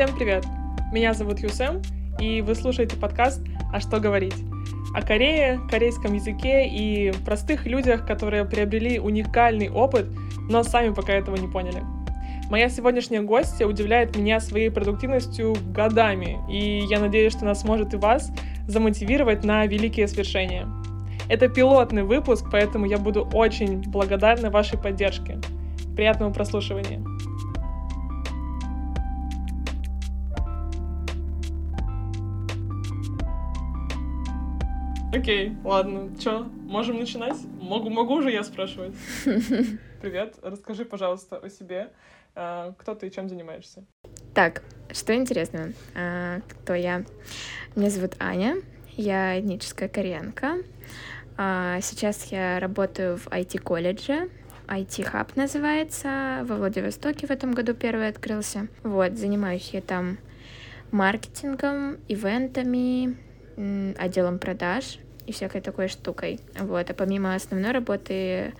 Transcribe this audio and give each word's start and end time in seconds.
Всем 0.00 0.16
привет! 0.16 0.46
Меня 0.94 1.12
зовут 1.12 1.40
Юсем, 1.40 1.82
и 2.18 2.40
вы 2.40 2.54
слушаете 2.54 2.96
подкаст 2.96 3.42
«А 3.70 3.80
что 3.80 4.00
говорить?» 4.00 4.34
о 4.94 5.02
Корее, 5.02 5.60
корейском 5.70 6.14
языке 6.14 6.66
и 6.66 7.12
простых 7.26 7.66
людях, 7.66 8.06
которые 8.06 8.46
приобрели 8.46 8.98
уникальный 8.98 9.68
опыт, 9.68 10.06
но 10.48 10.62
сами 10.62 10.94
пока 10.94 11.12
этого 11.12 11.36
не 11.36 11.48
поняли. 11.48 11.82
Моя 12.48 12.70
сегодняшняя 12.70 13.20
гостья 13.20 13.66
удивляет 13.66 14.16
меня 14.16 14.40
своей 14.40 14.70
продуктивностью 14.70 15.54
годами, 15.74 16.38
и 16.50 16.78
я 16.88 16.98
надеюсь, 16.98 17.34
что 17.34 17.42
она 17.42 17.54
сможет 17.54 17.92
и 17.92 17.98
вас 17.98 18.32
замотивировать 18.66 19.44
на 19.44 19.66
великие 19.66 20.08
свершения. 20.08 20.66
Это 21.28 21.48
пилотный 21.48 22.04
выпуск, 22.04 22.46
поэтому 22.50 22.86
я 22.86 22.96
буду 22.96 23.28
очень 23.34 23.82
благодарна 23.82 24.48
вашей 24.48 24.78
поддержке. 24.78 25.38
Приятного 25.94 26.32
прослушивания! 26.32 27.04
Окей, 35.12 35.56
ладно, 35.64 36.16
чё, 36.20 36.44
можем 36.44 37.00
начинать? 37.00 37.36
Могу, 37.60 37.90
могу 37.90 38.14
уже 38.14 38.30
я 38.30 38.44
спрашивать? 38.44 38.94
Привет, 40.00 40.36
расскажи, 40.40 40.84
пожалуйста, 40.84 41.36
о 41.36 41.50
себе. 41.50 41.90
А, 42.36 42.72
кто 42.78 42.94
ты 42.94 43.08
и 43.08 43.10
чем 43.10 43.28
занимаешься? 43.28 43.84
Так, 44.34 44.62
что 44.92 45.12
интересно, 45.12 45.72
а, 45.96 46.40
кто 46.48 46.74
я? 46.74 47.04
Меня 47.74 47.90
зовут 47.90 48.14
Аня, 48.20 48.58
я 48.96 49.40
этническая 49.40 49.88
кореянка. 49.88 50.58
А, 51.36 51.80
сейчас 51.80 52.26
я 52.26 52.60
работаю 52.60 53.16
в 53.16 53.26
IT-колледже, 53.26 54.30
IT-хаб 54.68 55.34
называется, 55.34 56.42
во 56.44 56.54
Владивостоке 56.54 57.26
в 57.26 57.30
этом 57.32 57.50
году 57.50 57.74
первый 57.74 58.06
открылся. 58.06 58.68
Вот, 58.84 59.18
занимаюсь 59.18 59.70
я 59.72 59.80
там 59.80 60.18
маркетингом, 60.92 61.96
ивентами, 62.06 63.16
отделом 63.98 64.38
продаж 64.38 64.98
и 65.26 65.32
всякой 65.32 65.60
такой 65.60 65.88
штукой. 65.88 66.40
Вот. 66.58 66.90
А 66.90 66.94
помимо 66.94 67.34
основной 67.34 67.72
работы 67.72 68.54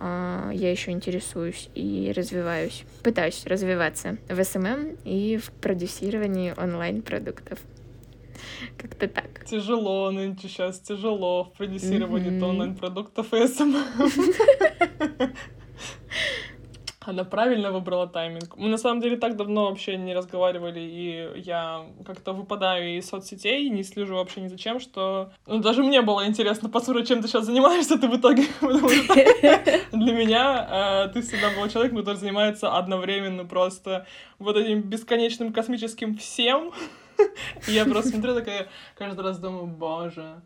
а, 0.00 0.50
я 0.52 0.70
еще 0.70 0.92
интересуюсь 0.92 1.68
и 1.74 2.12
развиваюсь, 2.14 2.84
пытаюсь 3.02 3.44
развиваться 3.46 4.16
в 4.28 4.42
SMM 4.42 4.96
и 5.04 5.38
в 5.38 5.50
продюсировании 5.52 6.54
онлайн-продуктов. 6.56 7.58
Как-то 8.76 9.08
так. 9.08 9.44
Тяжело 9.44 10.10
нынче 10.10 10.48
сейчас, 10.48 10.78
тяжело 10.78 11.44
в 11.44 11.52
продюсировании 11.54 12.30
mm-hmm. 12.30 12.44
онлайн-продуктов 12.44 13.34
и 13.34 13.48
SMM. 13.48 13.76
Она 17.08 17.24
правильно 17.24 17.72
выбрала 17.72 18.06
тайминг. 18.06 18.54
Мы 18.58 18.68
на 18.68 18.76
самом 18.76 19.00
деле 19.00 19.16
так 19.16 19.34
давно 19.34 19.70
вообще 19.70 19.96
не 19.96 20.14
разговаривали, 20.14 20.80
и 20.80 21.40
я 21.40 21.86
как-то 22.04 22.34
выпадаю 22.34 22.98
из 22.98 23.08
соцсетей, 23.08 23.70
не 23.70 23.82
слежу 23.82 24.16
вообще 24.16 24.42
ни 24.42 24.48
за 24.48 24.58
чем, 24.58 24.78
что 24.78 25.32
ну, 25.46 25.58
даже 25.60 25.82
мне 25.82 26.02
было 26.02 26.26
интересно 26.26 26.68
послушать, 26.68 27.08
чем 27.08 27.22
ты 27.22 27.28
сейчас 27.28 27.46
занимаешься, 27.46 27.98
ты 27.98 28.08
в 28.08 28.16
итоге. 28.16 28.42
для 28.60 30.12
меня 30.12 31.06
э, 31.06 31.08
ты 31.14 31.22
всегда 31.22 31.48
был 31.58 31.66
человек, 31.70 31.94
который 31.96 32.16
занимается 32.16 32.76
одновременно 32.76 33.46
просто 33.46 34.06
вот 34.38 34.58
этим 34.58 34.82
бесконечным 34.82 35.54
космическим 35.54 36.14
всем. 36.14 36.72
я 37.68 37.86
просто 37.86 38.10
смотрю 38.10 38.34
такая, 38.34 38.68
каждый 38.96 39.22
раз 39.22 39.38
думаю, 39.38 39.66
боже, 39.66 40.42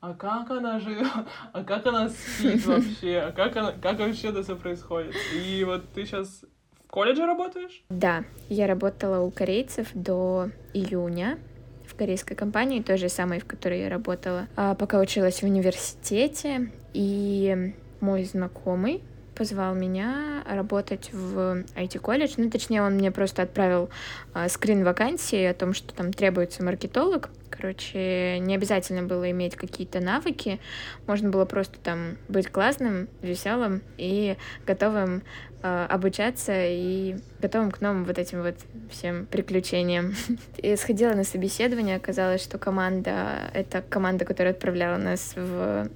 а 0.00 0.14
как 0.14 0.50
она 0.50 0.80
живет, 0.80 1.06
а 1.52 1.62
как 1.62 1.86
она 1.86 2.08
спит 2.08 2.64
вообще, 2.64 3.18
а 3.18 3.32
как, 3.32 3.56
она, 3.56 3.72
как 3.72 3.98
вообще 3.98 4.28
это 4.28 4.42
все 4.42 4.56
происходит. 4.56 5.14
И 5.34 5.62
вот 5.64 5.88
ты 5.92 6.06
сейчас 6.06 6.44
в 6.84 6.90
колледже 6.90 7.26
работаешь? 7.26 7.82
Да, 7.90 8.24
я 8.48 8.66
работала 8.66 9.20
у 9.20 9.30
корейцев 9.30 9.88
до 9.94 10.50
июня 10.72 11.38
в 11.86 11.94
корейской 11.94 12.34
компании, 12.34 12.80
той 12.80 12.96
же 12.96 13.08
самой, 13.08 13.40
в 13.40 13.46
которой 13.46 13.80
я 13.80 13.88
работала, 13.90 14.48
а 14.56 14.74
пока 14.74 14.98
училась 14.98 15.42
в 15.42 15.44
университете. 15.44 16.72
И 16.94 17.74
мой 18.00 18.24
знакомый 18.24 19.02
позвал 19.40 19.74
меня 19.74 20.44
работать 20.46 21.14
в 21.14 21.64
IT-колледж. 21.74 22.34
Ну, 22.36 22.50
точнее, 22.50 22.82
он 22.82 22.96
мне 22.96 23.10
просто 23.10 23.40
отправил 23.40 23.88
э, 24.34 24.50
скрин 24.50 24.84
вакансии 24.84 25.42
о 25.44 25.54
том, 25.54 25.72
что 25.72 25.94
там 25.94 26.12
требуется 26.12 26.62
маркетолог. 26.62 27.30
Короче, 27.48 28.38
не 28.38 28.54
обязательно 28.54 29.02
было 29.02 29.30
иметь 29.30 29.56
какие-то 29.56 30.00
навыки. 30.00 30.60
Можно 31.06 31.30
было 31.30 31.46
просто 31.46 31.78
там 31.78 32.18
быть 32.28 32.48
классным, 32.48 33.08
веселым 33.22 33.80
и 33.96 34.36
готовым 34.66 35.22
э, 35.62 35.86
обучаться 35.88 36.52
и 36.54 37.16
готовым 37.40 37.70
к 37.70 37.80
новым 37.80 38.04
вот 38.04 38.18
этим 38.18 38.42
вот 38.42 38.56
всем 38.90 39.26
приключениям. 39.26 40.14
И 40.58 40.76
сходила 40.76 41.14
на 41.14 41.24
собеседование, 41.24 41.96
оказалось, 41.96 42.42
что 42.42 42.58
команда— 42.58 43.50
это 43.54 43.82
команда, 43.82 44.24
которая 44.24 44.52
отправляла 44.52 44.96
нас 44.96 45.32
в 45.36 45.88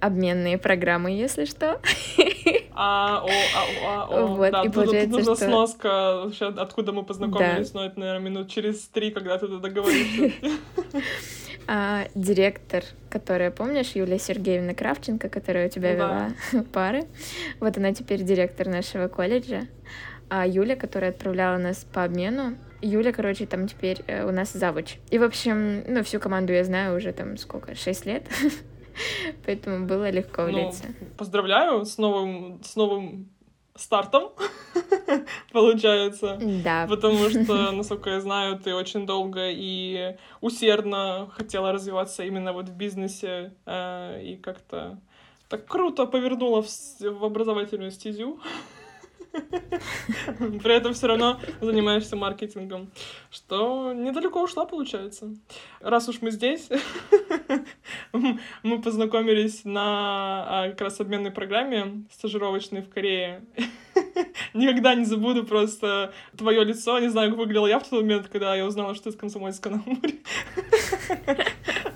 обменные 0.00 0.58
программы, 0.58 1.10
если 1.10 1.44
что. 1.44 1.80
А, 2.74 3.22
о, 3.22 3.28
а, 3.28 3.66
а, 3.84 4.04
о. 4.08 4.26
Вот, 4.28 4.50
да, 4.50 4.62
и 4.62 4.64
тут, 4.64 4.74
получается, 4.74 5.10
тут 5.10 5.18
нужна 5.18 5.36
что... 5.36 5.44
сноска, 5.44 6.22
вообще, 6.24 6.46
откуда 6.46 6.92
мы 6.92 7.04
познакомились, 7.04 7.70
да. 7.70 7.80
но 7.80 7.86
это, 7.86 8.00
наверное, 8.00 8.30
минут 8.30 8.50
через 8.50 8.88
три, 8.88 9.10
когда 9.10 9.36
ты 9.36 9.46
это 9.46 9.58
договоришься. 9.58 10.32
А, 11.68 12.08
директор, 12.16 12.82
которая, 13.08 13.52
помнишь, 13.52 13.92
Юлия 13.94 14.18
Сергеевна 14.18 14.74
Кравченко, 14.74 15.28
которая 15.28 15.68
у 15.68 15.70
тебя 15.70 15.90
да. 15.90 15.94
вела 15.94 16.64
пары, 16.72 17.04
вот 17.60 17.76
она 17.76 17.94
теперь 17.94 18.22
директор 18.24 18.68
нашего 18.68 19.06
колледжа. 19.06 19.68
А 20.34 20.46
Юля, 20.46 20.76
которая 20.76 21.10
отправляла 21.10 21.58
нас 21.58 21.84
по 21.84 22.04
обмену, 22.04 22.56
Юля, 22.80 23.12
короче, 23.12 23.44
там 23.44 23.68
теперь 23.68 23.98
э, 24.06 24.24
у 24.24 24.32
нас 24.32 24.54
завуч. 24.54 24.96
И, 25.10 25.18
в 25.18 25.24
общем, 25.24 25.84
ну, 25.86 26.02
всю 26.02 26.20
команду 26.20 26.54
я 26.54 26.64
знаю 26.64 26.96
уже 26.96 27.12
там 27.12 27.36
сколько, 27.36 27.74
шесть 27.74 28.06
лет. 28.06 28.24
Поэтому 29.44 29.86
было 29.86 30.08
легко 30.08 30.46
ну, 30.46 30.48
влиться. 30.48 30.84
Ну, 30.88 31.06
поздравляю 31.18 31.84
с 31.84 31.98
новым, 31.98 32.62
с 32.64 32.76
новым 32.76 33.28
стартом, 33.74 34.30
получается. 35.52 36.38
Да. 36.64 36.86
Потому 36.88 37.28
что, 37.28 37.70
насколько 37.72 38.08
я 38.08 38.20
знаю, 38.22 38.58
ты 38.58 38.74
очень 38.74 39.04
долго 39.04 39.50
и 39.50 40.16
усердно 40.40 41.28
хотела 41.36 41.72
развиваться 41.72 42.24
именно 42.24 42.54
вот 42.54 42.70
в 42.70 42.74
бизнесе 42.74 43.52
э, 43.66 44.22
и 44.22 44.36
как-то 44.38 44.98
так 45.50 45.66
круто 45.66 46.06
повернула 46.06 46.62
в, 46.62 46.68
в 47.00 47.22
образовательную 47.22 47.90
стезю. 47.90 48.40
При 50.62 50.74
этом 50.74 50.94
все 50.94 51.06
равно 51.06 51.40
занимаешься 51.60 52.16
маркетингом, 52.16 52.90
что 53.30 53.92
недалеко 53.92 54.42
ушла, 54.42 54.64
получается. 54.64 55.34
Раз 55.80 56.08
уж 56.08 56.20
мы 56.20 56.30
здесь, 56.30 56.68
мы 58.12 58.82
познакомились 58.82 59.64
на 59.64 60.44
а, 60.48 60.68
как 60.70 60.80
раз 60.82 61.00
обменной 61.00 61.30
программе 61.30 62.04
стажировочной 62.10 62.82
в 62.82 62.88
Корее. 62.88 63.44
Никогда 64.54 64.94
не 64.94 65.04
забуду 65.04 65.44
просто 65.44 66.12
твое 66.36 66.64
лицо. 66.64 66.98
Не 66.98 67.08
знаю, 67.08 67.30
как 67.30 67.38
выглядела 67.38 67.66
я 67.66 67.78
в 67.78 67.88
тот 67.88 68.02
момент, 68.02 68.28
когда 68.28 68.54
я 68.54 68.66
узнала, 68.66 68.94
что 68.94 69.04
ты 69.04 69.12
с 69.12 69.16
Комсомольска 69.16 69.70
на 69.70 69.82
Амуре. 69.86 70.18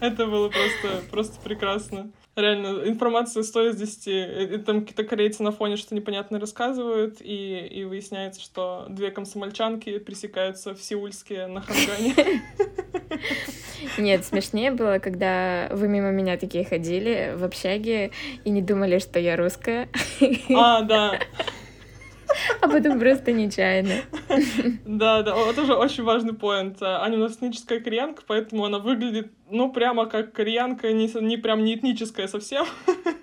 Это 0.00 0.26
было 0.26 0.48
просто, 0.48 1.02
просто 1.10 1.40
прекрасно. 1.42 2.10
Реально, 2.36 2.86
информация 2.86 3.42
стоит 3.42 3.76
из 3.76 3.97
10. 4.04 4.64
Там 4.66 4.80
какие-то 4.80 5.04
корейцы 5.04 5.42
на 5.42 5.52
фоне 5.52 5.76
что 5.76 5.94
непонятно 5.94 6.38
рассказывают, 6.38 7.16
и, 7.20 7.66
и 7.66 7.84
выясняется, 7.84 8.42
что 8.42 8.84
две 8.91 9.10
комсомольчанки 9.10 9.98
пресекаются 9.98 10.74
в 10.74 10.82
Сеульске 10.82 11.47
на 11.47 11.62
Хангане. 11.62 12.14
Нет, 13.98 14.26
смешнее 14.26 14.70
было, 14.70 14.98
когда 14.98 15.69
вы 15.72 15.88
мимо 15.88 16.10
меня 16.10 16.36
такие 16.36 16.66
ходили 16.66 17.32
в 17.34 17.42
общаге 17.42 18.10
и 18.44 18.50
не 18.50 18.60
думали, 18.60 18.98
что 18.98 19.18
я 19.18 19.36
русская. 19.36 19.88
А, 20.54 20.83
да. 20.83 21.18
А 22.60 22.68
потом 22.68 22.98
просто 22.98 23.33
нечаянно. 23.33 24.03
Да, 24.84 25.22
да, 25.22 25.36
это 25.36 25.54
тоже 25.54 25.74
очень 25.74 26.04
важный 26.04 26.34
поинт. 26.34 26.83
Аня 26.83 27.16
у 27.16 27.21
нас 27.21 27.36
этническая 27.36 27.80
кореянка, 27.80 28.22
поэтому 28.27 28.65
она 28.65 28.78
выглядит, 28.78 29.33
ну, 29.50 29.72
прямо 29.72 30.06
как 30.06 30.33
кореянка, 30.33 30.92
не, 30.92 31.09
не 31.21 31.36
прям 31.36 31.65
не 31.65 31.74
этническая 31.74 32.27
совсем. 32.28 32.66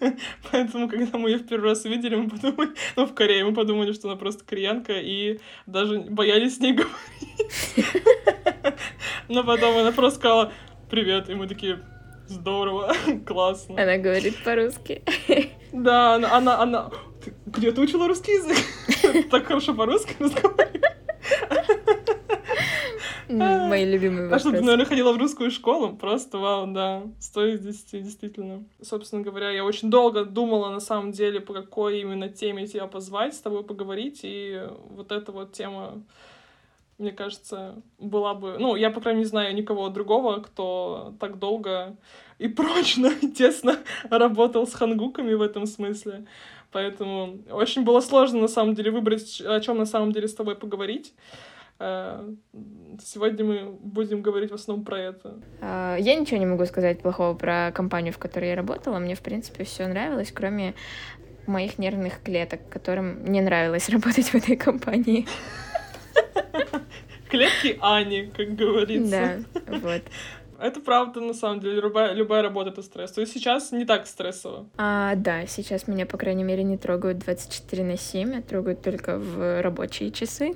Поэтому, 0.51 0.87
когда 0.89 1.17
мы 1.17 1.29
ее 1.29 1.37
в 1.37 1.47
первый 1.47 1.69
раз 1.69 1.85
увидели, 1.85 2.15
мы 2.15 2.29
подумали, 2.29 2.71
ну, 2.95 3.05
в 3.05 3.13
Корее, 3.13 3.45
мы 3.45 3.53
подумали, 3.53 3.93
что 3.93 4.09
она 4.09 4.17
просто 4.17 4.43
кореянка, 4.45 4.93
и 4.93 5.39
даже 5.65 5.99
боялись 6.01 6.57
с 6.57 6.59
ней 6.59 6.73
говорить. 6.73 7.87
Но 9.29 9.43
потом 9.43 9.77
она 9.77 9.91
просто 9.91 10.19
сказала 10.19 10.51
«Привет», 10.89 11.29
и 11.29 11.35
мы 11.35 11.47
такие 11.47 11.79
«Здорово, 12.27 12.93
классно». 13.25 13.81
Она 13.81 13.97
говорит 13.97 14.43
по-русски. 14.43 15.03
Да, 15.71 16.15
она, 16.15 16.37
она, 16.37 16.59
она... 16.61 16.91
Где 17.55 17.71
ты 17.71 17.81
учила 17.81 18.07
русский 18.07 18.33
язык? 18.33 18.57
Так 19.31 19.45
хорошо 19.45 19.73
по-русски 19.73 20.15
разговариваешь. 20.19 20.83
Мои 23.29 23.85
любимые 23.85 24.27
вопросы. 24.27 24.47
А 24.47 24.49
что, 24.49 24.57
ты, 24.57 24.63
наверное, 24.63 24.85
ходила 24.85 25.13
в 25.13 25.17
русскую 25.17 25.49
школу? 25.49 25.95
Просто 25.95 26.37
вау, 26.37 26.67
да. 26.67 27.03
Сто 27.19 27.45
из 27.45 27.59
десяти, 27.59 27.99
действительно. 27.99 28.63
Собственно 28.81 29.21
говоря, 29.21 29.49
я 29.49 29.65
очень 29.65 29.89
долго 29.89 30.25
думала, 30.25 30.69
на 30.69 30.79
самом 30.79 31.11
деле, 31.11 31.39
по 31.39 31.53
какой 31.53 32.01
именно 32.01 32.29
теме 32.29 32.67
тебя 32.67 32.87
позвать, 32.87 33.35
с 33.35 33.39
тобой 33.39 33.63
поговорить, 33.63 34.19
и 34.23 34.63
вот 34.89 35.11
эта 35.11 35.31
вот 35.31 35.53
тема 35.53 36.03
мне 36.99 37.11
кажется, 37.11 37.81
была 37.97 38.33
бы... 38.33 38.57
Ну, 38.59 38.75
я, 38.75 38.91
по 38.91 39.01
крайней 39.01 39.19
мере, 39.19 39.25
не 39.25 39.29
знаю 39.29 39.55
никого 39.55 39.89
другого, 39.89 40.41
кто 40.41 41.13
так 41.19 41.39
долго 41.39 41.95
и 42.37 42.47
прочно, 42.47 43.11
тесно 43.35 43.79
работал 44.09 44.67
с 44.67 44.73
хангуками 44.73 45.33
в 45.33 45.41
этом 45.41 45.65
смысле. 45.65 46.25
Поэтому 46.73 47.39
очень 47.51 47.83
было 47.83 48.01
сложно, 48.01 48.41
на 48.41 48.47
самом 48.47 48.73
деле, 48.73 48.91
выбрать, 48.91 49.41
о 49.41 49.59
чем 49.59 49.77
на 49.77 49.85
самом 49.85 50.11
деле 50.11 50.27
с 50.27 50.33
тобой 50.33 50.55
поговорить. 50.55 51.13
Э, 51.79 52.33
сегодня 53.03 53.45
мы 53.45 53.71
будем 53.79 54.21
говорить 54.21 54.51
в 54.51 54.55
основном 54.55 54.85
про 54.85 54.99
это. 54.99 55.39
А, 55.61 55.97
я 55.97 56.15
ничего 56.15 56.37
не 56.37 56.45
могу 56.45 56.65
сказать 56.65 57.01
плохого 57.01 57.35
про 57.35 57.71
компанию, 57.73 58.13
в 58.13 58.17
которой 58.17 58.49
я 58.49 58.55
работала. 58.55 58.99
Мне, 58.99 59.15
в 59.15 59.21
принципе, 59.21 59.63
все 59.63 59.87
нравилось, 59.87 60.31
кроме 60.31 60.73
моих 61.45 61.77
нервных 61.77 62.21
клеток, 62.23 62.61
которым 62.69 63.25
не 63.25 63.41
нравилось 63.41 63.89
работать 63.89 64.27
в 64.27 64.35
этой 64.35 64.55
компании. 64.55 65.27
Клетки 67.29 67.77
Ани, 67.81 68.31
как 68.35 68.55
говорится. 68.55 69.45
Да, 69.53 69.77
вот. 69.77 70.03
Это 70.63 70.79
правда, 70.79 71.19
на 71.19 71.33
самом 71.33 71.59
деле, 71.59 71.81
любая, 71.81 72.13
любая 72.13 72.41
работа— 72.41 72.69
это 72.71 72.81
стресс. 72.83 73.11
То 73.11 73.19
есть 73.19 73.33
сейчас 73.33 73.73
не 73.73 73.83
так 73.83 74.07
стрессово. 74.07 74.65
А, 74.77 75.13
да, 75.15 75.45
сейчас 75.45 75.89
меня, 75.89 76.05
по 76.05 76.17
крайней 76.17 76.45
мере, 76.45 76.63
не 76.63 76.77
трогают 76.77 77.17
24 77.17 77.83
на 77.83 77.97
7, 77.97 78.37
а 78.37 78.41
трогают 78.41 78.81
только 78.81 79.17
в 79.17 79.61
рабочие 79.61 80.09
часы. 80.11 80.53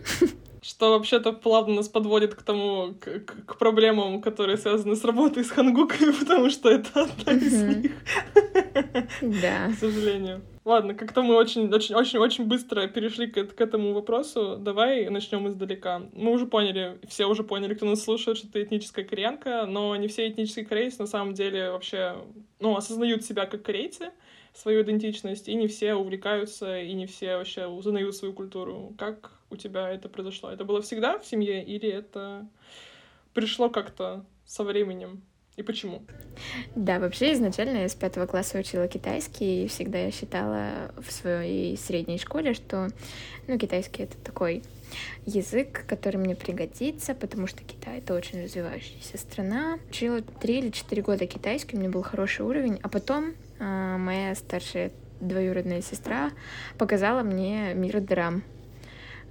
Что 0.61 0.91
вообще-то 0.91 1.33
плавно 1.33 1.75
нас 1.75 1.89
подводит 1.89 2.35
к 2.35 2.41
тому, 2.41 2.93
к, 2.93 3.19
к 3.19 3.57
проблемам, 3.57 4.21
которые 4.21 4.57
связаны 4.57 4.95
с 4.95 5.03
работой 5.03 5.43
с 5.43 5.51
хангуками, 5.51 6.11
потому 6.19 6.49
что 6.49 6.69
это 6.69 7.01
одна 7.03 7.33
из 7.33 7.61
них. 7.61 7.91
Да. 9.21 9.71
К 9.75 9.79
сожалению. 9.79 10.41
Ладно, 10.67 10.93
как-то 10.93 11.23
мы 11.23 11.35
очень, 11.35 11.73
очень, 11.73 11.95
очень, 11.95 12.19
очень 12.19 12.43
быстро 12.43 12.87
перешли 12.87 13.27
к, 13.27 13.41
к 13.55 13.61
этому 13.61 13.93
вопросу. 13.93 14.57
Давай 14.59 15.09
начнем 15.09 15.47
издалека. 15.47 16.01
Мы 16.11 16.29
уже 16.29 16.45
поняли, 16.45 16.99
все 17.07 17.25
уже 17.25 17.45
поняли, 17.45 17.73
кто 17.73 17.85
нас 17.85 18.03
слушает, 18.03 18.37
что 18.37 18.51
ты 18.51 18.63
этническая 18.63 19.05
кореянка, 19.05 19.65
но 19.65 19.95
не 19.95 20.09
все 20.09 20.27
этнические 20.27 20.65
корейцы 20.65 20.99
на 20.99 21.07
самом 21.07 21.33
деле 21.35 21.71
вообще, 21.71 22.17
ну, 22.59 22.75
осознают 22.75 23.23
себя 23.23 23.45
как 23.45 23.63
корейцы, 23.63 24.11
свою 24.53 24.81
идентичность, 24.81 25.47
и 25.47 25.55
не 25.55 25.69
все 25.69 25.93
увлекаются, 25.93 26.81
и 26.81 26.91
не 26.91 27.05
все 27.05 27.37
вообще 27.37 27.67
узнают 27.67 28.13
свою 28.17 28.33
культуру. 28.33 28.93
Как 28.97 29.31
у 29.49 29.55
тебя 29.55 29.89
это 29.89 30.09
произошло? 30.09 30.51
Это 30.51 30.65
было 30.65 30.81
всегда 30.81 31.17
в 31.17 31.25
семье, 31.25 31.63
или 31.63 31.87
это 31.87 32.45
пришло 33.33 33.69
как-то 33.69 34.25
со 34.45 34.65
временем? 34.65 35.21
И 35.57 35.63
почему? 35.63 36.03
Да, 36.75 36.99
вообще 36.99 37.33
изначально 37.33 37.79
я 37.79 37.89
с 37.89 37.95
пятого 37.95 38.27
класса 38.27 38.59
учила 38.59 38.87
китайский, 38.87 39.63
и 39.63 39.67
всегда 39.67 39.97
я 39.97 40.11
считала 40.11 40.93
в 40.97 41.11
своей 41.11 41.75
средней 41.77 42.19
школе, 42.19 42.53
что 42.53 42.89
ну, 43.47 43.57
китайский— 43.57 44.03
это 44.03 44.17
такой 44.19 44.61
язык, 45.25 45.83
который 45.87 46.17
мне 46.17 46.35
пригодится, 46.35 47.15
потому 47.15 47.47
что 47.47 47.63
Китай— 47.63 47.97
это 47.99 48.13
очень 48.13 48.43
развивающаяся 48.43 49.17
страна. 49.17 49.79
Учила 49.89 50.21
три 50.21 50.59
или 50.59 50.69
четыре 50.69 51.01
года 51.01 51.25
китайский, 51.25 51.75
у 51.75 51.79
меня 51.79 51.89
был 51.89 52.03
хороший 52.03 52.45
уровень, 52.45 52.79
а 52.83 52.87
потом 52.87 53.33
э, 53.57 53.97
моя 53.97 54.35
старшая 54.35 54.91
двоюродная 55.21 55.81
сестра 55.81 56.29
показала 56.77 57.23
мне 57.23 57.73
мир 57.73 57.99
драм. 57.99 58.43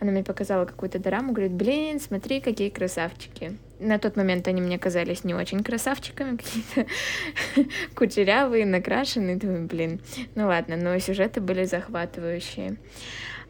Она 0.01 0.11
мне 0.11 0.25
показала 0.25 0.65
какую-то 0.65 0.99
драму, 0.99 1.33
говорит, 1.33 1.53
блин, 1.53 2.01
смотри, 2.01 2.41
какие 2.41 2.69
красавчики. 2.69 3.57
На 3.79 3.99
тот 3.99 4.17
момент 4.17 4.49
они 4.49 4.61
мне 4.61 4.79
казались 4.79 5.25
не 5.25 5.35
очень 5.35 5.63
красавчиками, 5.63 6.37
какие-то 6.37 6.87
кучерявые, 7.95 8.65
накрашенные. 8.65 9.37
Думаю, 9.37 9.67
блин, 9.67 10.01
ну 10.35 10.47
ладно, 10.47 10.77
но 10.77 10.99
сюжеты 10.99 11.41
были 11.41 11.65
захватывающие. 11.65 12.77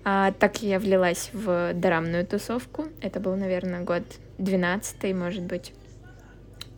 А, 0.04 0.32
так 0.32 0.62
я 0.62 0.78
влилась 0.78 1.30
в 1.32 1.72
дорамную 1.74 2.26
тусовку. 2.26 2.86
Это 3.00 3.20
был, 3.20 3.36
наверное, 3.36 3.82
год 3.82 4.02
12 4.38 5.14
может 5.14 5.42
быть. 5.42 5.72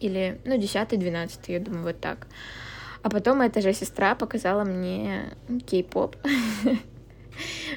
Или, 0.01 0.41
ну, 0.45 0.57
10-12, 0.57 1.41
я 1.49 1.61
думаю, 1.61 1.85
вот 1.85 2.01
так. 2.01 2.27
А 3.03 3.11
потом 3.11 3.41
эта 3.41 3.61
же 3.61 3.73
сестра 3.73 4.15
показала 4.15 4.65
мне 4.65 5.33
кей-поп. 5.67 6.17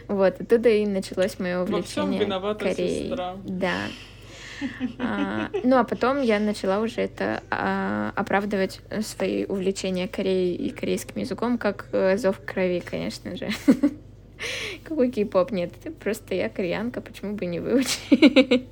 Вот, 0.07 0.41
оттуда 0.41 0.69
и 0.69 0.88
началось 0.88 1.38
мое 1.38 1.62
увлечение 1.62 2.25
Кореей. 2.56 3.09
Сестра. 3.09 3.38
Да. 3.45 3.75
А, 4.99 5.49
ну, 5.63 5.77
а 5.77 5.83
потом 5.83 6.21
я 6.21 6.39
начала 6.39 6.79
уже 6.79 7.01
это 7.01 7.43
а, 7.49 8.11
оправдывать 8.15 8.81
свои 9.01 9.45
увлечения 9.45 10.07
Кореей 10.07 10.55
и 10.55 10.69
корейским 10.69 11.21
языком 11.21 11.57
как 11.57 11.87
э, 11.91 12.17
зов 12.17 12.39
крови, 12.45 12.79
конечно 12.79 13.35
же. 13.35 13.49
Какой 14.83 15.11
кей-поп? 15.11 15.51
Нет, 15.51 15.73
просто 15.99 16.35
я 16.35 16.49
кореянка, 16.49 17.01
почему 17.01 17.35
бы 17.35 17.45
не 17.45 17.59
выучить? 17.59 18.67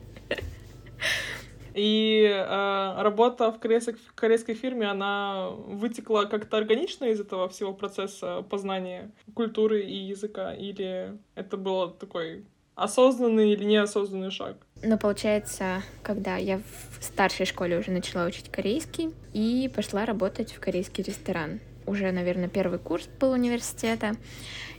И 1.75 2.25
э, 2.25 3.01
работа 3.01 3.51
в 3.51 3.59
корейской, 3.59 3.93
в 3.93 4.13
корейской 4.13 4.53
фирме, 4.53 4.89
она 4.89 5.49
вытекла 5.49 6.25
как-то 6.25 6.57
органично 6.57 7.05
из 7.05 7.21
этого 7.21 7.47
всего 7.47 7.73
процесса 7.73 8.41
познания 8.49 9.11
культуры 9.33 9.81
и 9.81 9.95
языка? 9.95 10.53
Или 10.53 11.17
это 11.35 11.57
было 11.57 11.91
такой 11.91 12.43
осознанный 12.83 13.51
или 13.51 13.63
неосознанный 13.63 14.31
шаг? 14.31 14.57
Ну, 14.81 14.97
получается, 14.97 15.83
когда 16.03 16.37
я 16.37 16.57
в 16.57 17.03
старшей 17.03 17.45
школе 17.45 17.77
уже 17.77 17.91
начала 17.91 18.25
учить 18.25 18.49
корейский 18.49 19.13
и 19.33 19.69
пошла 19.73 20.05
работать 20.05 20.53
в 20.53 20.59
корейский 20.59 21.03
ресторан. 21.03 21.59
Уже, 21.85 22.11
наверное, 22.11 22.47
первый 22.47 22.79
курс 22.79 23.09
был 23.19 23.31
университета. 23.31 24.15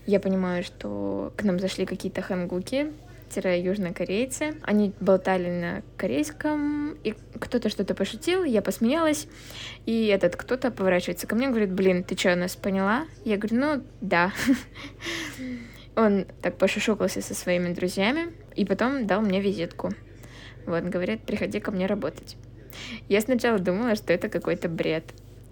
Я 0.06 0.20
понимаю, 0.20 0.64
что 0.64 1.32
к 1.36 1.42
нам 1.42 1.58
зашли 1.58 1.84
какие-то 1.84 2.22
хангуки, 2.22 2.92
южнокорейцы. 3.36 4.56
Они 4.62 4.92
болтали 5.00 5.50
на 5.50 5.82
корейском, 5.96 6.94
и 7.04 7.14
кто-то 7.38 7.68
что-то 7.68 7.94
пошутил, 7.94 8.44
я 8.44 8.62
посмеялась, 8.62 9.28
и 9.86 10.06
этот 10.06 10.36
кто-то 10.36 10.70
поворачивается 10.70 11.26
ко 11.26 11.36
мне 11.36 11.46
и 11.46 11.50
говорит, 11.50 11.72
блин, 11.72 12.02
ты 12.02 12.16
что, 12.16 12.34
нас 12.34 12.56
поняла? 12.56 13.06
Я 13.24 13.36
говорю, 13.36 13.60
ну, 13.60 13.82
да. 14.00 14.32
Он 15.96 16.26
так 16.42 16.56
пошушукался 16.56 17.20
со 17.20 17.34
своими 17.34 17.72
друзьями, 17.72 18.32
и 18.56 18.64
потом 18.64 19.06
дал 19.06 19.20
мне 19.20 19.40
визитку. 19.40 19.90
Вот, 20.66 20.84
говорит, 20.84 21.22
приходи 21.22 21.60
ко 21.60 21.70
мне 21.70 21.86
работать. 21.86 22.36
Я 23.08 23.20
сначала 23.20 23.58
думала, 23.58 23.96
что 23.96 24.12
это 24.12 24.28
какой-то 24.28 24.68
бред. 24.68 25.04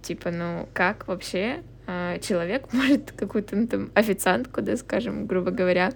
Типа, 0.02 0.31
ну, 0.31 0.69
как 0.73 1.08
вообще 1.08 1.62
а, 1.90 2.19
человек 2.19 2.69
может 2.73 3.12
какую-то 3.12 3.56
ну, 3.56 3.67
там 3.67 3.91
официантку, 3.94 4.60
да, 4.60 4.77
скажем, 4.77 5.27
грубо 5.27 5.51
говоря, 5.51 5.91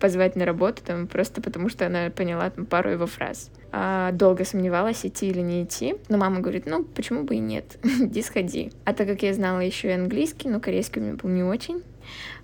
позвать 0.00 0.34
на 0.34 0.44
работу 0.44 0.82
там 0.84 1.06
просто 1.06 1.40
потому, 1.40 1.68
что 1.68 1.86
она 1.86 2.10
поняла 2.10 2.50
там 2.50 2.66
пару 2.66 2.90
его 2.90 3.06
фраз. 3.06 3.50
А, 3.70 4.10
долго 4.10 4.44
сомневалась, 4.44 5.06
идти 5.06 5.28
или 5.28 5.40
не 5.40 5.62
идти, 5.62 5.94
но 6.08 6.18
мама 6.18 6.40
говорит, 6.40 6.66
ну, 6.66 6.82
почему 6.82 7.22
бы 7.22 7.36
и 7.36 7.38
нет, 7.38 7.78
иди 7.84 8.22
сходи. 8.22 8.72
А 8.84 8.92
так 8.92 9.06
как 9.06 9.22
я 9.22 9.32
знала 9.32 9.60
еще 9.60 9.88
и 9.88 9.92
английский, 9.92 10.48
но 10.48 10.58
корейский 10.58 11.00
у 11.00 11.04
меня 11.04 11.14
был 11.14 11.30
не 11.30 11.44
очень, 11.44 11.82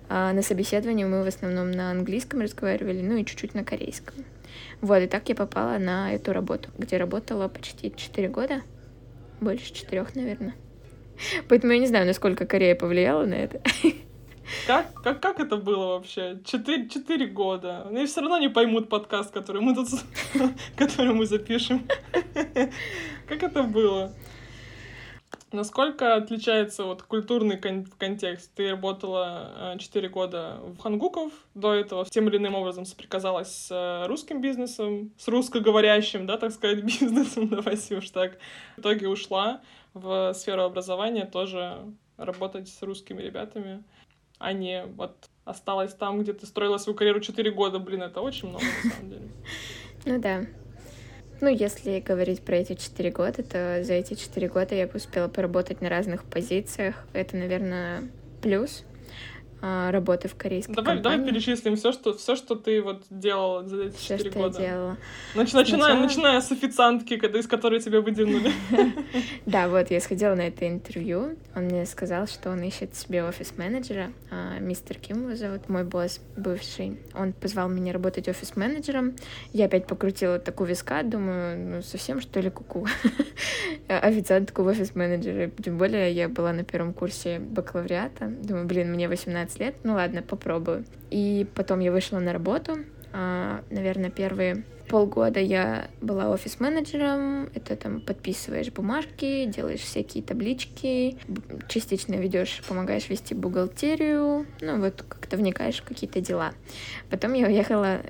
а 0.09 0.33
на 0.33 0.41
собеседовании 0.41 1.05
мы 1.05 1.23
в 1.23 1.27
основном 1.27 1.71
на 1.71 1.91
английском 1.91 2.41
разговаривали, 2.41 3.01
ну 3.01 3.17
и 3.17 3.25
чуть-чуть 3.25 3.53
на 3.53 3.63
корейском. 3.63 4.15
Вот, 4.81 4.97
и 4.97 5.07
так 5.07 5.29
я 5.29 5.35
попала 5.35 5.77
на 5.77 6.13
эту 6.13 6.33
работу, 6.33 6.69
где 6.77 6.97
работала 6.97 7.47
почти 7.47 7.93
4 7.95 8.27
года, 8.27 8.61
больше 9.39 9.73
четырех, 9.73 10.15
наверное. 10.15 10.55
Поэтому 11.47 11.73
я 11.73 11.79
не 11.79 11.87
знаю, 11.87 12.05
насколько 12.05 12.45
Корея 12.45 12.75
повлияла 12.75 13.25
на 13.25 13.35
это. 13.35 13.61
Как, 14.67 14.93
как, 15.01 15.21
как 15.21 15.39
это 15.39 15.57
было 15.57 15.95
вообще? 15.95 16.39
Четыре, 16.43 16.89
четыре 16.89 17.27
года. 17.27 17.87
Они 17.87 18.05
все 18.05 18.21
равно 18.21 18.37
не 18.39 18.49
поймут 18.49 18.89
подкаст, 18.89 19.31
который 19.31 19.61
мы 19.61 19.73
тут, 19.73 19.87
который 20.75 21.13
мы 21.13 21.25
запишем. 21.25 21.87
Как 23.27 23.41
это 23.41 23.63
было? 23.63 24.13
Насколько 25.53 26.15
отличается 26.15 26.83
вот 26.83 27.03
культурный 27.03 27.57
кон- 27.57 27.85
контекст? 27.85 28.51
Ты 28.55 28.71
работала 28.71 29.75
э, 29.77 30.07
года 30.09 30.59
в 30.63 30.79
Хангуков, 30.79 31.31
до 31.53 31.75
этого 31.75 32.05
тем 32.05 32.27
или 32.27 32.37
иным 32.37 32.55
образом 32.55 32.85
соприказалась 32.85 33.49
с 33.49 33.71
э, 33.71 34.07
русским 34.07 34.41
бизнесом, 34.41 35.11
с 35.15 35.27
русскоговорящим, 35.27 36.25
да, 36.25 36.37
так 36.37 36.53
сказать, 36.53 36.83
бизнесом, 36.83 37.49
давайте 37.49 37.97
уж 37.97 38.09
так. 38.09 38.39
В 38.77 38.79
итоге 38.79 39.07
ушла 39.07 39.61
в 39.93 40.33
сферу 40.33 40.63
образования 40.63 41.25
тоже 41.25 41.85
работать 42.17 42.67
с 42.67 42.81
русскими 42.81 43.21
ребятами, 43.21 43.83
а 44.39 44.53
не 44.53 44.83
вот 44.85 45.29
осталась 45.45 45.93
там, 45.93 46.23
где 46.23 46.33
ты 46.33 46.47
строила 46.47 46.79
свою 46.79 46.97
карьеру 46.97 47.19
4 47.19 47.51
года. 47.51 47.77
Блин, 47.77 48.01
это 48.01 48.21
очень 48.21 48.49
много, 48.49 48.65
на 48.83 48.89
самом 48.89 49.09
деле. 49.09 49.29
Ну 50.05 50.19
да. 50.19 50.45
Ну, 51.43 51.49
если 51.49 51.99
говорить 51.99 52.41
про 52.41 52.55
эти 52.55 52.73
четыре 52.75 53.11
года, 53.11 53.43
то 53.43 53.83
за 53.83 53.95
эти 53.95 54.13
четыре 54.13 54.47
года 54.47 54.75
я 54.75 54.87
успела 54.93 55.27
поработать 55.27 55.81
на 55.81 55.89
разных 55.89 56.23
позициях. 56.23 56.95
Это, 57.11 57.35
наверное, 57.35 58.03
плюс. 58.41 58.85
А, 59.65 59.91
работы 59.91 60.27
в 60.27 60.35
корейской 60.35 60.73
давай, 60.73 60.95
компании. 60.95 61.19
Давай 61.19 61.31
перечислим 61.31 61.77
все, 61.77 61.93
что, 61.93 62.13
все, 62.17 62.35
что 62.35 62.55
ты 62.55 62.81
вот 62.81 63.03
делала 63.09 63.65
за 63.65 63.83
эти 63.83 63.95
все, 63.95 64.17
4 64.17 64.29
что 64.29 64.39
года. 64.39 64.61
я 64.61 64.67
делала. 64.67 64.97
Нач, 65.35 65.51
Сначала... 65.51 65.77
начиная, 65.77 66.03
начиная 66.03 66.41
с 66.41 66.51
официантки, 66.51 67.15
когда, 67.15 67.39
из 67.39 67.47
которой 67.47 67.79
тебя 67.79 68.01
выдернули. 68.01 68.51
Да, 69.45 69.69
вот 69.69 69.89
я 69.91 70.01
сходила 70.01 70.35
на 70.35 70.47
это 70.47 70.67
интервью. 70.67 71.37
Он 71.55 71.63
мне 71.65 71.85
сказал, 71.85 72.27
что 72.27 72.49
он 72.49 72.61
ищет 72.63 72.95
себе 72.95 73.23
офис-менеджера. 73.23 74.11
А, 74.31 74.59
мистер 74.59 74.97
Ким 74.97 75.27
его 75.27 75.35
зовут, 75.35 75.69
мой 75.69 75.85
босс 75.85 76.19
бывший. 76.35 76.99
Он 77.13 77.31
позвал 77.31 77.69
меня 77.69 77.93
работать 77.93 78.27
офис-менеджером. 78.27 79.15
Я 79.53 79.65
опять 79.65 79.87
покрутила 79.87 80.39
такую 80.39 80.67
виска, 80.67 81.03
думаю, 81.03 81.57
ну 81.57 81.81
совсем 81.81 82.19
что 82.19 82.41
ли 82.41 82.49
куку. 82.49 82.85
Официантку 83.87 84.63
в 84.63 84.67
офис-менеджере. 84.67 85.51
Тем 85.63 85.77
более 85.77 86.11
я 86.11 86.27
была 86.27 86.51
на 86.51 86.63
первом 86.63 86.93
курсе 86.93 87.39
бакалавриата. 87.39 88.27
Думаю, 88.27 88.65
блин, 88.65 88.91
мне 88.91 89.07
18 89.07 89.52
лет, 89.59 89.75
ну 89.83 89.93
ладно, 89.93 90.21
попробую. 90.21 90.85
И 91.09 91.47
потом 91.55 91.79
я 91.79 91.91
вышла 91.91 92.19
на 92.19 92.33
работу. 92.33 92.77
А, 93.11 93.63
наверное, 93.69 94.09
первые 94.09 94.65
полгода 94.89 95.39
я 95.39 95.87
была 96.01 96.29
офис-менеджером, 96.29 97.49
это 97.53 97.75
там 97.75 98.01
подписываешь 98.01 98.71
бумажки, 98.71 99.45
делаешь 99.45 99.79
всякие 99.79 100.23
таблички, 100.23 101.17
частично 101.67 102.15
ведешь, 102.15 102.61
помогаешь 102.67 103.09
вести 103.09 103.33
бухгалтерию, 103.33 104.45
ну 104.61 104.79
вот 104.79 105.03
как-то 105.07 105.37
вникаешь 105.37 105.81
в 105.81 105.83
какие-то 105.83 106.21
дела. 106.21 106.53
Потом 107.09 107.33
я 107.33 107.47
уехала 107.47 108.01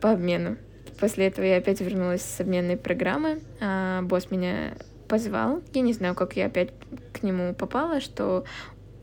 по 0.00 0.12
обмену. 0.12 0.56
После 1.00 1.26
этого 1.26 1.44
я 1.44 1.58
опять 1.58 1.80
вернулась 1.80 2.22
с 2.22 2.40
обменной 2.40 2.76
программы, 2.76 3.40
а 3.60 4.02
босс 4.02 4.30
меня 4.30 4.74
позвал. 5.08 5.62
Я 5.72 5.82
не 5.82 5.92
знаю, 5.92 6.14
как 6.14 6.36
я 6.36 6.46
опять 6.46 6.70
к 7.12 7.22
нему 7.22 7.54
попала, 7.54 8.00
что 8.00 8.44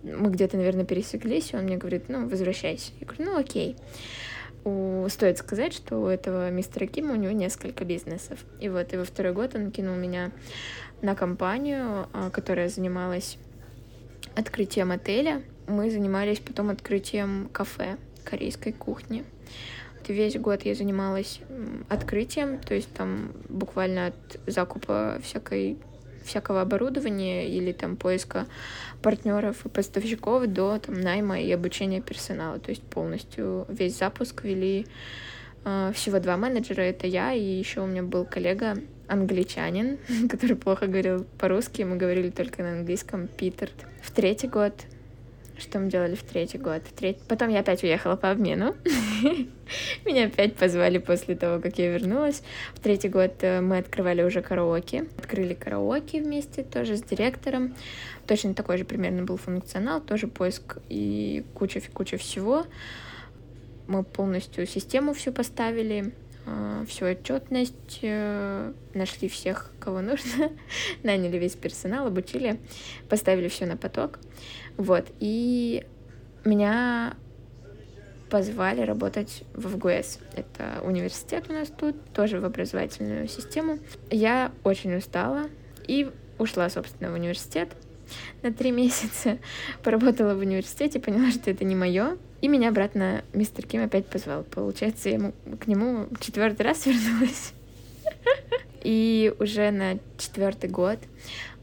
мы 0.04 0.30
где-то, 0.30 0.58
наверное, 0.58 0.86
пересеклись, 0.86 1.54
и 1.54 1.56
он 1.56 1.64
мне 1.64 1.78
говорит, 1.78 2.10
ну, 2.10 2.28
возвращайся. 2.28 2.92
Я 3.00 3.08
говорю, 3.08 3.32
ну, 3.32 3.40
окей. 3.40 3.76
У... 4.66 5.08
Стоит 5.10 5.38
сказать, 5.38 5.74
что 5.74 6.02
у 6.02 6.08
этого 6.08 6.50
мистера 6.50 6.86
Кима 6.86 7.14
у 7.14 7.18
него 7.18 7.34
несколько 7.34 7.86
бизнесов. 7.86 8.40
И 8.60 8.70
вот 8.70 8.94
и 8.94 8.98
во 8.98 9.06
второй 9.06 9.34
год 9.34 9.56
он 9.56 9.72
кинул 9.72 9.96
меня 9.96 10.32
на 11.02 11.16
компанию, 11.16 12.08
а, 12.14 12.30
которая 12.30 12.70
занималась 12.70 13.38
открытием 14.36 14.92
отеля. 14.92 15.42
Мы 15.68 15.90
занимались 15.90 16.40
потом 16.40 16.70
открытием 16.70 17.50
кафе 17.52 17.98
корейской 18.24 18.74
кухни. 18.74 19.24
Весь 20.08 20.38
год 20.38 20.64
я 20.64 20.76
занималась 20.76 21.40
открытием, 21.88 22.60
то 22.60 22.74
есть 22.74 22.94
там 22.94 23.32
буквально 23.48 24.08
от 24.08 24.40
закупа 24.48 25.18
всякой 25.24 25.78
всякого 26.24 26.62
оборудования 26.62 27.48
или 27.48 27.72
там 27.72 27.96
поиска 27.96 28.46
партнеров 29.02 29.66
и 29.66 29.70
поставщиков 29.70 30.48
до 30.48 30.80
там, 30.80 31.00
найма 31.02 31.40
и 31.40 31.52
обучения 31.52 32.02
персонала. 32.02 32.60
То 32.60 32.72
есть 32.72 32.84
полностью 32.84 33.66
весь 33.70 33.98
запуск 33.98 34.44
вели 34.44 34.88
э, 35.66 35.92
всего 35.94 36.20
два 36.20 36.38
менеджера, 36.38 36.82
это 36.82 37.08
я, 37.08 37.34
и 37.34 37.44
еще 37.44 37.82
у 37.82 37.86
меня 37.86 38.04
был 38.04 38.26
коллега 38.26 38.78
англичанин, 39.08 39.98
который 40.30 40.56
плохо 40.56 40.88
говорил 40.88 41.26
по-русски, 41.38 41.84
мы 41.84 41.98
говорили 41.98 42.30
только 42.30 42.64
на 42.64 42.72
английском, 42.74 43.28
Питер. 43.28 43.70
В 44.02 44.12
третий 44.12 44.48
год 44.48 44.74
что 45.58 45.80
мы 45.80 45.90
делали 45.90 46.16
в 46.16 46.24
третий 46.24 46.58
год? 46.58 46.82
В 46.84 46.94
треть... 46.94 47.20
Потом 47.28 47.50
я 47.50 47.60
опять 47.60 47.84
уехала 47.84 48.16
по 48.16 48.32
обмену. 48.32 48.76
Меня 50.06 50.26
опять 50.26 50.56
позвали 50.56 50.98
после 50.98 51.36
того, 51.36 51.62
как 51.62 51.78
я 51.78 51.92
вернулась. 51.92 52.44
В 52.74 52.80
третий 52.80 53.10
год 53.10 53.34
э, 53.42 53.62
мы 53.62 53.78
открывали 53.78 54.24
уже 54.24 54.42
караоке. 54.42 55.06
Открыли 55.18 55.54
караоке 55.54 56.22
вместе 56.22 56.64
тоже 56.64 56.98
с 56.98 57.04
директором. 57.04 57.76
Точно 58.28 58.54
такой 58.54 58.78
же 58.78 58.86
примерно 58.86 59.24
был 59.24 59.38
функционал, 59.38 60.02
тоже 60.02 60.28
поиск 60.28 60.78
и 60.90 61.44
куча-куча 61.54 62.18
всего. 62.18 62.66
Мы 63.88 64.04
полностью 64.04 64.66
систему 64.66 65.14
всю 65.14 65.34
поставили, 65.34 66.14
э, 66.46 66.86
всю 66.88 67.06
отчетность, 67.06 68.00
э, 68.02 68.72
нашли 68.94 69.28
всех, 69.28 69.72
кого 69.80 70.02
нужно, 70.02 70.52
наняли 71.04 71.38
весь 71.38 71.56
персонал, 71.56 72.08
обучили, 72.08 72.60
поставили 73.10 73.50
все 73.50 73.66
на 73.66 73.78
поток. 73.78 74.20
Вот, 74.78 75.06
и 75.20 75.86
меня 76.46 77.16
позвали 78.30 78.82
работать 78.82 79.44
в 79.54 79.68
ФГУС. 79.70 80.20
Это 80.36 80.82
университет 80.84 81.46
у 81.50 81.54
нас 81.54 81.70
тут, 81.70 81.96
тоже 82.14 82.40
в 82.40 82.46
образовательную 82.46 83.28
систему. 83.28 83.78
Я 84.10 84.52
очень 84.64 84.96
устала 84.96 85.50
и 85.88 86.10
ушла, 86.40 86.70
собственно, 86.70 87.12
в 87.12 87.14
университет 87.14 87.70
на 88.42 88.52
три 88.52 88.72
месяца. 88.72 89.38
Поработала 89.84 90.34
в 90.34 90.40
университете, 90.40 91.00
поняла, 91.00 91.32
что 91.32 91.52
это 91.52 91.64
не 91.64 91.76
мое. 91.76 92.18
И 92.42 92.48
меня 92.48 92.70
обратно 92.70 93.24
мистер 93.34 93.68
Ким 93.68 93.84
опять 93.84 94.08
позвал. 94.08 94.44
Получается, 94.44 95.10
я 95.10 95.16
ему, 95.16 95.34
к 95.60 95.68
нему 95.68 96.08
четвертый 96.20 96.64
раз 96.64 96.86
вернулась. 96.86 97.54
И 98.84 99.34
уже 99.40 99.72
на 99.72 100.00
четвертый 100.18 100.70
год 100.70 101.00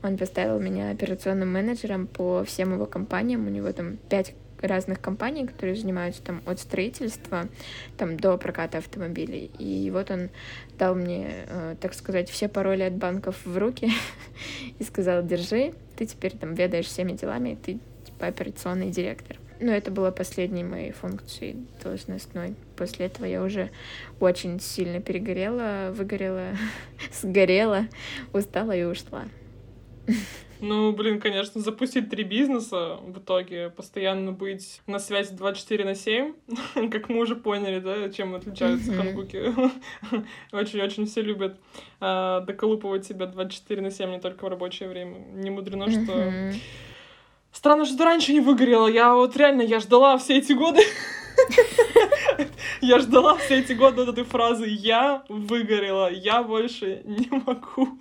он 0.02 0.16
поставил 0.16 0.58
меня 0.58 0.90
операционным 0.90 1.52
менеджером 1.52 2.06
по 2.06 2.44
всем 2.44 2.72
его 2.74 2.86
компаниям. 2.86 3.46
У 3.46 3.50
него 3.50 3.72
там 3.72 3.96
пять 4.08 4.34
разных 4.62 5.00
компаний, 5.00 5.46
которые 5.46 5.76
занимаются 5.76 6.22
там 6.22 6.42
от 6.46 6.58
строительства 6.58 7.48
там 7.96 8.18
до 8.18 8.36
проката 8.36 8.78
автомобилей. 8.78 9.50
И 9.58 9.90
вот 9.90 10.10
он 10.10 10.30
дал 10.78 10.94
мне, 10.94 11.28
э, 11.46 11.76
так 11.80 11.94
сказать, 11.94 12.28
все 12.28 12.48
пароли 12.48 12.82
от 12.82 12.94
банков 12.94 13.36
в 13.44 13.56
руки 13.56 13.90
и 14.78 14.84
сказал, 14.84 15.24
держи, 15.24 15.72
ты 15.96 16.06
теперь 16.06 16.36
там 16.36 16.54
ведаешь 16.54 16.86
всеми 16.86 17.12
делами, 17.12 17.58
ты 17.62 17.78
типа 18.04 18.26
операционный 18.26 18.90
директор. 18.90 19.38
Ну, 19.62 19.70
это 19.72 19.90
было 19.90 20.10
последней 20.10 20.64
моей 20.64 20.90
функцией 20.92 21.66
должностной. 21.82 22.54
После 22.76 23.06
этого 23.06 23.26
я 23.26 23.42
уже 23.42 23.70
очень 24.18 24.58
сильно 24.58 25.00
перегорела, 25.00 25.92
выгорела, 25.92 26.56
сгорела, 27.12 27.86
устала 28.32 28.72
и 28.74 28.84
ушла. 28.84 29.24
Ну, 30.62 30.92
блин, 30.92 31.20
конечно, 31.20 31.60
запустить 31.62 32.10
три 32.10 32.22
бизнеса 32.22 32.98
в 33.02 33.18
итоге, 33.18 33.70
постоянно 33.70 34.32
быть 34.32 34.82
на 34.86 34.98
связи 34.98 35.32
24 35.32 35.84
на 35.84 35.94
7, 35.94 36.34
как 36.90 37.08
мы 37.08 37.20
уже 37.20 37.34
поняли, 37.34 37.80
да, 37.80 38.10
чем 38.10 38.34
отличаются 38.34 38.92
хангуки. 38.92 39.54
Очень-очень 40.52 41.06
все 41.06 41.22
любят 41.22 41.56
а, 41.98 42.40
доколупывать 42.40 43.06
себя 43.06 43.24
24 43.24 43.80
на 43.80 43.90
7 43.90 44.10
не 44.10 44.20
только 44.20 44.44
в 44.44 44.48
рабочее 44.48 44.90
время. 44.90 45.18
Не 45.32 45.48
мудрено, 45.48 45.90
что... 45.90 46.52
Странно, 47.52 47.84
что 47.84 48.04
раньше 48.04 48.32
не 48.32 48.40
выгорела. 48.40 48.86
Я 48.86 49.14
вот 49.14 49.36
реально, 49.36 49.62
я 49.62 49.80
ждала 49.80 50.18
все 50.18 50.38
эти 50.38 50.52
годы. 50.52 50.82
Я 52.80 52.98
ждала 52.98 53.36
все 53.36 53.60
эти 53.60 53.72
годы 53.72 54.04
вот 54.04 54.08
этой 54.08 54.24
фразы 54.24 54.66
«я 54.66 55.24
выгорела, 55.28 56.10
я 56.10 56.42
больше 56.42 57.02
не 57.04 57.28
могу». 57.30 57.98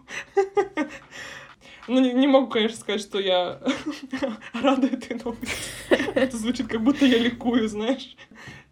Ну, 1.89 1.99
не, 1.99 2.13
не 2.13 2.27
могу, 2.27 2.47
конечно, 2.47 2.77
сказать, 2.77 3.01
что 3.01 3.19
я 3.19 3.59
рада 4.53 4.87
этой 4.87 5.19
новости. 5.23 5.47
Это 6.13 6.37
звучит, 6.37 6.67
как 6.67 6.83
будто 6.83 7.03
я 7.05 7.17
ликую, 7.17 7.67
знаешь. 7.67 8.15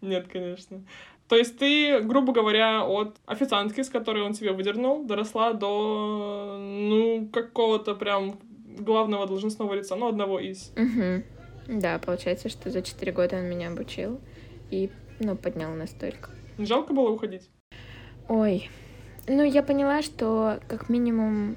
Нет, 0.00 0.28
конечно. 0.32 0.84
То 1.26 1.36
есть 1.36 1.58
ты, 1.58 2.00
грубо 2.00 2.32
говоря, 2.32 2.84
от 2.84 3.16
официантки, 3.26 3.82
с 3.82 3.90
которой 3.90 4.22
он 4.22 4.34
тебя 4.34 4.52
выдернул, 4.52 5.04
доросла 5.04 5.52
до, 5.52 6.58
ну, 6.60 7.28
какого-то 7.32 7.96
прям 7.96 8.38
главного 8.78 9.26
должностного 9.26 9.74
лица, 9.74 9.96
ну, 9.96 10.06
одного 10.06 10.38
из. 10.38 10.72
Угу. 10.76 11.80
Да, 11.80 11.98
получается, 11.98 12.48
что 12.48 12.70
за 12.70 12.82
четыре 12.82 13.10
года 13.10 13.36
он 13.36 13.44
меня 13.46 13.68
обучил 13.68 14.20
и, 14.70 14.90
ну, 15.18 15.36
поднял 15.36 15.74
настолько. 15.74 16.30
Жалко 16.56 16.94
было 16.94 17.10
уходить? 17.10 17.50
Ой, 18.28 18.70
ну, 19.26 19.42
я 19.42 19.64
поняла, 19.64 20.02
что 20.02 20.60
как 20.68 20.88
минимум 20.88 21.56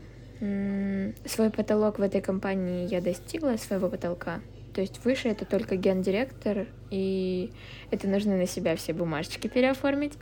свой 1.25 1.51
потолок 1.51 2.00
в 2.00 2.01
этой 2.01 2.21
компании 2.21 2.88
я 2.88 3.00
достигла, 3.00 3.57
своего 3.57 3.89
потолка. 3.89 4.41
То 4.74 4.81
есть 4.81 5.03
выше 5.03 5.27
это 5.27 5.45
только 5.45 5.75
гендиректор, 5.75 6.67
и 6.89 7.51
это 7.91 8.07
нужно 8.07 8.38
на 8.38 8.48
себя 8.48 8.75
все 8.75 8.93
бумажечки 8.93 9.48
переоформить 9.48 10.13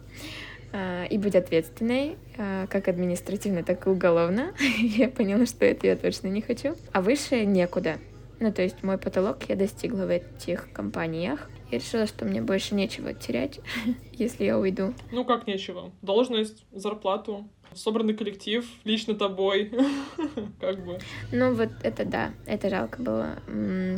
а, 0.74 1.06
и 1.06 1.18
быть 1.18 1.36
ответственной, 1.36 2.18
а, 2.38 2.68
как 2.68 2.88
административно, 2.88 3.64
так 3.64 3.86
и 3.86 3.90
уголовно. 3.90 4.54
я 4.80 5.10
поняла, 5.10 5.46
что 5.46 5.66
это 5.66 5.88
я 5.88 5.96
точно 5.96 6.28
не 6.28 6.42
хочу. 6.42 6.76
А 6.92 7.02
выше 7.02 7.46
некуда. 7.46 7.98
Ну, 8.40 8.52
то 8.54 8.62
есть 8.62 8.84
мой 8.84 8.98
потолок 8.98 9.44
я 9.50 9.56
достигла 9.56 10.06
в 10.06 10.10
этих 10.10 10.72
компаниях. 10.72 11.50
Я 11.72 11.78
решила, 11.78 12.08
что 12.08 12.26
мне 12.26 12.42
больше 12.42 12.74
нечего 12.74 13.14
терять, 13.14 13.60
если 14.14 14.46
я 14.46 14.58
уйду. 14.58 14.94
Ну, 15.12 15.26
как 15.26 15.46
нечего? 15.46 15.92
Должность, 16.02 16.66
зарплату, 16.72 17.48
собранный 17.74 18.14
коллектив, 18.14 18.66
лично 18.84 19.16
тобой, 19.16 19.72
как 20.60 20.86
бы. 20.86 21.00
Ну 21.32 21.54
вот 21.54 21.70
это 21.84 22.06
да, 22.06 22.32
это 22.46 22.70
жалко 22.70 23.02
было. 23.02 23.40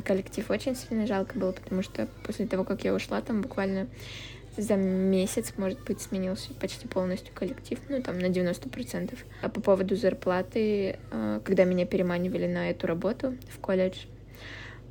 Коллектив 0.06 0.50
очень 0.50 0.76
сильно 0.76 1.08
жалко 1.08 1.38
было, 1.38 1.52
потому 1.52 1.82
что 1.82 2.08
после 2.26 2.46
того, 2.46 2.64
как 2.64 2.84
я 2.84 2.94
ушла, 2.94 3.22
там 3.22 3.42
буквально 3.42 3.88
за 4.58 4.76
месяц, 4.76 5.54
может 5.58 5.82
быть, 5.84 6.02
сменился 6.02 6.54
почти 6.54 6.88
полностью 6.88 7.34
коллектив, 7.34 7.80
ну, 7.90 8.02
там, 8.02 8.20
на 8.20 8.26
90%. 8.26 9.18
А 9.42 9.50
по 9.50 9.62
поводу 9.62 9.96
зарплаты, 9.96 11.00
а, 11.12 11.40
когда 11.40 11.64
меня 11.64 11.86
переманивали 11.86 12.48
на 12.48 12.70
эту 12.70 12.88
работу 12.88 13.36
в 13.50 13.60
колледж, 13.60 14.06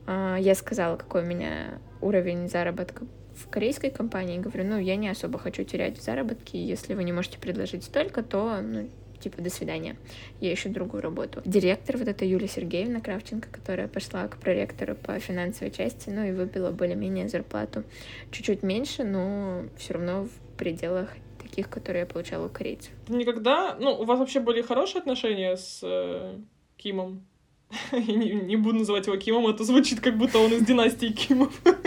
а, 0.06 0.37
я 0.38 0.54
сказала, 0.54 0.96
какой 0.96 1.22
у 1.22 1.26
меня 1.26 1.78
уровень 2.00 2.49
заработка 2.49 3.04
в 3.40 3.49
корейской 3.49 3.90
компании. 3.90 4.38
Говорю, 4.38 4.64
ну, 4.64 4.78
я 4.78 4.97
не 4.97 5.09
особо 5.09 5.38
хочу 5.38 5.64
терять 5.64 5.99
в 5.99 6.02
заработке. 6.02 6.62
Если 6.62 6.94
вы 6.94 7.04
не 7.04 7.12
можете 7.12 7.38
предложить 7.38 7.85
столько, 7.85 8.23
то, 8.23 8.61
ну, 8.61 8.88
типа, 9.20 9.42
до 9.42 9.50
свидания, 9.50 9.97
я 10.40 10.52
ищу 10.52 10.70
другую 10.70 11.02
работу. 11.02 11.42
Директор, 11.44 11.97
вот 11.97 12.09
эта 12.09 12.25
Юлия 12.25 12.49
Сергеевна 12.49 13.00
Кравченко, 13.00 13.49
которая 13.50 13.88
пошла 13.88 14.26
к 14.28 14.37
проректору 14.38 14.94
по 14.94 15.18
финансовой 15.18 15.70
части, 15.70 16.11
ну 16.11 16.25
и 16.25 16.32
выбила 16.32 16.70
более-менее 16.70 17.28
зарплату 17.28 17.85
чуть-чуть 18.30 18.62
меньше, 18.62 19.04
но 19.04 19.64
все 19.76 19.94
равно 19.94 20.25
в 20.25 20.56
пределах 20.56 21.11
таких, 21.40 21.68
которые 21.68 22.00
я 22.00 22.06
получала 22.06 22.47
у 22.47 22.49
корейцев. 22.49 22.92
Никогда, 23.09 23.76
ну, 23.78 23.92
у 23.92 24.04
вас 24.04 24.18
вообще 24.18 24.40
были 24.40 24.62
хорошие 24.62 25.00
отношения 25.00 25.56
с 25.56 25.80
э, 25.82 26.38
Кимом? 26.76 27.26
Я 27.92 28.14
не, 28.14 28.32
не 28.32 28.56
буду 28.56 28.78
называть 28.78 29.06
его 29.06 29.16
Кимом, 29.16 29.47
это 29.47 29.64
звучит, 29.64 30.00
как 30.00 30.16
будто 30.16 30.38
он 30.38 30.52
из 30.52 30.64
династии 30.64 31.12
Кимов. 31.12 31.61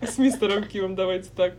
С 0.00 0.18
мистером 0.18 0.64
Кимом, 0.64 0.94
давайте 0.94 1.30
так. 1.34 1.54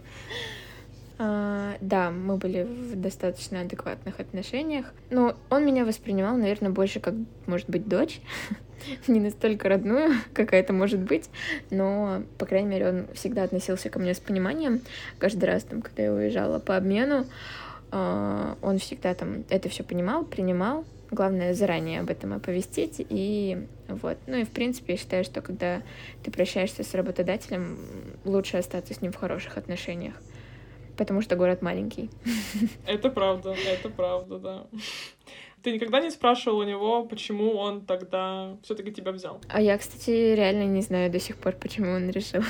А, 1.20 1.76
да, 1.80 2.12
мы 2.12 2.38
были 2.38 2.64
в 2.64 3.00
достаточно 3.00 3.62
адекватных 3.62 4.20
отношениях. 4.20 4.88
Но 5.10 5.36
он 5.50 5.66
меня 5.66 5.86
воспринимал, 5.86 6.36
наверное, 6.36 6.72
больше 6.72 7.00
как, 7.00 7.14
может 7.46 7.70
быть, 7.70 7.88
дочь. 7.88 8.20
Не 9.08 9.20
настолько 9.20 9.70
родную, 9.70 10.16
какая 10.34 10.62
это 10.62 10.74
может 10.74 11.00
быть. 11.00 11.30
Но, 11.70 12.24
по 12.38 12.46
крайней 12.46 12.68
мере, 12.68 12.90
он 12.90 13.08
всегда 13.14 13.44
относился 13.44 13.90
ко 13.90 14.00
мне 14.00 14.14
с 14.14 14.20
пониманием. 14.20 14.82
Каждый 15.20 15.46
раз, 15.46 15.64
там, 15.64 15.82
когда 15.82 16.04
я 16.04 16.14
уезжала 16.14 16.60
по 16.60 16.76
обмену, 16.76 17.26
а, 17.92 18.58
он 18.62 18.80
всегда 18.80 19.14
там 19.14 19.44
это 19.50 19.70
все 19.70 19.84
понимал, 19.84 20.26
принимал. 20.26 20.84
Главное 21.12 21.54
заранее 21.54 22.00
об 22.00 22.10
этом 22.10 22.34
оповестить. 22.34 22.96
И 22.98 23.68
вот. 23.88 24.18
Ну 24.28 24.38
и 24.38 24.44
в 24.44 24.50
принципе 24.50 24.94
я 24.94 24.98
считаю, 24.98 25.24
что 25.24 25.42
когда 25.42 25.82
ты 26.24 26.32
прощаешься 26.32 26.84
с 26.84 26.94
работодателем, 26.94 27.78
лучше 28.26 28.58
остаться 28.58 28.94
с 28.94 29.02
ним 29.02 29.12
в 29.12 29.18
хороших 29.18 29.58
отношениях 29.58 30.16
потому 30.98 31.22
что 31.22 31.36
город 31.36 31.62
маленький. 31.62 32.10
Это 32.86 33.10
правда, 33.10 33.56
это 33.66 33.90
правда, 33.90 34.38
да. 34.38 34.68
Ты 35.62 35.72
никогда 35.72 36.02
не 36.02 36.12
спрашивал 36.12 36.60
у 36.60 36.64
него, 36.64 37.06
почему 37.06 37.56
он 37.56 37.86
тогда 37.86 38.58
все-таки 38.64 38.92
тебя 38.92 39.12
взял? 39.14 39.40
А 39.48 39.62
я, 39.62 39.78
кстати, 39.78 40.12
реально 40.36 40.66
не 40.66 40.82
знаю 40.82 41.10
до 41.10 41.20
сих 41.20 41.38
пор, 41.38 41.54
почему 41.54 41.92
он 41.92 42.10
решил. 42.10 42.44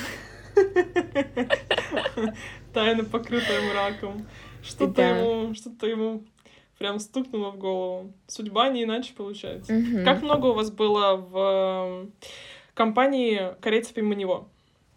Тайна, 2.74 3.04
покрытая 3.04 3.62
мраком. 3.70 4.26
Что-то 4.64 4.94
да. 4.94 5.10
ему, 5.10 5.54
что-то 5.54 5.86
ему 5.86 6.24
прям 6.84 7.00
стукнуло 7.00 7.52
в 7.52 7.58
голову. 7.58 8.12
Судьба 8.28 8.68
не 8.68 8.84
иначе 8.84 9.14
получается. 9.14 9.74
Угу. 9.74 10.04
Как 10.04 10.22
много 10.22 10.48
у 10.48 10.54
вас 10.54 10.70
было 10.70 11.16
в 11.16 12.10
компании 12.74 13.56
корейцев 13.62 13.98
именно 13.98 14.16
него? 14.16 14.50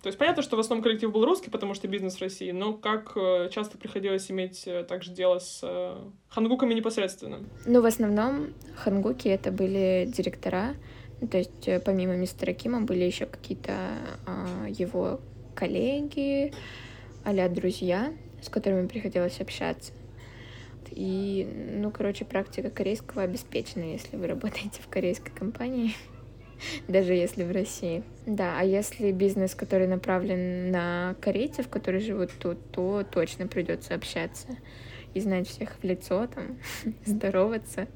То 0.02 0.09
есть 0.09 0.19
понятно, 0.19 0.43
что 0.43 0.57
в 0.57 0.59
основном 0.59 0.83
коллектив 0.83 1.12
был 1.12 1.25
русский, 1.25 1.49
потому 1.49 1.75
что 1.75 1.87
бизнес 1.87 2.16
в 2.16 2.21
России, 2.21 2.50
но 2.50 2.73
как 2.73 3.12
э, 3.14 3.50
часто 3.52 3.78
приходилось 3.78 4.28
иметь 4.33 4.64
э, 4.66 4.83
также 4.83 5.12
дело 5.12 5.38
с 5.38 5.61
э, 5.62 5.97
хангуками 6.28 6.75
непосредственно? 6.75 7.38
Ну, 7.66 7.81
в 7.81 7.87
основном 7.87 8.49
хангуки 8.75 9.28
это 9.28 9.52
были 9.52 10.11
директора, 10.12 10.75
ну, 11.21 11.28
то 11.28 11.38
есть 11.38 11.69
помимо 11.85 12.16
мистера 12.16 12.52
Кима 12.52 12.81
были 12.81 13.05
еще 13.05 13.26
какие-то 13.26 13.75
а, 14.26 14.66
его 14.69 15.21
коллеги, 15.55 16.52
а 17.25 17.49
друзья, 17.49 18.12
с 18.43 18.49
которыми 18.49 18.88
приходилось 18.88 19.40
общаться. 19.40 19.93
И, 20.90 21.47
ну, 21.75 21.90
короче, 21.90 22.25
практика 22.25 22.71
корейского 22.71 23.23
обеспечена, 23.23 23.85
если 23.85 24.16
вы 24.16 24.26
работаете 24.26 24.81
в 24.83 24.88
корейской 24.88 25.31
компании. 25.31 25.95
даже 26.88 27.12
если 27.12 27.45
в 27.45 27.50
России. 27.50 28.02
Да, 28.26 28.59
а 28.59 28.64
если 28.64 29.12
бизнес, 29.12 29.55
который 29.55 29.87
направлен 29.87 30.71
на 30.71 31.14
корейцев, 31.21 31.69
которые 31.69 32.00
живут 32.00 32.31
тут, 32.40 32.59
то 32.73 33.05
точно 33.11 33.47
придется 33.47 33.95
общаться 33.95 34.49
и 35.14 35.21
знать 35.21 35.49
всех 35.49 35.76
в 35.81 35.85
лицо, 35.85 36.26
там, 36.26 36.59
здороваться 37.05 37.88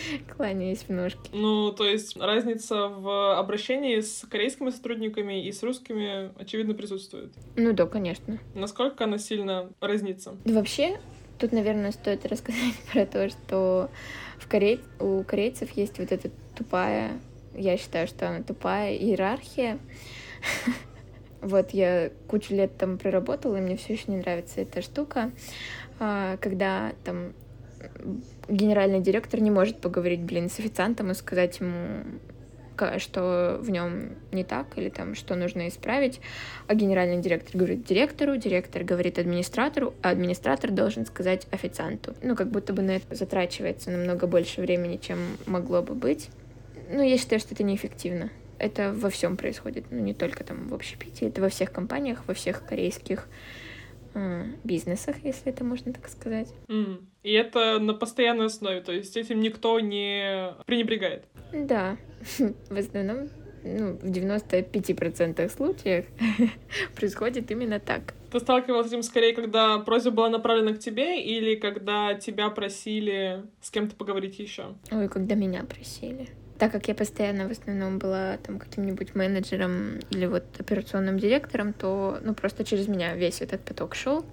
кланяясь 0.36 0.84
в 0.84 0.90
ножки. 0.90 1.30
Ну, 1.32 1.72
то 1.72 1.86
есть 1.86 2.16
разница 2.16 2.88
в 2.88 3.38
обращении 3.38 4.00
с 4.00 4.26
корейскими 4.28 4.70
сотрудниками 4.70 5.44
и 5.44 5.52
с 5.52 5.62
русскими, 5.62 6.30
очевидно, 6.40 6.74
присутствует. 6.74 7.32
Ну 7.56 7.72
да, 7.72 7.86
конечно. 7.86 8.38
Насколько 8.54 9.04
она 9.04 9.18
сильно 9.18 9.70
разнится? 9.80 10.36
Вообще, 10.44 11.00
тут, 11.40 11.52
наверное, 11.52 11.92
стоит 11.92 12.26
рассказать 12.30 12.74
про 12.92 13.06
то, 13.06 13.28
что 13.28 13.90
в 14.38 14.48
Корей... 14.48 14.80
у 14.98 15.22
корейцев 15.24 15.70
есть 15.72 15.98
вот 15.98 16.12
эта 16.12 16.30
тупая 16.56 17.12
я 17.54 17.76
считаю, 17.76 18.06
что 18.06 18.28
она 18.28 18.42
тупая 18.42 18.94
иерархия. 18.94 19.78
Вот 21.42 21.70
я 21.70 22.10
кучу 22.28 22.54
лет 22.54 22.76
там 22.76 22.98
проработала, 22.98 23.56
и 23.56 23.60
мне 23.62 23.78
все 23.78 23.94
еще 23.94 24.04
не 24.08 24.18
нравится 24.18 24.60
эта 24.60 24.82
штука, 24.82 25.30
а, 25.98 26.36
когда 26.36 26.92
там 27.02 27.32
генеральный 28.46 29.00
директор 29.00 29.40
не 29.40 29.50
может 29.50 29.80
поговорить, 29.80 30.20
блин, 30.20 30.50
с 30.50 30.58
официантом 30.58 31.10
и 31.10 31.14
сказать 31.14 31.58
ему, 31.60 32.04
что 32.98 33.58
в 33.60 33.70
нем 33.70 34.10
не 34.32 34.44
так 34.44 34.76
или 34.76 34.88
там 34.88 35.14
что 35.14 35.34
нужно 35.34 35.68
исправить, 35.68 36.20
а 36.66 36.74
генеральный 36.74 37.20
директор 37.20 37.56
говорит 37.56 37.84
директору, 37.84 38.36
директор 38.36 38.84
говорит 38.84 39.18
администратору, 39.18 39.94
а 40.02 40.10
администратор 40.10 40.70
должен 40.70 41.06
сказать 41.06 41.46
официанту. 41.50 42.14
Ну, 42.22 42.36
как 42.36 42.50
будто 42.50 42.72
бы 42.72 42.82
на 42.82 42.92
это 42.92 43.14
затрачивается 43.14 43.90
намного 43.90 44.26
больше 44.26 44.60
времени, 44.60 44.98
чем 45.00 45.18
могло 45.46 45.82
бы 45.82 45.94
быть. 45.94 46.28
Ну, 46.90 47.02
я 47.02 47.18
считаю, 47.18 47.40
что 47.40 47.54
это 47.54 47.62
неэффективно. 47.62 48.30
Это 48.58 48.92
во 48.92 49.08
всем 49.08 49.36
происходит, 49.36 49.86
ну, 49.90 50.00
не 50.00 50.12
только 50.12 50.44
там 50.44 50.68
в 50.68 50.74
общепите, 50.74 51.26
это 51.26 51.40
во 51.40 51.48
всех 51.48 51.72
компаниях, 51.72 52.22
во 52.26 52.34
всех 52.34 52.64
корейских 52.66 53.26
бизнесах, 54.64 55.16
если 55.24 55.52
это 55.52 55.64
можно 55.64 55.92
так 55.92 56.08
сказать. 56.08 56.48
Mm. 56.68 57.04
И 57.22 57.32
это 57.32 57.78
на 57.78 57.94
постоянной 57.94 58.46
основе, 58.46 58.80
то 58.80 58.92
есть 58.92 59.16
этим 59.16 59.40
никто 59.40 59.78
не 59.80 60.54
пренебрегает. 60.66 61.24
Да, 61.52 61.96
в 62.38 62.76
основном, 62.76 63.28
ну, 63.62 63.94
в 63.94 64.04
95% 64.04 65.48
случаев 65.50 66.06
происходит 66.96 67.50
именно 67.50 67.78
так. 67.78 68.14
Ты 68.30 68.38
сталкивалась 68.40 68.86
с 68.86 68.92
этим 68.92 69.02
скорее, 69.02 69.34
когда 69.34 69.78
просьба 69.78 70.10
была 70.12 70.30
направлена 70.30 70.72
к 70.72 70.78
тебе, 70.78 71.20
или 71.20 71.56
когда 71.56 72.14
тебя 72.14 72.48
просили 72.48 73.44
с 73.60 73.70
кем-то 73.70 73.96
поговорить 73.96 74.38
еще? 74.38 74.76
Ой, 74.92 75.08
когда 75.08 75.34
меня 75.34 75.64
просили 75.64 76.28
так 76.60 76.72
как 76.72 76.88
я 76.88 76.94
постоянно 76.94 77.48
в 77.48 77.52
основном 77.52 77.98
была 77.98 78.36
там 78.36 78.58
каким-нибудь 78.58 79.14
менеджером 79.14 79.98
или 80.10 80.26
вот 80.26 80.44
операционным 80.58 81.18
директором, 81.18 81.72
то 81.72 82.18
ну 82.22 82.34
просто 82.34 82.64
через 82.64 82.86
меня 82.86 83.14
весь 83.14 83.40
этот 83.40 83.62
поток 83.62 83.94
шел 83.94 84.26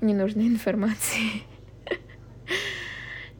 ненужной 0.00 0.46
информации. 0.48 1.42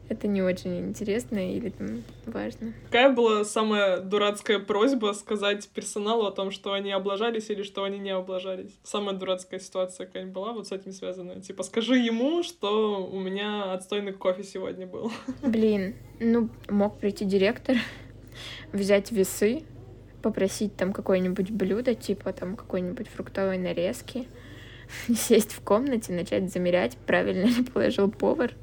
Это 0.09 0.27
не 0.27 0.41
очень 0.41 0.79
интересно 0.79 1.53
или 1.53 1.69
там 1.69 2.03
важно. 2.25 2.73
Какая 2.85 3.11
была 3.11 3.45
самая 3.45 3.99
дурацкая 3.99 4.59
просьба 4.59 5.13
сказать 5.13 5.67
персоналу 5.69 6.25
о 6.25 6.31
том, 6.31 6.51
что 6.51 6.73
они 6.73 6.91
облажались 6.91 7.49
или 7.49 7.63
что 7.63 7.83
они 7.83 7.99
не 7.99 8.11
облажались? 8.11 8.77
Самая 8.83 9.15
дурацкая 9.15 9.59
ситуация 9.59 10.05
какая-нибудь 10.05 10.33
была 10.33 10.51
вот 10.51 10.67
с 10.67 10.71
этим 10.71 10.91
связанная? 10.91 11.39
Типа, 11.39 11.63
скажи 11.63 11.95
ему, 11.95 12.43
что 12.43 13.05
у 13.05 13.19
меня 13.19 13.71
отстойный 13.73 14.11
кофе 14.11 14.43
сегодня 14.43 14.85
был. 14.85 15.11
Блин, 15.41 15.95
ну, 16.19 16.49
мог 16.69 16.99
прийти 16.99 17.23
директор 17.23 17.77
взять 18.73 19.11
весы, 19.11 19.63
попросить 20.21 20.75
там 20.75 20.91
какое-нибудь 20.91 21.49
блюдо, 21.51 21.95
типа 21.95 22.33
там 22.33 22.55
какой-нибудь 22.57 23.07
фруктовой 23.07 23.57
нарезки, 23.57 24.27
сесть 25.15 25.53
в 25.53 25.61
комнате, 25.61 26.11
начать 26.11 26.51
замерять, 26.51 26.97
правильно 26.97 27.45
ли 27.45 27.63
положил 27.63 28.11
повар. 28.11 28.53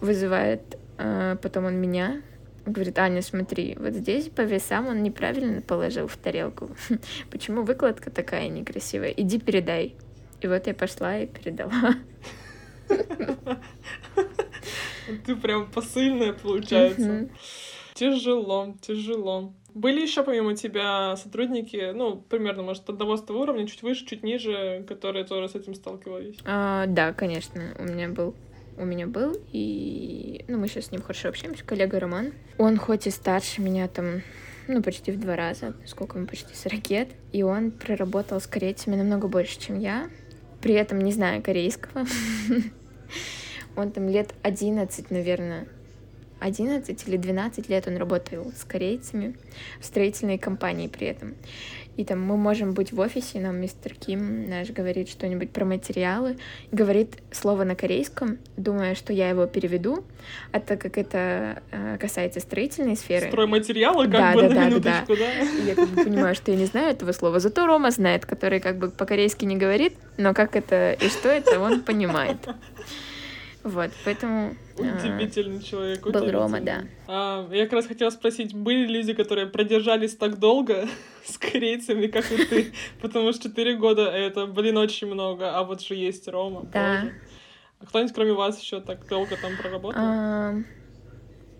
Вызывает 0.00 0.78
э, 0.98 1.36
потом 1.40 1.66
он 1.66 1.76
меня, 1.76 2.22
говорит, 2.66 2.98
Аня, 2.98 3.22
смотри, 3.22 3.76
вот 3.78 3.94
здесь 3.94 4.28
по 4.28 4.42
весам 4.42 4.86
он 4.88 5.02
неправильно 5.02 5.60
положил 5.62 6.06
в 6.06 6.16
тарелку. 6.16 6.70
Почему 7.30 7.62
выкладка 7.62 8.10
такая 8.10 8.48
некрасивая? 8.48 9.10
Иди 9.10 9.38
передай. 9.38 9.94
И 10.40 10.46
вот 10.46 10.66
я 10.66 10.74
пошла 10.74 11.18
и 11.18 11.26
передала. 11.26 11.94
Ты 15.26 15.36
прям 15.36 15.70
посыльная, 15.70 16.32
получается. 16.32 17.28
Тяжело, 17.94 18.76
тяжело. 18.80 19.52
Были 19.74 20.00
еще 20.00 20.22
помимо 20.22 20.54
тебя 20.56 21.16
сотрудники, 21.16 21.92
ну, 21.92 22.16
примерно, 22.16 22.62
может, 22.62 22.88
одного 22.88 23.16
с 23.16 23.22
того 23.22 23.40
уровня, 23.40 23.66
чуть 23.66 23.82
выше, 23.82 24.06
чуть 24.06 24.22
ниже, 24.22 24.84
которые 24.88 25.24
тоже 25.24 25.48
с 25.48 25.54
этим 25.54 25.74
сталкивались? 25.74 26.36
А, 26.44 26.86
да, 26.86 27.12
конечно, 27.12 27.74
у 27.78 27.84
меня 27.84 28.08
был 28.08 28.34
у 28.78 28.84
меня 28.84 29.06
был, 29.06 29.36
и 29.52 30.44
ну, 30.48 30.58
мы 30.58 30.68
сейчас 30.68 30.86
с 30.86 30.92
ним 30.92 31.02
хорошо 31.02 31.28
общаемся, 31.28 31.64
коллега 31.64 32.00
Роман. 32.00 32.32
Он 32.58 32.76
хоть 32.76 33.06
и 33.06 33.10
старше 33.10 33.60
меня 33.60 33.88
там, 33.88 34.22
ну, 34.66 34.82
почти 34.82 35.12
в 35.12 35.20
два 35.20 35.36
раза, 35.36 35.74
сколько 35.86 36.18
ему 36.18 36.26
почти 36.26 36.54
40 36.54 36.90
лет, 36.90 37.08
и 37.32 37.42
он 37.42 37.70
проработал 37.70 38.40
с 38.40 38.46
корейцами 38.46 38.96
намного 38.96 39.28
больше, 39.28 39.60
чем 39.60 39.78
я, 39.78 40.08
при 40.60 40.74
этом 40.74 41.00
не 41.00 41.12
знаю 41.12 41.42
корейского. 41.42 42.04
Он 43.76 43.92
там 43.92 44.08
лет 44.08 44.34
11, 44.42 45.12
наверное, 45.12 45.68
11 46.40 47.08
или 47.08 47.16
12 47.16 47.68
лет 47.68 47.86
он 47.86 47.96
работал 47.96 48.52
с 48.56 48.64
корейцами 48.64 49.36
в 49.80 49.84
строительной 49.84 50.38
компании 50.38 50.88
при 50.88 51.08
этом. 51.08 51.34
И 51.98 52.04
там 52.04 52.22
мы 52.22 52.36
можем 52.36 52.74
быть 52.74 52.92
в 52.92 53.00
офисе, 53.00 53.40
нам 53.40 53.60
мистер 53.60 53.92
Ким 53.92 54.48
наш 54.48 54.70
говорит 54.70 55.08
что-нибудь 55.08 55.50
про 55.50 55.64
материалы, 55.64 56.36
говорит 56.70 57.16
слово 57.32 57.64
на 57.64 57.74
корейском, 57.74 58.38
думая, 58.56 58.94
что 58.94 59.12
я 59.12 59.30
его 59.30 59.46
переведу, 59.46 60.04
а 60.52 60.60
так 60.60 60.80
как 60.80 60.96
это 60.96 61.60
э, 61.72 61.98
касается 61.98 62.38
строительной 62.38 62.94
сферы. 62.94 63.26
Стройматериалы, 63.26 64.04
как 64.04 64.12
да, 64.12 64.32
бы, 64.32 64.42
да, 64.42 64.48
на 64.48 64.54
да, 64.54 64.64
минуточку, 64.66 65.16
да. 65.16 65.16
да. 65.16 65.62
Я 65.66 65.74
как 65.74 65.88
бы 65.88 66.04
понимаю, 66.04 66.36
что 66.36 66.52
я 66.52 66.56
не 66.56 66.66
знаю 66.66 66.90
этого 66.90 67.10
слова, 67.10 67.40
зато 67.40 67.66
Рома 67.66 67.90
знает, 67.90 68.26
который 68.26 68.60
как 68.60 68.78
бы 68.78 68.90
по-корейски 68.90 69.44
не 69.44 69.56
говорит, 69.56 69.94
но 70.18 70.34
как 70.34 70.54
это 70.54 70.92
и 70.92 71.08
что 71.08 71.28
это, 71.28 71.58
он 71.58 71.80
понимает. 71.80 72.36
Вот, 73.64 73.90
поэтому... 74.04 74.54
Удивительный 74.76 75.60
человек. 75.62 76.02
Был 76.02 76.10
удивительный. 76.10 76.32
Рома, 76.32 76.60
да. 76.60 76.84
А, 77.08 77.48
я 77.52 77.64
как 77.64 77.72
раз 77.74 77.86
хотела 77.86 78.10
спросить, 78.10 78.54
были 78.54 78.86
люди, 78.86 79.12
которые 79.12 79.48
продержались 79.48 80.14
так 80.16 80.38
долго 80.38 80.88
с 81.24 81.36
корейцами, 81.38 82.06
как 82.06 82.30
и 82.30 82.44
ты? 82.44 82.72
Потому 83.02 83.32
что 83.32 83.48
4 83.50 83.76
года— 83.76 84.02
это, 84.12 84.46
блин, 84.46 84.76
очень 84.76 85.08
много, 85.08 85.56
а 85.56 85.64
вот 85.64 85.82
же 85.82 85.94
есть 85.94 86.28
Рома. 86.28 86.66
Да. 86.72 87.10
А 87.80 87.86
кто-нибудь 87.86 88.14
кроме 88.14 88.32
вас 88.32 88.60
еще 88.60 88.80
так 88.80 89.06
долго 89.08 89.36
там 89.40 89.52
проработал? 89.60 90.00
А, 90.02 90.54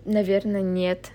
наверное, 0.04 0.62
нет. 0.62 1.10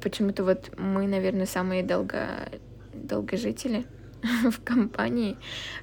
Почему-то 0.00 0.44
вот 0.44 0.70
мы, 0.78 1.06
наверное, 1.06 1.46
самые 1.46 1.82
долго... 1.82 2.48
долгожители. 2.94 3.86
в 4.50 4.62
компании, 4.64 5.36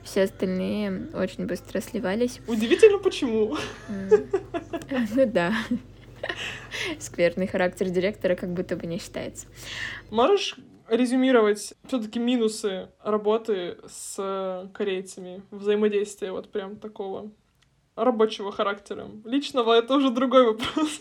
все 0.04 0.24
остальные 0.24 1.10
очень 1.14 1.46
быстро 1.46 1.82
сливались. 1.82 2.40
Удивительно, 2.48 3.00
почему. 3.00 3.58
Ну 5.16 5.26
да. 5.26 5.54
Скверный 7.00 7.48
характер 7.48 7.90
директора 7.90 8.36
как 8.36 8.54
будто 8.54 8.76
бы 8.76 8.88
не 8.88 9.00
считается. 9.00 9.48
Можешь 10.10 10.56
резюмировать 10.88 11.74
все-таки 11.88 12.20
минусы 12.20 12.90
работы 13.04 13.78
с 13.88 14.70
корейцами, 14.74 15.44
взаимодействия 15.52 16.32
вот 16.32 16.52
прям 16.52 16.78
такого 16.78 17.32
рабочего 17.96 18.52
характера. 18.52 19.08
Личного 19.26 19.74
это 19.74 19.96
уже 19.96 20.10
другой 20.10 20.46
вопрос. 20.46 21.00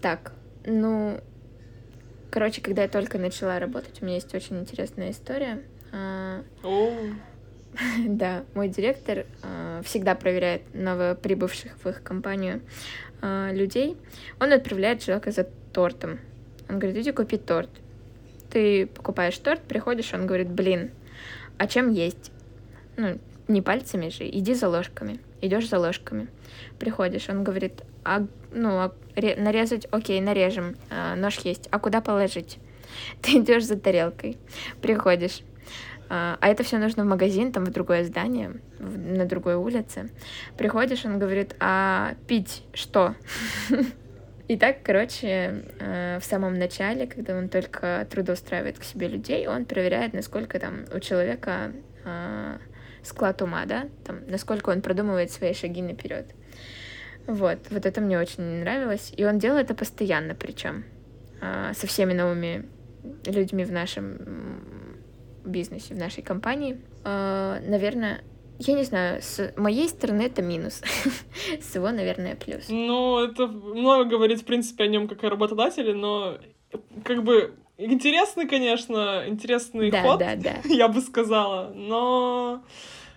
Так, 0.00 0.32
ну, 0.64 1.20
Короче, 2.34 2.60
когда 2.60 2.82
я 2.82 2.88
только 2.88 3.16
начала 3.16 3.60
работать, 3.60 4.02
у 4.02 4.04
меня 4.04 4.16
есть 4.16 4.34
очень 4.34 4.58
интересная 4.58 5.12
история. 5.12 5.62
А, 5.92 6.42
да, 8.08 8.42
мой 8.54 8.68
директор 8.68 9.24
а, 9.40 9.80
всегда 9.84 10.16
проверяет 10.16 10.62
новоприбывших 10.74 11.76
в 11.84 11.88
их 11.88 12.02
компанию 12.02 12.60
а, 13.22 13.52
людей. 13.52 13.96
Он 14.40 14.52
отправляет 14.52 15.00
человека 15.00 15.30
за 15.30 15.44
тортом. 15.72 16.18
Он 16.68 16.80
говорит, 16.80 17.00
иди 17.00 17.12
купи 17.12 17.36
торт. 17.36 17.70
Ты 18.50 18.88
покупаешь 18.88 19.38
торт, 19.38 19.60
приходишь, 19.60 20.12
он 20.12 20.26
говорит, 20.26 20.50
блин, 20.50 20.90
а 21.56 21.68
чем 21.68 21.92
есть? 21.92 22.32
Ну, 22.96 23.16
не 23.46 23.62
пальцами 23.62 24.08
же, 24.08 24.28
иди 24.28 24.54
за 24.54 24.68
ложками. 24.68 25.20
Идешь 25.40 25.68
за 25.68 25.78
ложками. 25.78 26.26
Приходишь, 26.80 27.28
он 27.28 27.44
говорит, 27.44 27.82
а, 28.04 28.26
ну, 28.52 28.70
а, 28.78 28.92
нарезать, 29.16 29.86
окей, 29.90 30.20
нарежем, 30.20 30.76
а, 30.90 31.14
нож 31.16 31.38
есть, 31.40 31.68
а 31.70 31.78
куда 31.78 32.00
положить? 32.00 32.58
Ты 33.22 33.38
идешь 33.38 33.64
за 33.64 33.78
тарелкой, 33.78 34.38
приходишь, 34.80 35.40
а, 36.08 36.36
а 36.40 36.48
это 36.48 36.62
все 36.62 36.78
нужно 36.78 37.04
в 37.04 37.06
магазин, 37.06 37.52
там 37.52 37.64
в 37.64 37.70
другое 37.70 38.04
здание, 38.04 38.52
в, 38.78 38.98
на 38.98 39.24
другой 39.24 39.56
улице. 39.56 40.10
Приходишь, 40.56 41.04
он 41.04 41.18
говорит, 41.18 41.56
а 41.60 42.14
пить 42.26 42.62
что? 42.72 43.14
И 44.46 44.58
так, 44.58 44.82
короче, 44.82 45.64
э, 45.80 46.18
в 46.20 46.24
самом 46.24 46.58
начале, 46.58 47.06
когда 47.06 47.34
он 47.34 47.48
только 47.48 48.06
трудоустраивает 48.10 48.78
к 48.78 48.84
себе 48.84 49.08
людей, 49.08 49.46
он 49.48 49.64
проверяет, 49.64 50.12
насколько 50.12 50.58
там 50.58 50.84
у 50.94 51.00
человека 51.00 51.72
э, 52.04 52.58
склад 53.02 53.40
ума, 53.40 53.64
да, 53.64 53.88
там, 54.04 54.20
насколько 54.26 54.68
он 54.68 54.82
продумывает 54.82 55.30
свои 55.30 55.54
шаги 55.54 55.80
наперед. 55.80 56.26
Вот, 57.26 57.58
вот 57.70 57.86
это 57.86 58.00
мне 58.00 58.18
очень 58.18 58.42
нравилось. 58.60 59.12
И 59.16 59.24
он 59.24 59.38
делал 59.38 59.58
это 59.58 59.74
постоянно, 59.74 60.34
причем 60.34 60.84
а, 61.40 61.72
со 61.74 61.86
всеми 61.86 62.12
новыми 62.12 62.68
людьми 63.26 63.64
в 63.64 63.72
нашем 63.72 64.62
бизнесе, 65.44 65.94
в 65.94 65.98
нашей 65.98 66.22
компании. 66.22 66.80
А, 67.04 67.60
наверное, 67.60 68.22
я 68.58 68.74
не 68.74 68.84
знаю, 68.84 69.20
с 69.20 69.52
моей 69.56 69.88
стороны 69.88 70.22
это 70.22 70.42
минус, 70.42 70.82
с 71.60 71.74
его, 71.74 71.90
наверное, 71.90 72.36
плюс. 72.36 72.68
Ну, 72.68 73.18
это 73.18 73.46
много 73.46 74.04
говорит, 74.04 74.40
в 74.40 74.44
принципе, 74.44 74.84
о 74.84 74.86
нем 74.86 75.08
как 75.08 75.24
о 75.24 75.30
работодателе, 75.30 75.94
но 75.94 76.38
как 77.04 77.24
бы 77.24 77.54
интересный, 77.76 78.48
конечно, 78.48 79.24
интересный 79.26 79.90
да, 79.90 80.02
ход, 80.02 80.18
да, 80.18 80.36
да. 80.36 80.54
я 80.64 80.88
бы 80.88 81.00
сказала, 81.00 81.72
но, 81.74 82.62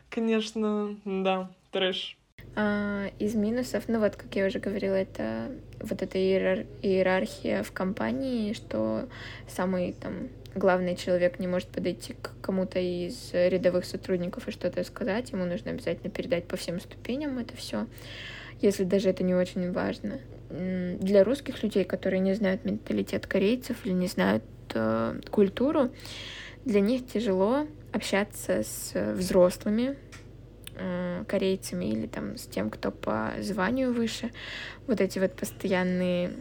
конечно, 0.10 0.98
да, 1.06 1.52
трэш. 1.72 2.18
А, 2.60 3.12
из 3.20 3.36
минусов, 3.36 3.84
ну 3.88 4.00
вот, 4.00 4.16
как 4.16 4.36
я 4.36 4.48
уже 4.48 4.58
говорила, 4.58 4.96
это 4.96 5.52
вот 5.80 6.02
эта 6.02 6.18
иерар- 6.18 6.66
иерархия 6.82 7.62
в 7.62 7.72
компании, 7.72 8.54
что 8.54 9.08
самый 9.48 9.94
там 9.94 10.30
главный 10.56 10.96
человек 10.96 11.38
не 11.38 11.46
может 11.46 11.68
подойти 11.68 12.16
к 12.20 12.32
кому-то 12.42 12.80
из 12.80 13.30
рядовых 13.32 13.86
сотрудников 13.86 14.48
и 14.48 14.52
что-то 14.52 14.84
сказать, 14.86 15.30
ему 15.34 15.46
нужно 15.46 15.70
обязательно 15.70 16.10
передать 16.10 16.46
по 16.46 16.58
всем 16.58 16.80
ступеням 16.80 17.38
это 17.38 17.56
все, 17.56 17.86
если 18.60 18.86
даже 18.86 19.10
это 19.10 19.24
не 19.24 19.36
очень 19.36 19.72
важно. 19.72 20.20
Для 20.50 21.24
русских 21.24 21.62
людей, 21.62 21.84
которые 21.84 22.22
не 22.22 22.34
знают 22.34 22.66
менталитет 22.66 23.28
корейцев 23.28 23.78
или 23.86 23.94
не 23.94 24.08
знают 24.08 24.44
э, 24.74 25.22
культуру, 25.30 25.92
для 26.66 26.80
них 26.80 27.06
тяжело 27.06 27.68
общаться 27.92 28.64
с 28.64 28.94
взрослыми, 29.14 29.96
Корейцами 31.28 31.86
или 31.86 32.08
там 32.08 32.38
с 32.38 32.46
тем, 32.46 32.70
кто 32.70 32.92
по 32.92 33.34
званию 33.40 33.94
выше. 33.94 34.32
Вот 34.88 35.02
эти 35.02 35.20
вот 35.20 35.34
постоянные 35.34 36.32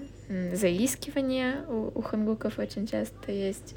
заискивания 0.53 1.65
у, 1.69 1.93
у 1.95 2.03
хангуков 2.03 2.59
очень 2.59 2.87
часто 2.87 3.33
есть. 3.33 3.75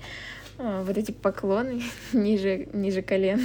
Э, 0.58 0.84
вот 0.86 0.98
эти 0.98 1.12
поклоны 1.12 1.82
ниже, 2.14 2.68
ниже 2.74 3.02
колен. 3.02 3.42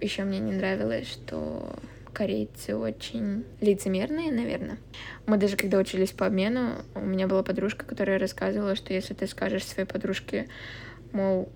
Еще 0.00 0.24
мне 0.24 0.38
не 0.38 0.52
нравилось, 0.52 1.08
что 1.10 1.76
корейцы 2.12 2.76
очень 2.76 3.44
лицемерные, 3.60 4.32
наверное. 4.32 4.78
Мы 5.26 5.36
даже 5.36 5.56
когда 5.56 5.78
учились 5.78 6.12
по 6.12 6.26
обмену, 6.26 6.84
у 6.94 7.00
меня 7.00 7.26
была 7.26 7.42
подружка, 7.42 7.84
которая 7.84 8.18
рассказывала, 8.18 8.74
что 8.76 8.92
если 8.92 9.14
ты 9.14 9.26
скажешь 9.26 9.64
своей 9.64 9.88
подружке, 9.88 10.48
мол, 11.12 11.48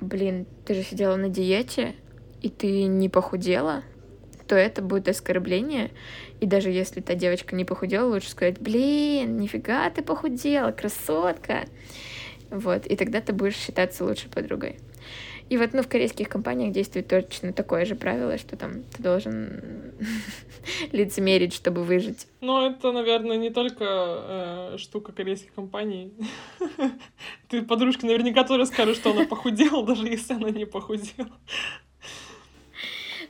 блин, 0.00 0.46
ты 0.64 0.74
же 0.74 0.82
сидела 0.82 1.16
на 1.16 1.28
диете, 1.28 1.94
и 2.40 2.48
ты 2.48 2.84
не 2.84 3.08
похудела, 3.08 3.82
то 4.48 4.56
это 4.56 4.82
будет 4.82 5.08
оскорбление. 5.08 5.90
И 6.40 6.46
даже 6.46 6.70
если 6.70 7.00
та 7.00 7.14
девочка 7.14 7.54
не 7.54 7.64
похудела, 7.64 8.08
лучше 8.08 8.30
сказать, 8.30 8.58
блин, 8.60 9.36
нифига 9.38 9.88
ты 9.90 10.02
похудела, 10.02 10.72
красотка. 10.72 11.66
Вот, 12.50 12.86
и 12.86 12.96
тогда 12.96 13.20
ты 13.20 13.32
будешь 13.32 13.56
считаться 13.56 14.04
лучшей 14.04 14.30
подругой. 14.30 14.78
И 15.50 15.56
вот, 15.56 15.72
ну, 15.72 15.82
в 15.82 15.88
корейских 15.88 16.28
компаниях 16.28 16.72
действует 16.72 17.08
точно 17.08 17.52
такое 17.52 17.86
же 17.86 17.94
правило, 17.94 18.36
что 18.36 18.56
там 18.56 18.82
ты 18.94 19.02
должен 19.02 19.94
лицемерить, 20.92 21.54
чтобы 21.54 21.84
выжить. 21.84 22.26
Ну, 22.42 22.70
это, 22.70 22.92
наверное, 22.92 23.38
не 23.38 23.48
только 23.48 23.84
э, 23.84 24.78
штука 24.78 25.12
корейских 25.12 25.54
компаний. 25.54 26.12
ты 27.48 27.62
подружка 27.62 28.04
наверняка 28.06 28.44
тоже 28.44 28.66
скажешь, 28.66 28.96
что 28.96 29.12
она 29.12 29.24
похудела, 29.24 29.82
даже 29.86 30.06
если 30.06 30.34
она 30.34 30.50
не 30.50 30.66
похудела. 30.66 31.30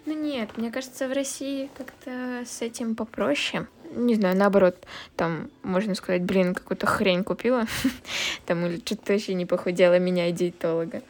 Ну 0.09 0.15
нет, 0.15 0.57
мне 0.57 0.71
кажется, 0.71 1.07
в 1.07 1.13
России 1.13 1.69
как-то 1.77 2.43
с 2.47 2.63
этим 2.63 2.97
попроще. 2.97 3.69
Не 3.91 4.15
знаю, 4.15 4.39
наоборот, 4.39 4.75
там 5.17 5.51
можно 5.63 5.95
сказать, 5.95 6.23
блин, 6.23 6.55
какую-то 6.55 6.87
хрень 6.87 7.25
купила, 7.25 7.67
там 8.47 8.65
или 8.65 8.79
что-то 8.79 9.13
вообще 9.13 9.35
не 9.35 9.45
похудела, 9.45 9.99
меня 9.99 10.31
диетолога. 10.31 11.03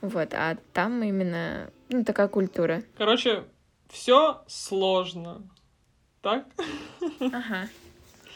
Вот, 0.00 0.32
а 0.32 0.56
там 0.72 1.02
именно, 1.02 1.72
ну, 1.88 2.04
такая 2.04 2.28
культура. 2.28 2.84
Короче, 2.96 3.42
все 3.88 4.44
сложно. 4.46 5.42
Так? 6.22 6.46
Ага, 7.18 7.68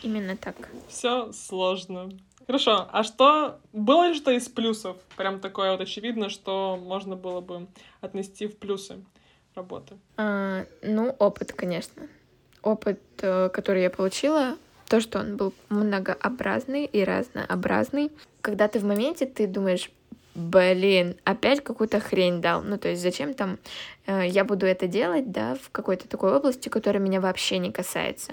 именно 0.03 0.37
так. 0.37 0.57
Все 0.89 1.31
сложно. 1.31 2.11
Хорошо, 2.49 2.89
а 2.91 3.05
что 3.05 3.61
было 3.73 4.09
ли 4.09 4.15
что 4.15 4.33
из 4.33 4.49
плюсов? 4.49 4.97
Прям 5.17 5.39
такое 5.39 5.71
вот 5.71 5.81
очевидно, 5.81 6.31
что 6.31 6.77
можно 6.83 7.15
было 7.15 7.41
бы 7.41 7.69
отнести 8.01 8.49
в 8.49 8.59
плюсы 8.59 9.05
работы? 9.61 9.97
А, 10.17 10.65
ну, 10.83 11.15
опыт, 11.19 11.53
конечно. 11.53 12.03
Опыт, 12.63 13.01
э, 13.23 13.49
который 13.51 13.83
я 13.83 13.91
получила, 13.91 14.57
то, 14.89 15.01
что 15.01 15.21
он 15.21 15.37
был 15.37 15.53
многообразный 15.69 16.85
и 16.85 17.05
разнообразный. 17.05 18.11
Когда 18.41 18.69
ты 18.69 18.79
в 18.81 18.85
моменте, 18.85 19.27
ты 19.27 19.47
думаешь, 19.47 19.91
блин, 20.35 21.17
опять 21.25 21.63
какую-то 21.63 22.01
хрень 22.01 22.41
дал. 22.41 22.63
Ну, 22.63 22.79
то 22.79 22.89
есть 22.89 23.03
зачем 23.03 23.35
там 23.35 23.59
э, 24.07 24.27
я 24.27 24.45
буду 24.45 24.67
это 24.67 24.87
делать, 24.89 25.31
да, 25.31 25.55
в 25.55 25.71
какой-то 25.71 26.09
такой 26.09 26.35
области, 26.35 26.69
которая 26.69 27.03
меня 27.03 27.21
вообще 27.21 27.59
не 27.59 27.71
касается. 27.71 28.33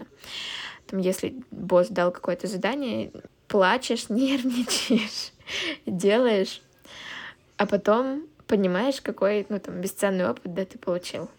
Там, 0.88 1.00
если 1.00 1.36
босс 1.52 1.90
дал 1.90 2.12
какое-то 2.12 2.48
задание, 2.48 3.12
плачешь, 3.48 4.10
нервничаешь, 4.10 5.32
делаешь, 5.86 6.62
а 7.58 7.66
потом 7.66 8.24
понимаешь, 8.48 9.02
какой, 9.02 9.46
ну, 9.50 9.60
там, 9.60 9.82
бесценный 9.82 10.30
опыт, 10.30 10.54
да, 10.54 10.66
ты 10.66 10.78
получил. 10.78 11.30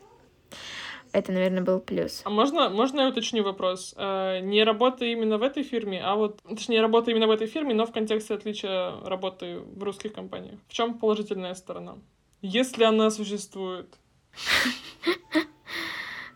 Это, 1.12 1.32
наверное, 1.32 1.62
был 1.62 1.80
плюс. 1.80 2.20
А 2.24 2.30
можно, 2.30 2.68
можно 2.68 3.00
я 3.00 3.08
уточню 3.08 3.42
вопрос? 3.42 3.94
Э, 3.96 4.40
не 4.40 4.62
работа 4.62 5.06
именно 5.06 5.38
в 5.38 5.42
этой 5.42 5.62
фирме, 5.62 6.02
а 6.04 6.16
вот, 6.16 6.42
точнее, 6.42 6.82
работа 6.82 7.10
именно 7.10 7.26
в 7.26 7.30
этой 7.30 7.46
фирме, 7.46 7.74
но 7.74 7.86
в 7.86 7.92
контексте 7.92 8.34
отличия 8.34 8.92
работы 9.04 9.60
в 9.60 9.82
русских 9.82 10.12
компаниях. 10.12 10.58
В 10.68 10.72
чем 10.72 10.98
положительная 10.98 11.54
сторона? 11.54 11.96
Если 12.42 12.84
она 12.84 13.10
существует? 13.10 13.86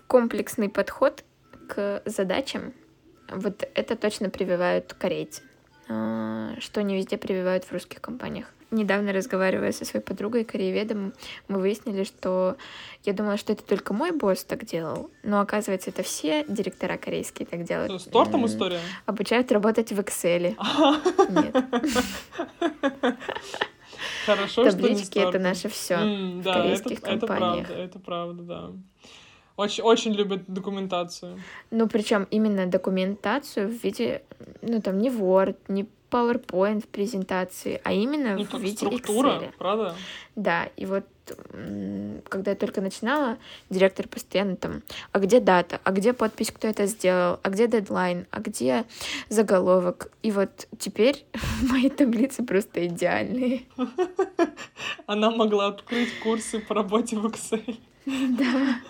Комплексный 0.06 0.70
подход 0.70 1.22
к 1.68 2.02
задачам. 2.06 2.72
Вот 3.30 3.68
это 3.74 3.96
точно 3.96 4.30
прививают 4.30 4.94
корейцы, 4.94 5.42
а, 5.88 6.54
что 6.61 6.82
не 6.82 6.96
везде 6.96 7.18
прививают 7.18 7.64
в 7.64 7.72
русских 7.72 8.00
компаниях 8.00 8.46
недавно 8.72 9.12
разговаривая 9.12 9.72
со 9.72 9.85
своей 9.85 10.04
подругой 10.04 10.44
корееведом, 10.44 11.12
мы 11.48 11.61
выяснили, 11.61 12.04
что 12.04 12.56
я 13.04 13.12
думала, 13.12 13.37
что 13.37 13.52
это 13.52 13.62
только 13.62 13.94
мой 13.94 14.12
босс 14.12 14.44
так 14.44 14.64
делал, 14.64 15.11
но 15.22 15.40
оказывается, 15.40 15.90
это 15.90 16.02
все 16.02 16.44
директора 16.48 16.96
корейские 16.96 17.46
так 17.46 17.64
делают. 17.64 18.02
С 18.02 18.04
тортом 18.06 18.46
история? 18.46 18.80
Обучают 19.06 19.52
работать 19.52 19.92
в 19.92 20.00
Excel. 20.00 20.56
Нет. 21.30 21.56
Хорошо, 24.26 24.64
Таблички 24.64 25.18
это 25.18 25.38
наше 25.38 25.68
все 25.68 25.96
в 25.96 26.42
корейских 26.42 27.00
компаниях. 27.00 27.70
Это 27.70 27.98
правда, 27.98 28.42
да. 28.42 28.70
Очень, 29.56 29.85
очень 29.85 30.12
любят 30.12 30.44
документацию. 30.46 31.38
Ну, 31.70 31.87
причем 31.87 32.26
именно 32.30 32.66
документацию 32.66 33.68
в 33.68 33.85
виде, 33.85 34.22
ну, 34.62 34.80
там, 34.80 34.98
не 34.98 35.11
Word, 35.11 35.56
не 35.68 35.87
PowerPoint 36.12 36.87
презентации, 36.87 37.81
а 37.85 37.92
именно 37.92 38.37
ну, 38.37 38.44
в 38.44 38.61
виде 38.61 38.77
структура, 38.77 39.31
Excel. 39.31 39.53
правда? 39.57 39.94
Да, 40.37 40.68
и 40.77 40.85
вот 40.87 41.05
когда 42.29 42.51
я 42.51 42.57
только 42.57 42.81
начинала, 42.81 43.38
директор 43.70 44.09
постоянно 44.09 44.57
там, 44.57 44.83
а 45.12 45.20
где 45.20 45.40
дата, 45.40 45.81
а 45.85 45.92
где 45.92 46.12
подпись, 46.12 46.51
кто 46.51 46.68
это 46.68 46.87
сделал, 46.87 47.38
а 47.42 47.48
где 47.48 47.68
дедлайн, 47.68 48.27
а 48.31 48.40
где 48.40 48.85
заголовок. 49.29 50.11
И 50.22 50.31
вот 50.31 50.66
теперь 50.79 51.25
мои 51.70 51.88
таблицы 51.88 52.44
просто 52.44 52.87
идеальные. 52.87 53.62
Она 55.07 55.31
могла 55.31 55.68
открыть 55.68 56.18
курсы 56.20 56.59
по 56.59 56.75
работе 56.75 57.16
в 57.16 57.27
Excel. 57.27 57.79
Да. 58.05 58.81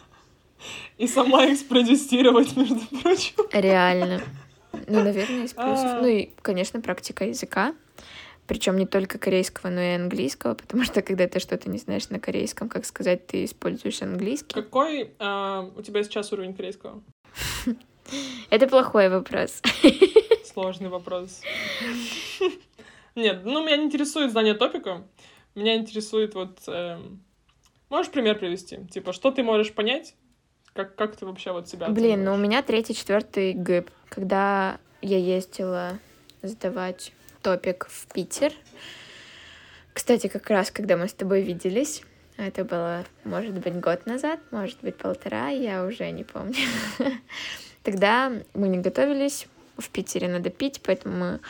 И 0.96 1.06
сама 1.06 1.44
их 1.44 1.58
спродюсировать, 1.58 2.56
между 2.56 2.80
прочим. 3.02 3.34
Реально. 3.52 4.22
Ну, 4.86 5.04
наверное, 5.04 5.44
из 5.44 5.52
плюсов. 5.52 5.84
А. 5.84 6.00
Ну 6.00 6.06
и, 6.06 6.30
конечно, 6.42 6.80
практика 6.80 7.24
языка. 7.24 7.74
Причем 8.46 8.76
не 8.76 8.86
только 8.86 9.18
корейского, 9.18 9.70
но 9.70 9.80
и 9.80 9.94
английского, 9.94 10.54
потому 10.54 10.84
что 10.84 11.00
когда 11.00 11.28
ты 11.28 11.38
что-то 11.38 11.70
не 11.70 11.78
знаешь 11.78 12.08
на 12.08 12.18
корейском, 12.18 12.68
как 12.68 12.84
сказать, 12.84 13.26
ты 13.26 13.44
используешь 13.44 14.02
английский. 14.02 14.54
Какой 14.54 15.12
а, 15.18 15.70
у 15.76 15.82
тебя 15.82 16.02
сейчас 16.02 16.32
уровень 16.32 16.54
корейского? 16.54 17.02
Это 18.50 18.66
плохой 18.66 19.08
вопрос. 19.08 19.62
Сложный 20.44 20.88
вопрос. 20.88 21.40
Нет, 23.14 23.42
ну 23.44 23.64
меня 23.64 23.76
не 23.76 23.84
интересует 23.84 24.32
знание 24.32 24.54
топика. 24.54 25.06
Меня 25.54 25.76
интересует 25.76 26.34
вот... 26.34 26.58
Э, 26.66 26.98
можешь 27.90 28.10
пример 28.10 28.38
привести? 28.38 28.86
Типа, 28.86 29.12
что 29.12 29.30
ты 29.30 29.42
можешь 29.42 29.72
понять 29.72 30.14
как, 30.74 30.94
как 30.94 31.16
ты 31.16 31.26
вообще 31.26 31.52
вот 31.52 31.68
себя 31.68 31.88
Блин, 31.88 32.24
ну 32.24 32.34
у 32.34 32.36
меня 32.36 32.62
третий, 32.62 32.94
четвертый 32.94 33.52
ГИП. 33.52 33.90
Когда 34.08 34.78
я 35.00 35.18
ездила 35.18 35.98
сдавать 36.42 37.12
топик 37.42 37.86
в 37.90 38.06
Питер, 38.12 38.52
кстати, 39.92 40.28
как 40.28 40.48
раз 40.48 40.70
когда 40.70 40.96
мы 40.96 41.08
с 41.08 41.12
тобой 41.12 41.42
виделись, 41.42 42.02
это 42.38 42.64
было, 42.64 43.04
может 43.24 43.52
быть, 43.52 43.78
год 43.78 44.06
назад, 44.06 44.40
может 44.50 44.78
быть, 44.80 44.96
полтора, 44.96 45.48
я 45.48 45.84
уже 45.84 46.10
не 46.10 46.24
помню. 46.24 46.54
Тогда 47.82 48.32
мы 48.54 48.68
не 48.68 48.78
готовились, 48.78 49.48
в 49.76 49.90
Питере 49.90 50.28
надо 50.28 50.50
пить, 50.50 50.80
поэтому 50.82 51.40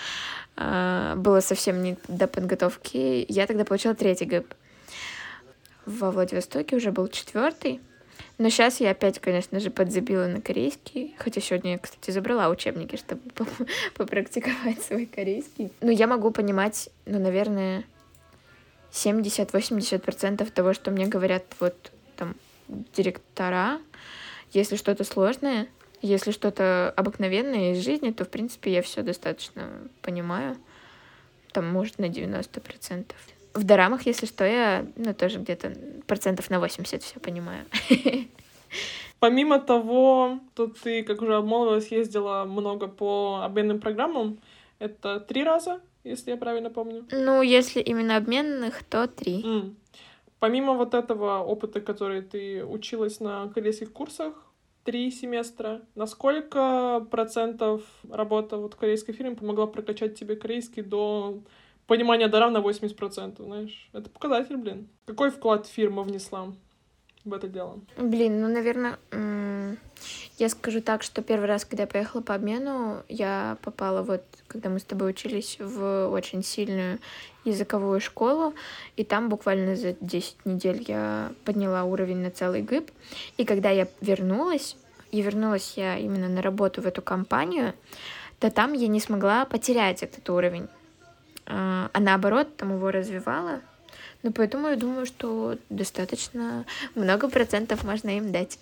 э, 0.56 1.14
было 1.16 1.40
совсем 1.40 1.82
не 1.82 1.96
до 2.08 2.26
подготовки. 2.26 3.24
Я 3.28 3.46
тогда 3.46 3.64
получила 3.64 3.94
третий 3.94 4.24
ГИП. 4.24 4.54
Во 5.86 6.10
Владивостоке 6.10 6.76
уже 6.76 6.90
был 6.90 7.08
четвертый, 7.08 7.80
но 8.38 8.48
сейчас 8.48 8.80
я 8.80 8.90
опять, 8.90 9.18
конечно 9.18 9.60
же, 9.60 9.70
подзабила 9.70 10.26
на 10.26 10.40
корейский. 10.40 11.14
Хотя 11.18 11.40
сегодня 11.40 11.72
я, 11.72 11.78
кстати, 11.78 12.10
забрала 12.10 12.48
учебники, 12.48 12.96
чтобы 12.96 13.20
попрактиковать 13.94 14.82
свой 14.82 15.06
корейский. 15.06 15.70
Но 15.80 15.90
я 15.90 16.06
могу 16.06 16.30
понимать, 16.30 16.90
ну, 17.06 17.18
наверное, 17.18 17.84
70-80% 18.92 20.50
того, 20.50 20.72
что 20.72 20.90
мне 20.90 21.06
говорят 21.06 21.44
вот 21.60 21.92
там 22.16 22.34
директора. 22.68 23.80
Если 24.52 24.76
что-то 24.76 25.04
сложное, 25.04 25.68
если 26.02 26.30
что-то 26.30 26.92
обыкновенное 26.96 27.72
из 27.72 27.84
жизни, 27.84 28.10
то, 28.10 28.24
в 28.24 28.28
принципе, 28.28 28.72
я 28.72 28.82
все 28.82 29.02
достаточно 29.02 29.70
понимаю. 30.02 30.56
Там, 31.52 31.66
может, 31.66 31.98
на 31.98 32.06
90%. 32.06 33.06
В 33.54 33.64
дорамах, 33.64 34.06
если 34.06 34.26
что, 34.26 34.44
я 34.44 34.86
ну, 34.96 35.14
тоже 35.14 35.38
где-то 35.38 35.74
процентов 36.06 36.50
на 36.50 36.58
80 36.58 37.02
все 37.02 37.20
понимаю. 37.20 37.64
Помимо 39.18 39.60
того, 39.60 40.40
то 40.54 40.66
ты, 40.66 41.02
как 41.04 41.22
уже 41.22 41.36
обмолвилась, 41.36 41.92
ездила 41.92 42.44
много 42.44 42.88
по 42.88 43.42
обменным 43.44 43.78
программам. 43.78 44.38
Это 44.78 45.20
три 45.20 45.44
раза, 45.44 45.80
если 46.02 46.30
я 46.30 46.36
правильно 46.36 46.70
помню? 46.70 47.06
Ну, 47.12 47.42
если 47.42 47.80
именно 47.80 48.16
обменных, 48.16 48.82
то 48.82 49.06
три. 49.06 49.42
Mm. 49.42 49.74
Помимо 50.40 50.72
вот 50.72 50.94
этого 50.94 51.38
опыта, 51.38 51.80
который 51.80 52.22
ты 52.22 52.64
училась 52.64 53.20
на 53.20 53.48
корейских 53.54 53.92
курсах, 53.92 54.34
три 54.82 55.10
семестра, 55.10 55.82
насколько 55.94 57.06
процентов 57.10 57.82
работа 58.10 58.56
вот 58.56 58.74
в 58.74 58.76
корейской 58.76 59.12
фирме 59.12 59.36
помогла 59.36 59.66
прокачать 59.66 60.18
тебе 60.18 60.34
корейский 60.34 60.82
до 60.82 61.42
понимание 61.86 62.28
дара 62.28 62.50
на 62.50 62.58
80%, 62.58 63.42
знаешь. 63.44 63.88
Это 63.92 64.08
показатель, 64.10 64.56
блин. 64.56 64.88
Какой 65.04 65.30
вклад 65.30 65.66
фирма 65.66 66.02
внесла 66.02 66.52
в 67.24 67.32
это 67.32 67.48
дело? 67.48 67.80
Блин, 67.96 68.40
ну, 68.40 68.48
наверное, 68.48 68.98
я 70.38 70.48
скажу 70.48 70.80
так, 70.80 71.02
что 71.02 71.22
первый 71.22 71.46
раз, 71.46 71.64
когда 71.64 71.84
я 71.84 71.86
поехала 71.86 72.20
по 72.20 72.34
обмену, 72.34 73.02
я 73.08 73.58
попала 73.62 74.02
вот, 74.02 74.22
когда 74.48 74.68
мы 74.70 74.78
с 74.78 74.84
тобой 74.84 75.10
учились, 75.10 75.56
в 75.60 76.08
очень 76.08 76.42
сильную 76.42 76.98
языковую 77.44 78.00
школу, 78.00 78.54
и 78.96 79.04
там 79.04 79.28
буквально 79.28 79.76
за 79.76 79.94
10 80.00 80.46
недель 80.46 80.84
я 80.88 81.32
подняла 81.44 81.84
уровень 81.84 82.18
на 82.18 82.30
целый 82.30 82.62
ГИП. 82.62 82.90
И 83.36 83.44
когда 83.44 83.70
я 83.70 83.88
вернулась, 84.00 84.76
и 85.10 85.20
вернулась 85.20 85.74
я 85.76 85.98
именно 85.98 86.28
на 86.28 86.42
работу 86.42 86.80
в 86.82 86.86
эту 86.86 87.02
компанию, 87.02 87.74
то 88.40 88.50
там 88.50 88.72
я 88.72 88.88
не 88.88 88.98
смогла 88.98 89.44
потерять 89.44 90.02
этот 90.02 90.28
уровень. 90.30 90.68
А, 91.46 91.90
а 91.92 92.00
наоборот 92.00 92.56
там 92.56 92.74
его 92.74 92.90
развивала. 92.90 93.60
Ну, 94.22 94.32
поэтому 94.32 94.68
я 94.68 94.76
думаю, 94.76 95.06
что 95.06 95.58
достаточно 95.68 96.64
много 96.94 97.28
процентов 97.28 97.84
можно 97.84 98.16
им 98.16 98.32
дать. 98.32 98.58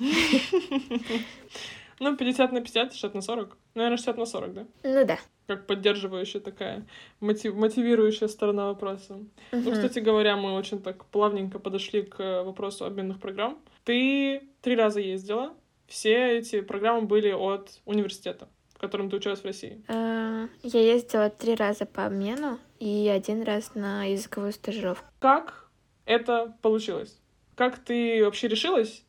Ну, 2.03 2.17
50 2.17 2.53
на 2.53 2.61
50, 2.63 2.93
60 2.95 3.15
на 3.15 3.21
40. 3.21 3.59
Наверное, 3.75 3.99
60 3.99 4.17
на 4.17 4.25
40, 4.25 4.55
да? 4.55 4.67
Ну 4.85 5.05
да. 5.05 5.19
Как 5.47 5.67
поддерживающая 5.67 6.41
такая, 6.41 6.87
мотив, 7.21 7.55
мотивирующая 7.55 8.29
сторона 8.29 8.69
вопроса. 8.69 9.19
Uh-huh. 9.53 9.63
Ну, 9.63 9.73
кстати 9.73 9.99
говоря, 9.99 10.37
мы 10.39 10.55
очень 10.55 10.81
так 10.81 11.05
плавненько 11.05 11.59
подошли 11.59 12.01
к 12.03 12.43
вопросу 12.43 12.87
обменных 12.87 13.21
программ. 13.21 13.59
Ты 13.85 14.49
три 14.63 14.77
раза 14.77 15.01
ездила. 15.01 15.53
Все 15.89 16.39
эти 16.39 16.63
программы 16.63 17.03
были 17.03 17.33
от 17.33 17.81
университета 17.85 18.49
в 18.81 18.83
котором 18.83 19.11
ты 19.11 19.17
училась 19.17 19.41
в 19.41 19.45
России? 19.45 19.85
А, 19.89 20.49
я 20.63 20.81
ездила 20.81 21.29
три 21.29 21.55
раза 21.55 21.85
по 21.85 22.07
обмену 22.07 22.59
и 22.79 23.13
один 23.15 23.43
раз 23.43 23.75
на 23.75 24.05
языковую 24.05 24.55
стажировку. 24.55 25.05
Как 25.19 25.69
это 26.07 26.57
получилось? 26.63 27.15
Как 27.57 27.79
ты 27.79 28.25
вообще 28.25 28.49
решилась 28.49 29.03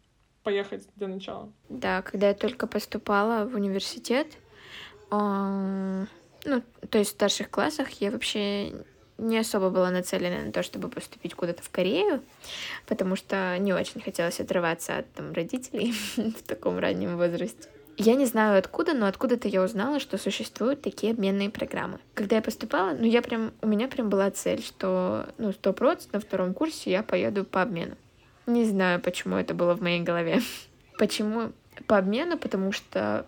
поехать 0.43 0.85
для 0.97 1.07
начала? 1.07 1.53
Да, 1.69 2.01
когда 2.01 2.27
я 2.27 2.33
только 2.33 2.67
поступала 2.67 3.45
в 3.45 3.55
университет, 3.55 4.27
ну, 5.09 6.05
то 6.89 6.97
есть 6.97 7.11
в 7.11 7.13
старших 7.13 7.49
классах 7.49 7.91
я 8.01 8.11
вообще 8.11 8.73
не 9.17 9.37
особо 9.37 9.69
была 9.69 9.89
нацелена 9.89 10.47
на 10.47 10.51
то, 10.51 10.63
чтобы 10.63 10.89
поступить 10.89 11.33
куда-то 11.33 11.63
в 11.63 11.69
Корею, 11.69 12.21
потому 12.87 13.15
что 13.15 13.57
не 13.57 13.71
очень 13.71 14.01
хотелось 14.01 14.41
отрываться 14.41 14.97
от 14.97 15.13
там, 15.13 15.31
родителей 15.31 15.93
в 16.17 16.43
таком 16.45 16.77
раннем 16.77 17.15
возрасте. 17.15 17.69
Я 17.97 18.15
не 18.15 18.25
знаю 18.25 18.57
откуда, 18.57 18.93
но 18.93 19.05
откуда-то 19.07 19.47
я 19.47 19.61
узнала, 19.61 19.99
что 19.99 20.17
существуют 20.17 20.81
такие 20.81 21.13
обменные 21.13 21.49
программы. 21.49 21.99
Когда 22.13 22.37
я 22.37 22.41
поступала, 22.41 22.93
ну 22.97 23.05
я 23.05 23.21
прям, 23.21 23.51
у 23.61 23.67
меня 23.67 23.87
прям 23.87 24.09
была 24.09 24.31
цель, 24.31 24.63
что, 24.63 25.27
ну, 25.37 25.51
сто 25.51 25.75
на 26.13 26.19
втором 26.19 26.53
курсе 26.53 26.91
я 26.91 27.03
поеду 27.03 27.43
по 27.43 27.61
обмену. 27.61 27.95
Не 28.47 28.65
знаю, 28.65 28.99
почему 28.99 29.35
это 29.35 29.53
было 29.53 29.75
в 29.75 29.81
моей 29.81 30.01
голове. 30.01 30.41
Почему 30.97 31.51
по 31.87 31.97
обмену? 31.97 32.37
Потому 32.37 32.71
что 32.71 33.25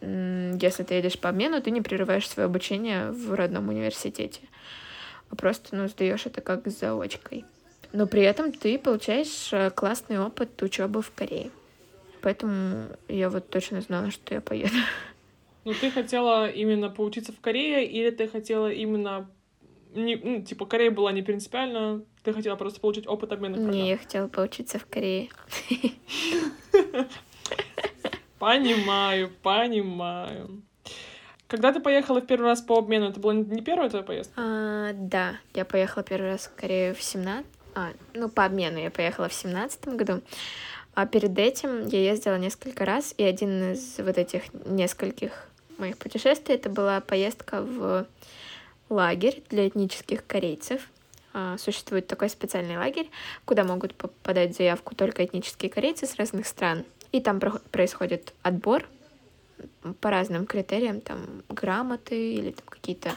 если 0.00 0.84
ты 0.84 0.94
едешь 0.94 1.18
по 1.18 1.28
обмену, 1.28 1.60
ты 1.60 1.70
не 1.70 1.80
прерываешь 1.80 2.28
свое 2.28 2.46
обучение 2.46 3.10
в 3.10 3.34
родном 3.34 3.68
университете, 3.68 4.40
а 5.30 5.36
просто, 5.36 5.74
ну, 5.74 5.88
сдаешь 5.88 6.26
это 6.26 6.40
как 6.40 6.68
заочкой. 6.68 7.44
Но 7.92 8.06
при 8.06 8.22
этом 8.22 8.52
ты 8.52 8.78
получаешь 8.78 9.52
э, 9.52 9.70
классный 9.70 10.20
опыт 10.20 10.62
учебы 10.62 11.02
в 11.02 11.10
Корее. 11.14 11.50
Поэтому 12.20 12.88
я 13.08 13.30
вот 13.30 13.48
точно 13.48 13.80
знала, 13.80 14.10
что 14.10 14.34
я 14.34 14.40
поеду. 14.40 14.74
Ну, 15.64 15.74
ты 15.74 15.90
хотела 15.90 16.48
именно 16.48 16.88
поучиться 16.88 17.32
в 17.32 17.40
Корее, 17.40 17.86
или 17.86 18.10
ты 18.10 18.26
хотела 18.28 18.72
именно... 18.72 19.28
Не, 19.94 20.16
ну, 20.16 20.42
типа, 20.42 20.66
Корея 20.66 20.90
была 20.90 21.12
не 21.12 21.22
принципиально, 21.22 22.02
ты 22.22 22.32
хотела 22.32 22.56
просто 22.56 22.80
получить 22.80 23.06
опыт 23.06 23.32
обмена 23.32 23.54
программ? 23.56 23.74
Не, 23.74 23.90
я 23.90 23.98
хотела 23.98 24.28
поучиться 24.28 24.78
в 24.78 24.86
Корее. 24.86 25.28
Понимаю, 28.38 29.30
понимаю. 29.42 30.62
Когда 31.48 31.72
ты 31.72 31.80
поехала 31.80 32.20
в 32.20 32.26
первый 32.26 32.44
раз 32.44 32.60
по 32.60 32.78
обмену, 32.78 33.08
это 33.08 33.18
была 33.18 33.34
не 33.34 33.62
первая 33.62 33.88
твоя 33.88 34.04
поездка? 34.04 34.34
А, 34.36 34.92
да, 34.92 35.38
я 35.54 35.64
поехала 35.64 36.04
первый 36.04 36.32
раз 36.32 36.46
в 36.46 36.54
Корею 36.54 36.94
в 36.94 37.02
17... 37.02 37.46
А, 37.74 37.92
ну, 38.14 38.28
по 38.28 38.44
обмену 38.44 38.78
я 38.78 38.90
поехала 38.90 39.28
в 39.28 39.32
семнадцатом 39.32 39.96
году. 39.96 40.20
А 40.98 41.06
перед 41.06 41.38
этим 41.38 41.86
я 41.86 42.10
ездила 42.10 42.38
несколько 42.38 42.84
раз, 42.84 43.14
и 43.18 43.22
один 43.22 43.74
из 43.74 43.98
вот 43.98 44.18
этих 44.18 44.52
нескольких 44.66 45.30
моих 45.76 45.96
путешествий 45.96 46.56
это 46.56 46.70
была 46.70 47.00
поездка 47.00 47.62
в 47.62 48.04
лагерь 48.88 49.44
для 49.48 49.68
этнических 49.68 50.26
корейцев. 50.26 50.90
А, 51.32 51.56
существует 51.56 52.08
такой 52.08 52.28
специальный 52.28 52.76
лагерь, 52.76 53.08
куда 53.44 53.62
могут 53.62 53.94
подать 54.24 54.56
заявку 54.56 54.96
только 54.96 55.24
этнические 55.24 55.70
корейцы 55.70 56.04
с 56.04 56.16
разных 56.16 56.48
стран. 56.48 56.84
И 57.12 57.20
там 57.20 57.38
происходит 57.70 58.34
отбор 58.42 58.84
по 60.00 60.10
разным 60.10 60.46
критериям, 60.46 61.00
там 61.00 61.44
грамоты 61.48 62.32
или 62.32 62.50
там 62.50 62.66
какие-то 62.68 63.12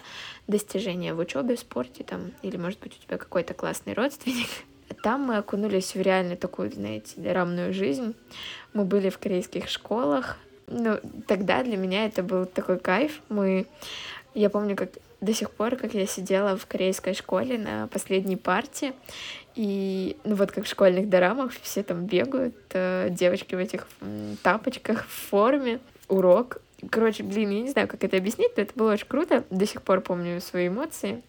достижения 0.45 1.15
в 1.15 1.19
учебе, 1.19 1.55
в 1.55 1.59
спорте, 1.59 2.03
там, 2.03 2.31
или, 2.43 2.57
может 2.57 2.79
быть, 2.79 2.95
у 2.95 3.01
тебя 3.01 3.17
какой-то 3.17 3.55
классный 3.55 3.93
родственник. 3.93 4.49
Там 4.93 5.21
мы 5.21 5.37
окунулись 5.37 5.95
в 5.95 6.01
реально 6.01 6.35
такую, 6.35 6.71
знаете, 6.71 7.13
драмную 7.17 7.73
жизнь. 7.73 8.15
Мы 8.73 8.85
были 8.85 9.09
в 9.09 9.17
корейских 9.17 9.69
школах. 9.69 10.37
Ну, 10.67 10.99
тогда 11.27 11.63
для 11.63 11.77
меня 11.77 12.05
это 12.05 12.23
был 12.23 12.45
такой 12.45 12.79
кайф. 12.79 13.21
Мы... 13.29 13.67
Я 14.33 14.49
помню, 14.49 14.75
как 14.75 14.91
до 15.21 15.33
сих 15.33 15.51
пор, 15.51 15.75
как 15.75 15.93
я 15.93 16.05
сидела 16.07 16.57
в 16.57 16.65
корейской 16.65 17.13
школе 17.13 17.57
на 17.57 17.87
последней 17.87 18.37
парте, 18.37 18.93
и, 19.55 20.17
ну 20.23 20.35
вот 20.35 20.51
как 20.51 20.65
в 20.65 20.67
школьных 20.67 21.09
дорамах, 21.09 21.51
все 21.61 21.83
там 21.83 22.05
бегают, 22.05 22.55
э, 22.73 23.09
девочки 23.11 23.53
в 23.53 23.59
этих 23.59 23.87
тапочках, 24.41 25.05
в 25.05 25.29
форме, 25.29 25.79
урок. 26.07 26.61
Короче, 26.89 27.23
блин, 27.23 27.51
я 27.51 27.61
не 27.61 27.69
знаю, 27.69 27.87
как 27.87 28.03
это 28.03 28.17
объяснить, 28.17 28.51
но 28.57 28.63
это 28.63 28.73
было 28.75 28.93
очень 28.93 29.07
круто. 29.07 29.43
До 29.51 29.67
сих 29.67 29.83
пор 29.83 30.01
помню 30.01 30.41
свои 30.41 30.67
эмоции. 30.67 31.21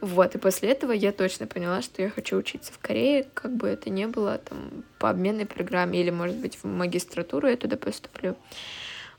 Вот, 0.00 0.34
и 0.36 0.38
после 0.38 0.70
этого 0.70 0.92
я 0.92 1.10
точно 1.10 1.46
поняла, 1.46 1.82
что 1.82 2.02
я 2.02 2.10
хочу 2.10 2.36
учиться 2.36 2.72
в 2.72 2.78
Корее, 2.78 3.26
как 3.34 3.56
бы 3.56 3.66
это 3.66 3.90
ни 3.90 4.04
было, 4.06 4.38
там, 4.38 4.84
по 4.98 5.10
обменной 5.10 5.46
программе, 5.46 6.00
или, 6.00 6.10
может 6.10 6.36
быть, 6.36 6.56
в 6.62 6.64
магистратуру 6.64 7.48
я 7.48 7.56
туда 7.56 7.76
поступлю. 7.76 8.36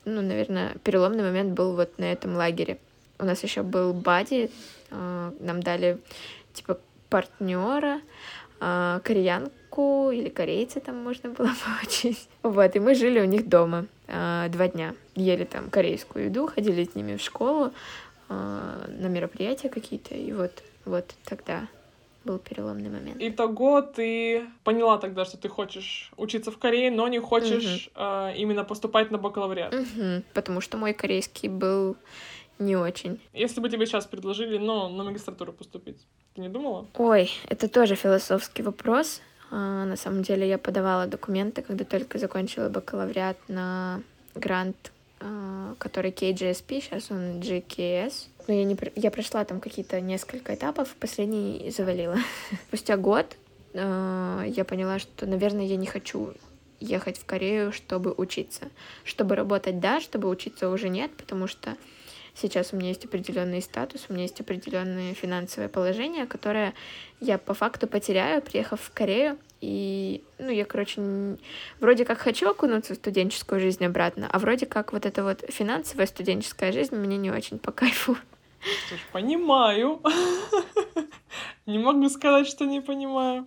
Ну, 0.06 0.22
наверное, 0.22 0.76
переломный 0.82 1.22
момент 1.22 1.52
был 1.52 1.76
вот 1.76 1.98
на 1.98 2.10
этом 2.10 2.34
лагере. 2.34 2.78
У 3.18 3.24
нас 3.26 3.42
еще 3.42 3.62
был 3.62 3.92
бади, 3.92 4.50
а, 4.90 5.34
нам 5.40 5.62
дали, 5.62 5.98
типа, 6.54 6.78
партнера, 7.10 8.00
а, 8.58 9.00
кореянку 9.00 10.10
или 10.10 10.30
корейца 10.30 10.80
там 10.80 10.96
можно 10.96 11.28
было 11.28 11.50
получить. 11.78 12.26
Вот, 12.42 12.74
и 12.74 12.80
мы 12.80 12.94
жили 12.94 13.20
у 13.20 13.26
них 13.26 13.46
дома 13.46 13.84
а, 14.08 14.48
два 14.48 14.68
дня. 14.68 14.94
Ели 15.14 15.44
там 15.44 15.68
корейскую 15.68 16.26
еду, 16.26 16.46
ходили 16.46 16.84
с 16.84 16.94
ними 16.94 17.16
в 17.16 17.20
школу, 17.20 17.72
на 18.28 19.08
мероприятия 19.08 19.68
какие-то, 19.68 20.14
и 20.14 20.32
вот 20.32 20.62
вот 20.90 21.14
тогда 21.24 21.68
был 22.24 22.38
переломный 22.38 22.90
момент. 22.90 23.16
Итого 23.20 23.80
ты 23.80 24.44
поняла 24.64 24.98
тогда, 24.98 25.24
что 25.24 25.38
ты 25.38 25.48
хочешь 25.48 26.12
учиться 26.16 26.50
в 26.50 26.58
Корее, 26.58 26.90
но 26.90 27.08
не 27.08 27.18
хочешь 27.18 27.90
угу. 27.94 28.02
э, 28.02 28.34
именно 28.36 28.64
поступать 28.64 29.10
на 29.10 29.18
бакалавриат. 29.18 29.74
Угу, 29.74 30.22
потому 30.34 30.60
что 30.60 30.76
мой 30.76 30.92
корейский 30.92 31.48
был 31.48 31.96
не 32.58 32.76
очень. 32.76 33.20
Если 33.32 33.60
бы 33.60 33.70
тебе 33.70 33.86
сейчас 33.86 34.06
предложили, 34.06 34.58
но 34.58 34.88
на 34.88 35.04
магистратуру 35.04 35.52
поступить, 35.52 35.96
ты 36.34 36.42
не 36.42 36.48
думала? 36.48 36.86
Ой, 36.94 37.30
это 37.48 37.68
тоже 37.68 37.94
философский 37.94 38.62
вопрос. 38.62 39.22
А, 39.50 39.84
на 39.84 39.96
самом 39.96 40.22
деле 40.22 40.46
я 40.46 40.58
подавала 40.58 41.06
документы, 41.06 41.62
когда 41.62 41.84
только 41.84 42.18
закончила 42.18 42.68
бакалавриат 42.68 43.38
на 43.48 44.02
грант, 44.34 44.92
а, 45.20 45.74
который 45.78 46.10
KGSP, 46.10 46.80
сейчас 46.82 47.10
он 47.10 47.40
GKS 47.40 48.28
но 48.48 48.54
я, 48.54 48.64
не, 48.64 48.76
я 48.96 49.10
прошла 49.10 49.44
там 49.44 49.60
какие-то 49.60 50.00
несколько 50.00 50.54
этапов, 50.54 50.94
последний 50.98 51.70
завалила. 51.70 52.18
Спустя 52.68 52.96
год 52.96 53.36
э, 53.74 54.44
я 54.46 54.64
поняла, 54.64 54.98
что, 54.98 55.26
наверное, 55.26 55.64
я 55.64 55.76
не 55.76 55.86
хочу 55.86 56.32
ехать 56.80 57.18
в 57.18 57.24
Корею, 57.26 57.72
чтобы 57.72 58.12
учиться. 58.16 58.68
Чтобы 59.04 59.36
работать, 59.36 59.80
да, 59.80 60.00
чтобы 60.00 60.28
учиться 60.28 60.70
уже 60.70 60.88
нет, 60.88 61.10
потому 61.16 61.46
что 61.46 61.76
сейчас 62.34 62.72
у 62.72 62.76
меня 62.76 62.88
есть 62.88 63.04
определенный 63.04 63.62
статус, 63.62 64.06
у 64.08 64.12
меня 64.12 64.22
есть 64.22 64.40
определенное 64.40 65.14
финансовое 65.14 65.68
положение, 65.68 66.26
которое 66.26 66.74
я 67.20 67.38
по 67.38 67.54
факту 67.54 67.86
потеряю, 67.86 68.42
приехав 68.42 68.80
в 68.80 68.92
Корею. 68.92 69.38
И, 69.60 70.24
ну, 70.38 70.48
я, 70.50 70.64
короче, 70.64 71.36
вроде 71.80 72.06
как 72.06 72.18
хочу 72.18 72.48
окунуться 72.48 72.94
в 72.94 72.96
студенческую 72.96 73.60
жизнь 73.60 73.84
обратно, 73.84 74.26
а 74.32 74.38
вроде 74.38 74.64
как 74.64 74.94
вот 74.94 75.04
эта 75.04 75.22
вот 75.22 75.44
финансовая 75.48 76.06
студенческая 76.06 76.72
жизнь 76.72 76.96
мне 76.96 77.18
не 77.18 77.30
очень 77.30 77.58
по 77.58 77.70
кайфу. 77.70 78.16
Слушай, 78.88 79.02
понимаю. 79.12 80.00
Не 81.66 81.78
могу 81.78 82.08
сказать, 82.08 82.46
что 82.46 82.64
не 82.64 82.80
понимаю. 82.80 83.46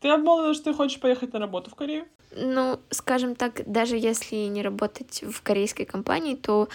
Ты 0.00 0.08
обмолвила, 0.08 0.54
что 0.54 0.64
ты 0.64 0.74
хочешь 0.74 1.00
поехать 1.00 1.32
на 1.32 1.38
работу 1.38 1.70
в 1.70 1.74
Корею? 1.74 2.04
Ну, 2.32 2.78
скажем 2.90 3.34
так, 3.34 3.62
даже 3.66 3.96
если 3.96 4.36
не 4.36 4.62
работать 4.62 5.22
в 5.22 5.42
корейской 5.42 5.84
компании, 5.84 6.34
то 6.34 6.68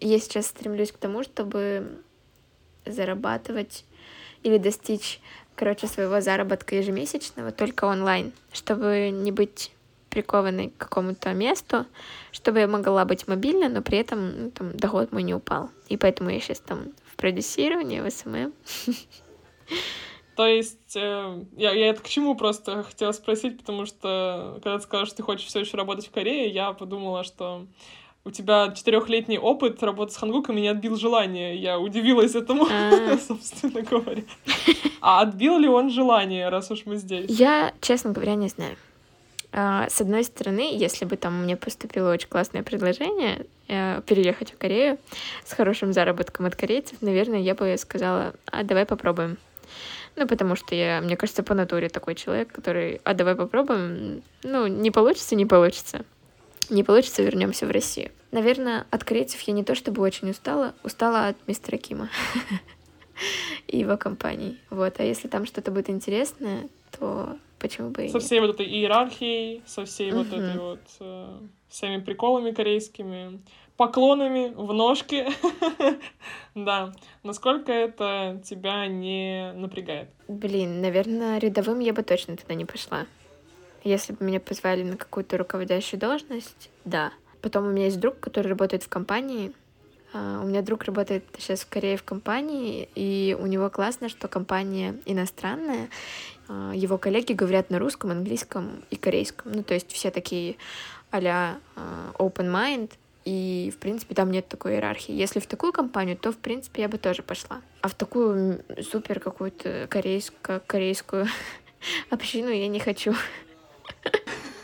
я 0.00 0.18
сейчас 0.18 0.46
стремлюсь 0.46 0.90
к 0.90 0.98
тому, 0.98 1.22
чтобы 1.22 2.00
зарабатывать 2.84 3.84
или 4.42 4.58
достичь, 4.58 5.20
короче, 5.54 5.86
своего 5.86 6.20
заработка 6.20 6.74
ежемесячного 6.74 7.52
только 7.52 7.84
онлайн, 7.84 8.32
чтобы 8.52 9.10
не 9.12 9.30
быть 9.30 9.70
прикованной 10.10 10.70
к 10.70 10.76
какому-то 10.76 11.32
месту, 11.32 11.86
чтобы 12.32 12.60
я 12.60 12.68
могла 12.68 13.04
быть 13.04 13.26
мобильна, 13.26 13.68
но 13.68 13.82
при 13.82 13.98
этом 13.98 14.44
ну, 14.44 14.50
там, 14.50 14.76
доход 14.76 15.12
мой 15.12 15.22
не 15.22 15.34
упал. 15.34 15.70
И 15.88 15.96
поэтому 15.96 16.30
я 16.30 16.40
сейчас 16.40 16.60
там 16.60 16.92
в 17.14 17.16
продюсировании, 17.16 18.00
в 18.00 18.10
SMM. 18.10 18.52
То 20.36 20.46
есть, 20.46 20.96
э, 20.96 21.44
я, 21.56 21.70
я 21.72 21.90
это 21.90 22.02
к 22.02 22.08
чему 22.08 22.34
просто 22.34 22.82
хотела 22.82 23.12
спросить, 23.12 23.56
потому 23.56 23.86
что 23.86 24.58
когда 24.64 24.78
ты 24.78 24.82
сказала, 24.82 25.06
что 25.06 25.16
ты 25.16 25.22
хочешь 25.22 25.46
все 25.46 25.60
еще 25.60 25.76
работать 25.76 26.08
в 26.08 26.10
Корее, 26.10 26.48
я 26.48 26.72
подумала, 26.72 27.22
что 27.22 27.68
у 28.24 28.32
тебя 28.32 28.72
четырехлетний 28.72 29.38
опыт 29.38 29.80
работы 29.84 30.12
с 30.12 30.16
хангуками 30.16 30.60
не 30.60 30.68
отбил 30.68 30.96
желание. 30.96 31.56
Я 31.56 31.78
удивилась 31.78 32.34
этому, 32.34 32.66
а. 32.68 33.16
собственно 33.28 33.82
говоря. 33.82 34.22
А 35.00 35.20
отбил 35.20 35.56
ли 35.58 35.68
он 35.68 35.90
желание, 35.90 36.48
раз 36.48 36.68
уж 36.72 36.84
мы 36.84 36.96
здесь? 36.96 37.30
Я, 37.30 37.72
честно 37.80 38.10
говоря, 38.10 38.34
не 38.34 38.48
знаю. 38.48 38.76
А, 39.56 39.88
с 39.88 40.00
одной 40.00 40.24
стороны, 40.24 40.76
если 40.76 41.04
бы 41.04 41.16
там 41.16 41.44
мне 41.44 41.56
поступило 41.56 42.10
очень 42.12 42.28
классное 42.28 42.64
предложение 42.64 43.46
э, 43.68 44.02
переехать 44.04 44.52
в 44.52 44.58
Корею 44.58 44.98
с 45.44 45.52
хорошим 45.52 45.92
заработком 45.92 46.46
от 46.46 46.56
корейцев, 46.56 47.00
наверное, 47.00 47.38
я 47.38 47.54
бы 47.54 47.76
сказала, 47.78 48.34
а 48.46 48.64
давай 48.64 48.84
попробуем. 48.84 49.38
Ну, 50.16 50.26
потому 50.26 50.56
что 50.56 50.74
я, 50.74 51.00
мне 51.00 51.16
кажется, 51.16 51.44
по 51.44 51.54
натуре 51.54 51.88
такой 51.88 52.16
человек, 52.16 52.50
который, 52.50 53.00
а 53.04 53.14
давай 53.14 53.36
попробуем, 53.36 54.24
ну, 54.42 54.66
не 54.66 54.90
получится, 54.90 55.36
не 55.36 55.46
получится. 55.46 56.04
Не 56.68 56.82
получится, 56.82 57.22
вернемся 57.22 57.66
в 57.66 57.70
Россию. 57.70 58.10
Наверное, 58.32 58.86
от 58.90 59.04
корейцев 59.04 59.40
я 59.42 59.52
не 59.52 59.62
то 59.62 59.76
чтобы 59.76 60.02
очень 60.02 60.30
устала, 60.30 60.74
устала 60.82 61.28
от 61.28 61.36
мистера 61.46 61.76
Кима 61.76 62.08
и 63.68 63.78
его 63.78 63.96
компаний. 63.96 64.58
Вот, 64.70 64.94
а 64.98 65.04
если 65.04 65.28
там 65.28 65.46
что-то 65.46 65.70
будет 65.70 65.90
интересное, 65.90 66.68
то 66.98 67.36
почему 67.64 67.88
бы 67.88 68.04
и 68.04 68.08
Со 68.08 68.20
всей 68.20 68.40
вот 68.40 68.50
этой 68.50 68.66
иерархией, 68.66 69.62
со 69.64 69.86
всей 69.86 70.12
вот 70.12 70.26
этой 70.26 70.58
вот 70.58 70.80
э, 71.00 71.38
всеми 71.70 71.98
приколами 72.02 72.50
корейскими, 72.50 73.40
поклонами 73.78 74.52
в 74.54 74.70
ножки. 74.74 75.26
да. 76.54 76.92
Насколько 77.22 77.72
это 77.72 78.38
тебя 78.44 78.86
не 78.86 79.52
напрягает? 79.54 80.10
Блин, 80.28 80.82
наверное, 80.82 81.38
рядовым 81.38 81.80
я 81.80 81.94
бы 81.94 82.02
точно 82.02 82.36
туда 82.36 82.52
не 82.52 82.66
пошла. 82.66 83.06
Если 83.82 84.12
бы 84.12 84.26
меня 84.26 84.40
позвали 84.40 84.82
на 84.82 84.98
какую-то 84.98 85.38
руководящую 85.38 85.98
должность, 85.98 86.68
да. 86.84 87.12
Потом 87.40 87.66
у 87.66 87.70
меня 87.70 87.86
есть 87.86 87.98
друг, 87.98 88.20
который 88.20 88.48
работает 88.48 88.82
в 88.82 88.90
компании. 88.90 89.52
А, 90.14 90.40
у 90.40 90.46
меня 90.46 90.62
друг 90.62 90.84
работает 90.84 91.24
сейчас 91.38 91.62
в 91.62 91.68
Корее 91.68 91.96
в 91.96 92.04
компании, 92.04 92.88
и 92.94 93.36
у 93.38 93.46
него 93.46 93.68
классно, 93.68 94.08
что 94.08 94.28
компания 94.28 94.94
иностранная. 95.04 95.90
А, 96.48 96.72
его 96.72 96.96
коллеги 96.98 97.32
говорят 97.32 97.68
на 97.68 97.80
русском, 97.80 98.12
английском 98.12 98.84
и 98.90 98.96
корейском. 98.96 99.52
Ну, 99.52 99.62
то 99.64 99.74
есть 99.74 99.90
все 99.90 100.10
такие 100.10 100.56
а-ля 101.10 101.58
open 102.18 102.50
mind, 102.50 102.92
и, 103.24 103.72
в 103.74 103.78
принципе, 103.78 104.14
там 104.14 104.30
нет 104.30 104.48
такой 104.48 104.74
иерархии. 104.74 105.12
Если 105.12 105.40
в 105.40 105.46
такую 105.46 105.72
компанию, 105.72 106.16
то, 106.16 106.30
в 106.30 106.36
принципе, 106.36 106.82
я 106.82 106.88
бы 106.88 106.98
тоже 106.98 107.22
пошла. 107.22 107.60
А 107.80 107.88
в 107.88 107.94
такую 107.94 108.64
супер 108.82 109.18
какую-то 109.18 109.86
корейско 109.90 110.60
корейскую 110.66 111.26
общину 112.10 112.50
я 112.50 112.68
не 112.68 112.78
хочу. 112.78 113.14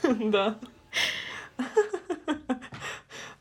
Да. 0.03 0.59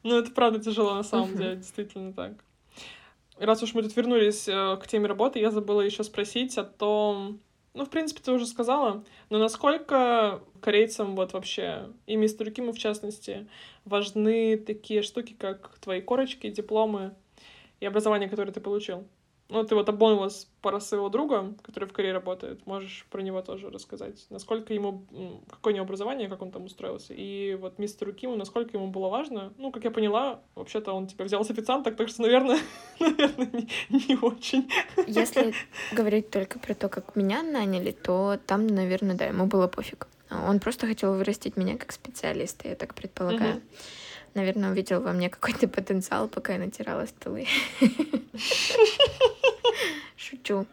Ну, 0.03 0.17
это 0.17 0.31
правда 0.31 0.59
тяжело 0.59 0.95
на 0.95 1.03
самом 1.03 1.35
деле, 1.35 1.55
действительно 1.57 2.13
так. 2.13 2.33
Раз 3.37 3.63
уж 3.63 3.73
мы 3.73 3.83
тут 3.83 3.95
вернулись 3.95 4.47
э, 4.47 4.77
к 4.81 4.87
теме 4.87 5.07
работы, 5.07 5.39
я 5.39 5.49
забыла 5.49 5.81
еще 5.81 6.03
спросить 6.03 6.57
о 6.57 6.65
том, 6.65 7.39
ну, 7.73 7.85
в 7.85 7.89
принципе, 7.89 8.21
ты 8.21 8.31
уже 8.31 8.45
сказала, 8.45 9.05
но 9.29 9.37
насколько 9.37 10.41
корейцам 10.59 11.15
вот 11.15 11.31
вообще, 11.33 11.89
и 12.07 12.17
мистеру 12.17 12.51
Киму 12.51 12.73
в 12.73 12.77
частности, 12.77 13.47
важны 13.85 14.57
такие 14.57 15.01
штуки, 15.03 15.35
как 15.37 15.77
твои 15.79 16.01
корочки, 16.01 16.49
дипломы 16.49 17.13
и 17.79 17.85
образование, 17.85 18.27
которое 18.27 18.51
ты 18.51 18.59
получил? 18.59 19.07
Ну, 19.49 19.63
ты 19.63 19.73
вот 19.73 19.89
обмолвилась 19.89 20.47
про 20.61 20.79
своего 20.79 21.09
друга, 21.09 21.55
который 21.63 21.85
в 21.85 21.93
Корее 21.93 22.13
работает. 22.13 22.67
Можешь 22.67 23.07
про 23.09 23.21
него 23.21 23.41
тоже 23.41 23.71
рассказать. 23.71 24.27
Насколько 24.29 24.75
ему... 24.75 25.05
Какое 25.49 25.73
у 25.73 25.75
него 25.75 25.85
образование, 25.85 26.29
как 26.29 26.43
он 26.43 26.51
там 26.51 26.65
устроился. 26.65 27.15
И 27.15 27.57
вот 27.59 27.79
мистеру 27.79 28.13
Киму, 28.13 28.35
насколько 28.35 28.77
ему 28.77 28.89
было 28.89 29.09
важно. 29.09 29.51
Ну, 29.57 29.71
как 29.71 29.85
я 29.85 29.91
поняла, 29.91 30.41
вообще-то 30.53 30.93
он 30.93 31.07
тебя 31.07 31.25
взял 31.25 31.43
с 31.43 31.49
официанта, 31.49 31.91
так 31.91 32.09
что, 32.09 32.21
наверное, 32.21 32.59
наверное 32.99 33.49
не, 33.51 33.67
не 33.89 34.15
очень. 34.21 34.69
Если 35.07 35.53
говорить 35.91 36.29
только 36.29 36.59
про 36.59 36.75
то, 36.75 36.87
как 36.87 37.15
меня 37.15 37.41
наняли, 37.41 37.91
то 37.91 38.37
там, 38.45 38.67
наверное, 38.67 39.15
да, 39.15 39.25
ему 39.25 39.47
было 39.47 39.67
пофиг. 39.67 40.07
Он 40.29 40.59
просто 40.59 40.85
хотел 40.85 41.15
вырастить 41.15 41.57
меня 41.57 41.75
как 41.75 41.91
специалиста, 41.91 42.67
я 42.67 42.75
так 42.75 42.93
предполагаю. 42.93 43.63
Наверное, 44.35 44.69
увидел 44.69 45.01
во 45.01 45.11
мне 45.11 45.27
какой-то 45.27 45.67
потенциал, 45.67 46.27
пока 46.27 46.53
я 46.53 46.59
натирала 46.59 47.07
столы. 47.07 47.47
Шучу. 50.17 50.65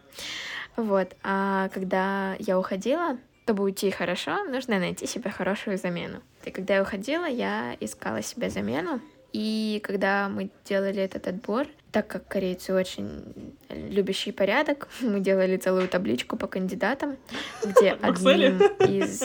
Вот. 0.76 1.16
А 1.22 1.68
когда 1.70 2.36
я 2.38 2.58
уходила, 2.58 3.18
чтобы 3.44 3.64
уйти 3.64 3.90
хорошо, 3.90 4.44
нужно 4.44 4.78
найти 4.78 5.06
себе 5.06 5.30
хорошую 5.30 5.78
замену. 5.78 6.20
И 6.44 6.50
когда 6.50 6.74
я 6.74 6.82
уходила, 6.82 7.26
я 7.26 7.76
искала 7.80 8.22
себе 8.22 8.50
замену. 8.50 9.00
И 9.32 9.80
когда 9.84 10.28
мы 10.28 10.50
делали 10.64 11.02
этот 11.02 11.28
отбор, 11.28 11.66
так 11.92 12.06
как 12.06 12.26
корейцы 12.26 12.74
очень 12.74 13.54
любящий 13.68 14.32
порядок, 14.32 14.88
мы 15.00 15.20
делали 15.20 15.56
целую 15.56 15.88
табличку 15.88 16.36
по 16.36 16.46
кандидатам, 16.46 17.16
где 17.64 17.92
одним 18.02 18.58
из 18.80 19.22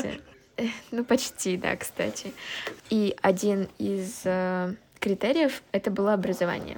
Ну, 0.91 1.03
почти, 1.03 1.57
да, 1.57 1.75
кстати. 1.75 2.33
И 2.89 3.15
один 3.21 3.69
из 3.79 4.21
э, 4.25 4.75
критериев— 4.99 5.63
это 5.71 5.89
было 5.91 6.13
образование. 6.13 6.77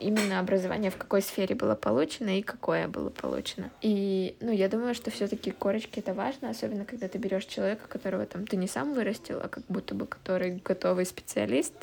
Именно 0.00 0.40
образование 0.40 0.90
в 0.90 0.96
какой 0.96 1.20
сфере 1.20 1.54
было 1.54 1.74
получено 1.74 2.38
и 2.38 2.42
какое 2.42 2.88
было 2.88 3.10
получено. 3.10 3.70
И, 3.82 4.34
ну, 4.40 4.50
я 4.50 4.68
думаю, 4.68 4.94
что 4.94 5.10
все 5.10 5.28
таки 5.28 5.50
корочки— 5.50 5.98
это 6.00 6.14
важно, 6.14 6.50
особенно 6.50 6.84
когда 6.86 7.06
ты 7.06 7.18
берешь 7.18 7.44
человека, 7.44 7.86
которого 7.86 8.24
там 8.24 8.46
ты 8.46 8.56
не 8.56 8.66
сам 8.66 8.94
вырастил, 8.94 9.40
а 9.42 9.48
как 9.48 9.64
будто 9.68 9.94
бы 9.94 10.06
который 10.06 10.60
готовый 10.64 11.04
специалист 11.04 11.74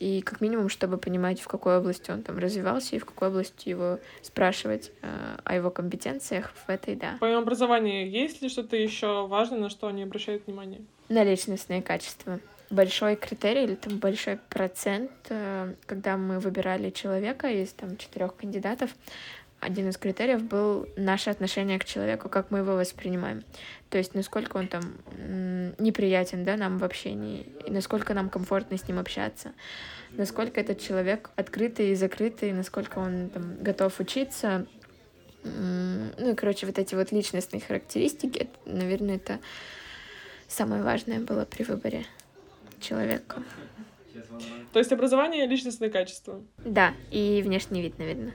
и 0.00 0.22
как 0.22 0.40
минимум, 0.40 0.70
чтобы 0.70 0.96
понимать, 0.96 1.40
в 1.40 1.46
какой 1.46 1.76
области 1.76 2.10
он 2.10 2.22
там 2.22 2.38
развивался 2.38 2.96
и 2.96 2.98
в 2.98 3.04
какой 3.04 3.28
области 3.28 3.68
его 3.68 3.98
спрашивать 4.22 4.92
э, 5.02 5.36
о 5.44 5.54
его 5.54 5.70
компетенциях 5.70 6.52
в 6.54 6.70
этой, 6.70 6.96
да. 6.96 7.18
По 7.20 7.36
образованию 7.36 8.10
есть 8.10 8.40
ли 8.40 8.48
что-то 8.48 8.76
еще 8.76 9.26
важное, 9.26 9.58
на 9.58 9.68
что 9.68 9.88
они 9.88 10.02
обращают 10.02 10.46
внимание? 10.46 10.80
На 11.10 11.22
личностные 11.22 11.82
качества. 11.82 12.40
Большой 12.70 13.16
критерий 13.16 13.64
или 13.64 13.74
там 13.74 13.98
большой 13.98 14.38
процент, 14.48 15.10
э, 15.28 15.74
когда 15.86 16.16
мы 16.16 16.38
выбирали 16.38 16.90
человека 16.90 17.48
из 17.48 17.72
там 17.72 17.96
четырех 17.96 18.36
кандидатов, 18.36 18.90
один 19.60 19.90
из 19.90 19.98
критериев 19.98 20.42
был 20.42 20.88
наше 20.96 21.30
отношение 21.30 21.78
к 21.78 21.84
человеку, 21.84 22.28
как 22.28 22.50
мы 22.50 22.58
его 22.58 22.76
воспринимаем. 22.76 23.44
То 23.90 23.98
есть 23.98 24.14
насколько 24.14 24.56
он 24.56 24.68
там 24.68 24.82
неприятен, 25.78 26.44
да, 26.44 26.56
нам 26.56 26.78
в 26.78 26.84
общении, 26.84 27.46
и 27.66 27.70
насколько 27.70 28.14
нам 28.14 28.30
комфортно 28.30 28.78
с 28.78 28.88
ним 28.88 28.98
общаться, 28.98 29.52
насколько 30.12 30.60
этот 30.60 30.80
человек 30.80 31.30
открытый 31.36 31.90
и 31.90 31.94
закрытый, 31.94 32.52
насколько 32.52 32.98
он 32.98 33.28
там 33.28 33.62
готов 33.62 34.00
учиться. 34.00 34.66
Ну 35.44 36.30
и, 36.32 36.34
короче, 36.34 36.66
вот 36.66 36.78
эти 36.78 36.94
вот 36.94 37.12
личностные 37.12 37.60
характеристики, 37.60 38.48
наверное, 38.64 39.16
это 39.16 39.40
самое 40.48 40.82
важное 40.82 41.20
было 41.20 41.44
при 41.44 41.64
выборе 41.64 42.06
человека. 42.80 43.42
То 44.72 44.78
есть 44.78 44.92
образование 44.92 45.44
и 45.44 45.48
личностные 45.48 45.90
качества? 45.90 46.42
Да, 46.58 46.94
и 47.10 47.42
внешний 47.44 47.82
вид, 47.82 47.98
наверное. 47.98 48.34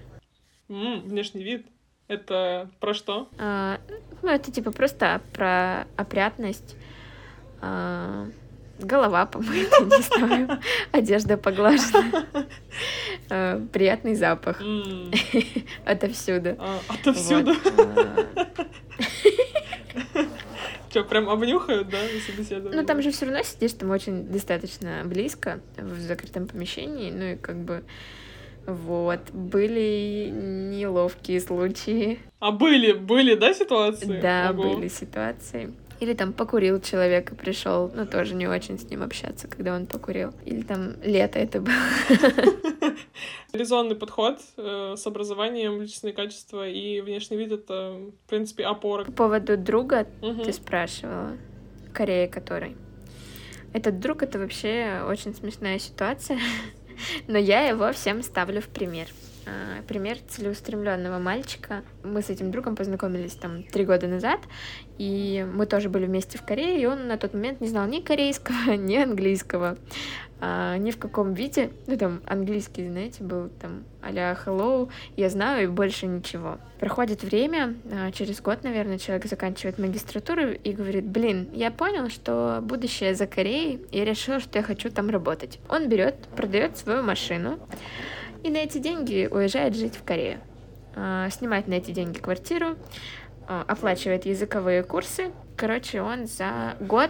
М-м, 0.69 1.01
внешний 1.01 1.43
вид. 1.43 1.65
Это 2.07 2.69
про 2.79 2.93
что? 2.93 3.29
А, 3.39 3.79
ну, 4.21 4.29
это 4.29 4.51
типа 4.51 4.71
просто 4.71 5.21
про 5.33 5.87
опрятность. 5.95 6.75
А, 7.61 8.27
голова 8.79 9.25
помыта, 9.25 9.79
не 9.83 10.01
знаю. 10.01 10.59
Одежда 10.91 11.37
поглажена. 11.37 12.25
А, 13.29 13.65
приятный 13.71 14.15
запах. 14.15 14.61
Отовсюду. 15.85 16.55
А, 16.59 16.79
отовсюду. 16.89 17.53
Что, 20.95 21.03
прям 21.03 21.29
обнюхают, 21.29 21.89
да, 21.89 21.97
на 21.97 22.19
собеседовании? 22.21 22.79
Ну, 22.79 22.85
там 22.85 23.01
же 23.01 23.11
все 23.11 23.25
равно 23.25 23.43
сидишь 23.43 23.73
там 23.73 23.91
очень 23.91 24.27
достаточно 24.27 25.01
близко, 25.03 25.59
в 25.75 25.99
закрытом 25.99 26.47
помещении, 26.47 27.11
ну 27.11 27.33
и 27.33 27.35
как 27.35 27.57
бы 27.57 27.83
вот. 28.65 29.19
Были 29.33 30.29
неловкие 30.31 31.41
случаи. 31.41 32.19
А 32.39 32.51
были, 32.51 32.93
были, 32.93 33.35
да, 33.35 33.53
ситуации? 33.53 34.21
Да, 34.21 34.51
Ого. 34.51 34.75
были 34.75 34.87
ситуации. 34.87 35.73
Или 35.99 36.13
там 36.13 36.33
покурил 36.33 36.81
человек 36.81 37.31
и 37.31 37.35
пришел, 37.35 37.89
но 37.93 38.05
тоже 38.05 38.35
не 38.35 38.47
очень 38.47 38.77
с 38.77 38.83
ним 38.83 39.01
общаться, 39.01 39.47
когда 39.47 39.75
он 39.75 39.85
покурил. 39.85 40.33
Или 40.43 40.61
там 40.61 40.95
лето 41.01 41.39
это 41.39 41.61
было. 41.61 41.75
Резонный 43.53 43.95
подход 43.95 44.39
э, 44.57 44.95
с 44.97 45.07
образованием, 45.07 45.81
личные 45.81 46.13
качества 46.13 46.67
и 46.67 46.99
внешний 46.99 47.37
вид— 47.37 47.51
это, 47.53 47.97
в 48.25 48.29
принципе, 48.29 48.65
опора. 48.65 49.05
По 49.05 49.11
поводу 49.11 49.57
друга 49.57 50.05
угу. 50.21 50.43
ты 50.43 50.51
спрашивала, 50.51 51.37
Корея 51.93 52.27
который. 52.27 52.75
Этот 53.73 53.99
друг— 53.99 54.21
это 54.23 54.37
вообще 54.37 55.01
очень 55.07 55.33
смешная 55.33 55.79
ситуация. 55.79 56.39
Но 57.27 57.37
я 57.37 57.67
его 57.67 57.91
всем 57.93 58.21
ставлю 58.21 58.61
в 58.61 58.67
пример. 58.67 59.07
А, 59.47 59.83
пример 59.87 60.17
целеустремленного 60.27 61.19
мальчика. 61.19 61.83
Мы 62.03 62.21
с 62.21 62.29
этим 62.29 62.51
другом 62.51 62.75
познакомились 62.75 63.33
там 63.33 63.63
три 63.63 63.85
года 63.85 64.07
назад, 64.07 64.39
и 64.97 65.45
мы 65.53 65.67
тоже 65.67 65.89
были 65.89 66.05
вместе 66.05 66.37
в 66.37 66.41
Корее, 66.43 66.81
и 66.81 66.85
он 66.85 67.07
на 67.07 67.17
тот 67.17 67.33
момент 67.33 67.61
не 67.61 67.67
знал 67.67 67.85
ни 67.87 67.99
корейского, 67.99 68.71
ни 68.75 68.95
английского, 68.95 69.77
а, 70.41 70.77
ни 70.77 70.89
в 70.89 70.97
каком 70.97 71.33
виде. 71.33 71.69
Ну, 71.85 71.95
там, 71.95 72.21
английский, 72.25 72.89
знаете, 72.89 73.23
был 73.23 73.49
там 73.61 73.83
а-ля 74.01 74.35
hello, 74.45 74.89
я 75.15 75.29
знаю, 75.29 75.65
и 75.65 75.67
больше 75.67 76.07
ничего. 76.07 76.57
Проходит 76.79 77.23
время, 77.23 77.75
а, 77.91 78.11
через 78.11 78.41
год, 78.41 78.63
наверное, 78.63 78.97
человек 78.97 79.25
заканчивает 79.27 79.77
магистратуру 79.77 80.53
и 80.53 80.71
говорит, 80.71 81.05
блин, 81.05 81.49
я 81.53 81.69
понял, 81.69 82.09
что 82.09 82.61
будущее 82.63 83.13
за 83.13 83.27
Кореей, 83.27 83.79
и 83.91 84.03
решил, 84.03 84.39
что 84.39 84.57
я 84.57 84.63
хочу 84.63 84.89
там 84.89 85.09
работать. 85.09 85.59
Он 85.69 85.87
берет, 85.87 86.15
продает 86.35 86.77
свою 86.77 87.03
машину, 87.03 87.59
и 88.45 88.49
на 88.51 88.57
эти 88.57 88.77
деньги 88.77 89.27
уезжает 89.29 89.75
жить 89.75 89.95
в 89.95 90.03
Корею. 90.03 90.39
А, 90.95 91.29
снимает 91.31 91.67
на 91.67 91.73
эти 91.73 91.89
деньги 91.89 92.19
квартиру, 92.19 92.77
а, 93.47 93.65
оплачивает 93.67 94.27
языковые 94.27 94.83
курсы. 94.83 95.31
Короче, 95.57 96.03
он 96.03 96.27
за 96.27 96.75
год 96.79 97.09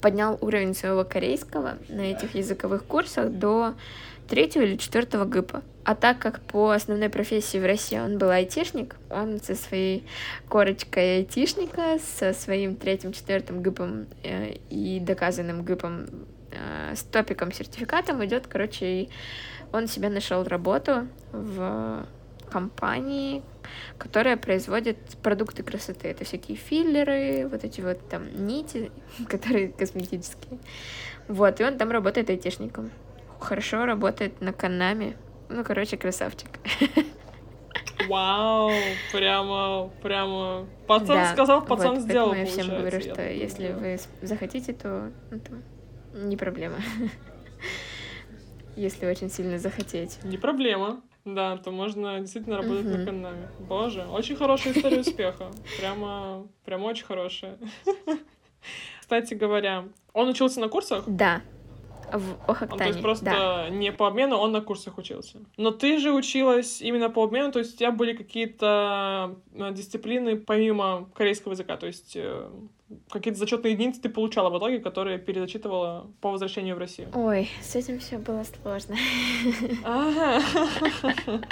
поднял 0.00 0.38
уровень 0.40 0.74
своего 0.74 1.04
корейского 1.04 1.76
на 1.90 2.00
этих 2.00 2.34
языковых 2.34 2.84
курсах 2.84 3.30
до 3.30 3.74
третьего 4.26 4.62
или 4.62 4.76
четвертого 4.76 5.26
ГИПа. 5.26 5.62
А 5.84 5.94
так 5.94 6.18
как 6.18 6.40
по 6.40 6.70
основной 6.70 7.10
профессии 7.10 7.58
в 7.58 7.66
России 7.66 7.98
он 7.98 8.16
был 8.16 8.30
айтишник, 8.30 8.96
он 9.10 9.40
со 9.42 9.54
своей 9.54 10.06
корочкой 10.48 11.18
айтишника, 11.18 11.98
со 11.98 12.32
своим 12.32 12.74
третьим-четвертым 12.74 13.62
ГИПом 13.62 14.06
э, 14.22 14.54
и 14.70 14.98
доказанным 15.00 15.64
ГИПом 15.64 16.06
э, 16.52 16.94
с 16.94 17.02
топиком 17.02 17.52
сертификатом 17.52 18.24
идет, 18.24 18.46
короче, 18.46 18.86
и 18.86 19.10
он 19.72 19.86
себе 19.86 20.08
нашел 20.08 20.44
работу 20.44 21.08
в 21.32 22.06
компании, 22.48 23.42
которая 23.98 24.36
производит 24.36 24.98
продукты 25.22 25.62
красоты. 25.62 26.08
Это 26.08 26.24
всякие 26.24 26.56
филлеры, 26.56 27.46
вот 27.48 27.64
эти 27.64 27.80
вот 27.80 28.08
там 28.08 28.46
нити, 28.46 28.90
которые 29.28 29.68
косметические. 29.68 30.58
Вот, 31.28 31.60
и 31.60 31.64
он 31.64 31.76
там 31.76 31.90
работает 31.90 32.30
айтишником. 32.30 32.90
Хорошо 33.38 33.84
работает 33.84 34.40
на 34.40 34.52
Канаме. 34.52 35.16
Ну, 35.48 35.64
короче, 35.64 35.96
красавчик. 35.96 36.48
Вау, 38.08 38.70
прямо, 39.12 39.90
прямо. 40.02 40.66
Пацан 40.86 41.16
да, 41.16 41.32
сказал, 41.32 41.64
пацан 41.64 41.96
вот, 41.96 42.04
сделал. 42.04 42.32
Я 42.32 42.46
всем 42.46 42.68
говорю, 42.68 43.00
что 43.00 43.20
я 43.22 43.30
если 43.30 43.72
вы 43.72 43.98
захотите, 44.22 44.72
то 44.72 45.10
это 45.30 45.52
не 46.14 46.36
проблема. 46.36 46.76
если 48.78 49.06
очень 49.06 49.30
сильно 49.30 49.58
захотеть. 49.58 50.18
Не 50.24 50.38
проблема. 50.38 51.00
Да, 51.24 51.56
то 51.58 51.70
можно 51.70 52.20
действительно 52.20 52.56
работать 52.56 52.86
на 52.86 53.04
канале. 53.04 53.48
Боже, 53.60 54.06
очень 54.06 54.36
хорошая 54.36 54.72
история 54.72 55.00
успеха. 55.00 55.50
Прямо, 55.78 56.46
прямо 56.64 56.86
очень 56.86 57.04
хорошая. 57.04 57.58
Кстати 59.00 59.34
говоря, 59.34 59.84
он 60.12 60.28
учился 60.28 60.60
на 60.60 60.68
курсах? 60.68 61.04
Да, 61.06 61.42
в 62.12 62.50
Охактане. 62.50 62.72
Он, 62.72 62.78
то 62.78 62.84
есть 62.86 63.02
просто 63.02 63.24
да. 63.24 63.68
не 63.68 63.92
по 63.92 64.06
обмену, 64.06 64.36
он 64.36 64.52
на 64.52 64.60
курсах 64.60 64.98
учился. 64.98 65.38
Но 65.56 65.70
ты 65.70 65.98
же 65.98 66.12
училась 66.12 66.80
именно 66.80 67.10
по 67.10 67.24
обмену, 67.24 67.52
то 67.52 67.58
есть 67.58 67.74
у 67.74 67.78
тебя 67.78 67.92
были 67.92 68.14
какие-то 68.14 69.36
э, 69.52 69.72
дисциплины 69.72 70.36
помимо 70.36 71.08
корейского 71.14 71.52
языка, 71.52 71.76
то 71.76 71.86
есть 71.86 72.16
э, 72.16 72.50
какие-то 73.10 73.38
зачетные 73.38 73.74
единицы 73.74 74.00
ты 74.00 74.08
получала 74.08 74.50
в 74.50 74.58
итоге, 74.58 74.80
которые 74.80 75.18
перезачитывала 75.18 76.10
по 76.20 76.30
возвращению 76.30 76.76
в 76.76 76.78
Россию? 76.78 77.08
Ой, 77.14 77.48
с 77.60 77.76
этим 77.76 77.98
все 77.98 78.18
было 78.18 78.44
сложно. 78.44 78.96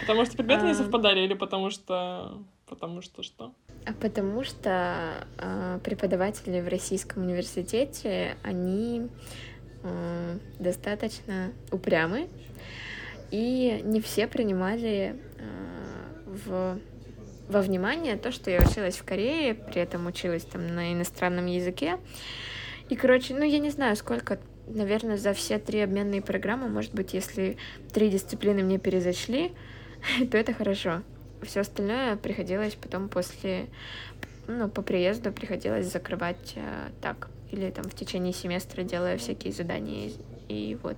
Потому 0.00 0.24
что 0.24 0.36
предметы 0.36 0.66
не 0.66 0.74
совпадали 0.74 1.20
или 1.20 1.34
потому 1.34 1.70
что... 1.70 2.38
Потому 2.66 3.00
что 3.00 3.22
что? 3.22 3.52
А 3.86 3.92
потому 3.92 4.42
что 4.42 5.24
э, 5.38 5.78
преподаватели 5.84 6.60
в 6.60 6.68
Российском 6.68 7.22
университете, 7.22 8.36
они 8.42 9.08
э, 9.84 10.38
достаточно 10.58 11.52
упрямы, 11.70 12.28
и 13.30 13.80
не 13.84 14.00
все 14.00 14.26
принимали 14.26 15.14
э, 15.38 16.06
в, 16.26 16.78
во 17.48 17.60
внимание 17.60 18.16
то, 18.16 18.32
что 18.32 18.50
я 18.50 18.60
училась 18.60 18.96
в 18.96 19.04
Корее, 19.04 19.54
при 19.54 19.80
этом 19.80 20.06
училась 20.06 20.44
там 20.44 20.74
на 20.74 20.92
иностранном 20.92 21.46
языке. 21.46 21.98
И, 22.88 22.96
короче, 22.96 23.34
ну, 23.34 23.44
я 23.44 23.58
не 23.58 23.70
знаю, 23.70 23.96
сколько, 23.96 24.38
наверное, 24.66 25.16
за 25.16 25.32
все 25.32 25.58
три 25.58 25.80
обменные 25.80 26.22
программы, 26.22 26.68
может 26.68 26.94
быть, 26.94 27.14
если 27.14 27.56
три 27.92 28.10
дисциплины 28.10 28.62
мне 28.62 28.78
перезачли, 28.78 29.52
то 30.30 30.38
это 30.38 30.52
хорошо. 30.54 31.02
Все 31.42 31.60
остальное 31.60 32.16
приходилось 32.16 32.74
потом 32.74 33.08
после, 33.08 33.66
ну, 34.46 34.68
по 34.68 34.82
приезду 34.82 35.32
приходилось 35.32 35.90
закрывать 35.90 36.54
э, 36.56 36.88
так, 37.00 37.28
или 37.50 37.70
там 37.70 37.84
в 37.84 37.94
течение 37.94 38.32
семестра 38.32 38.82
делая 38.82 39.18
всякие 39.18 39.52
задания, 39.52 40.10
и, 40.48 40.70
и 40.70 40.74
вот. 40.76 40.96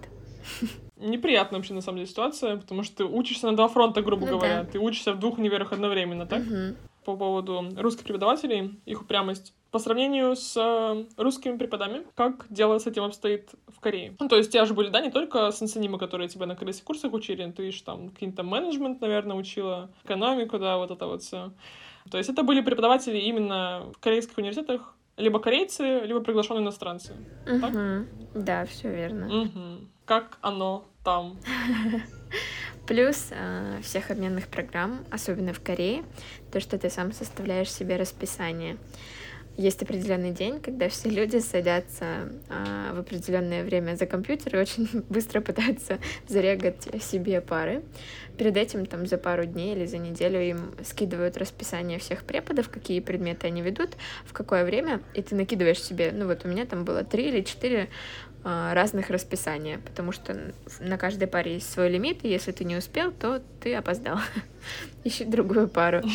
Неприятная 1.01 1.59
вообще, 1.59 1.75
на 1.75 1.81
самом 1.81 1.99
деле, 1.99 2.09
ситуация, 2.09 2.57
потому 2.57 2.83
что 2.83 2.97
ты 2.99 3.05
учишься 3.05 3.47
на 3.47 3.57
два 3.57 3.69
фронта, 3.69 4.03
грубо 4.03 4.27
ну, 4.27 4.33
говоря. 4.33 4.65
Да. 4.65 4.71
Ты 4.71 4.79
учишься 4.79 5.13
в 5.13 5.19
двух 5.19 5.39
универах 5.39 5.73
одновременно, 5.73 6.27
так? 6.27 6.43
Угу. 6.43 6.77
По 7.05 7.17
поводу 7.17 7.65
русских 7.77 8.05
преподавателей, 8.05 8.79
их 8.85 9.03
упрямость. 9.03 9.55
По 9.71 9.79
сравнению 9.79 10.35
с 10.35 10.57
э, 10.57 11.05
русскими 11.17 11.57
преподами, 11.57 12.03
как 12.15 12.47
дело 12.49 12.79
с 12.79 12.87
этим 12.87 13.05
обстоит 13.05 13.51
в 13.67 13.81
Корее? 13.81 14.15
Ну, 14.19 14.29
то 14.29 14.37
есть 14.37 14.49
у 14.49 14.53
тебя 14.53 14.65
же 14.65 14.75
были, 14.75 14.89
да, 14.89 15.01
не 15.01 15.11
только 15.11 15.53
сенсенимы, 15.53 15.99
которые 15.99 16.29
тебя 16.29 16.47
на 16.47 16.57
корейских 16.57 16.85
курсах 16.85 17.13
учили, 17.13 17.51
ты 17.51 17.71
же 17.71 17.83
там 17.83 18.09
какие-то 18.09 18.43
менеджмент, 18.43 19.01
наверное, 19.01 19.37
учила, 19.37 19.91
экономику, 20.05 20.59
да, 20.59 20.79
вот 20.79 20.91
это 20.91 21.07
вот 21.07 21.23
все. 21.23 21.53
То 22.11 22.19
есть 22.19 22.31
это 22.31 22.43
были 22.43 22.61
преподаватели 22.63 23.19
именно 23.19 23.85
в 23.95 24.01
корейских 24.01 24.39
университетах, 24.39 24.95
либо 25.19 25.39
корейцы, 25.39 26.01
либо 26.05 26.21
приглашенные 26.21 26.63
иностранцы. 26.63 27.15
Угу. 27.47 27.61
Так? 27.61 28.07
Да, 28.35 28.65
все 28.65 28.89
верно. 28.89 29.43
Угу. 29.43 29.89
Как 30.09 30.39
оно 30.41 30.89
там? 31.05 31.39
Плюс 32.87 33.29
э, 33.31 33.81
всех 33.83 34.11
обменных 34.11 34.49
программ, 34.49 35.05
особенно 35.11 35.53
в 35.53 35.61
Корее, 35.61 36.03
то, 36.51 36.61
что 36.61 36.79
ты 36.79 36.89
сам 36.89 37.13
составляешь 37.13 37.71
себе 37.71 37.97
расписание 37.97 38.79
есть 39.59 39.83
определенный 39.83 40.31
день, 40.31 40.61
когда 40.61 40.89
все 40.89 41.11
люди 41.11 41.39
садятся 41.39 42.31
а, 42.49 42.95
в 42.95 43.01
определенное 43.01 43.65
время 43.65 43.97
за 43.97 44.07
компьютер 44.07 44.57
и 44.57 44.61
очень 44.61 44.89
быстро 45.11 45.41
пытаются 45.41 45.99
зарегать 46.27 46.89
себе 47.03 47.41
пары. 47.41 47.83
Перед 48.39 48.57
этим 48.57 48.87
там 48.87 49.05
за 49.05 49.19
пару 49.19 49.45
дней 49.45 49.75
или 49.75 49.85
за 49.85 49.99
неделю 49.99 50.41
им 50.41 50.75
скидывают 50.85 51.37
расписание 51.37 51.99
всех 51.99 52.23
преподов, 52.23 52.69
какие 52.69 53.01
предметы 53.01 53.49
они 53.49 53.61
ведут, 53.61 53.97
в 54.25 54.33
какое 54.33 54.65
время, 54.65 55.03
и 55.13 55.23
ты 55.23 55.35
накидываешь 55.35 55.83
себе, 55.83 56.13
ну 56.13 56.27
вот 56.27 56.45
у 56.45 56.49
меня 56.49 56.65
там 56.65 56.85
было 56.85 57.03
три 57.03 57.29
или 57.29 57.43
четыре 57.43 57.89
разных 58.45 59.11
расписания, 59.11 59.79
потому 59.85 60.13
что 60.13 60.53
на 60.81 60.97
каждой 60.97 61.29
паре 61.29 61.55
есть 61.55 61.71
свой 61.71 61.89
лимит, 61.89 62.25
и 62.25 62.29
если 62.29 62.53
ты 62.53 62.65
не 62.65 62.77
успел, 62.77 63.13
то 63.13 63.43
ты 63.61 63.75
опоздал. 63.75 64.19
Ищи 65.05 65.25
другую 65.25 65.69
пару. 65.69 66.03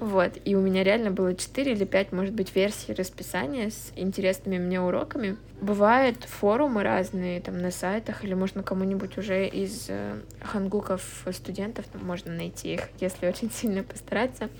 Вот, 0.00 0.38
и 0.44 0.54
у 0.54 0.60
меня 0.60 0.84
реально 0.84 1.10
было 1.10 1.34
4 1.34 1.72
или 1.72 1.84
5, 1.84 2.12
может 2.12 2.32
быть, 2.32 2.54
версий 2.54 2.92
расписания 2.92 3.70
с 3.70 3.92
интересными 3.96 4.56
мне 4.58 4.80
уроками. 4.80 5.36
Бывают 5.60 6.22
форумы 6.22 6.84
разные 6.84 7.40
там 7.40 7.58
на 7.58 7.72
сайтах, 7.72 8.24
или 8.24 8.34
можно 8.34 8.62
кому-нибудь 8.62 9.18
уже 9.18 9.48
из 9.48 9.86
э, 9.88 10.20
хангуков 10.40 11.02
студентов, 11.32 11.86
там 11.86 12.04
можно 12.04 12.32
найти 12.32 12.74
их, 12.74 12.82
если 13.00 13.26
очень 13.28 13.50
сильно 13.50 13.82
постараться. 13.82 14.50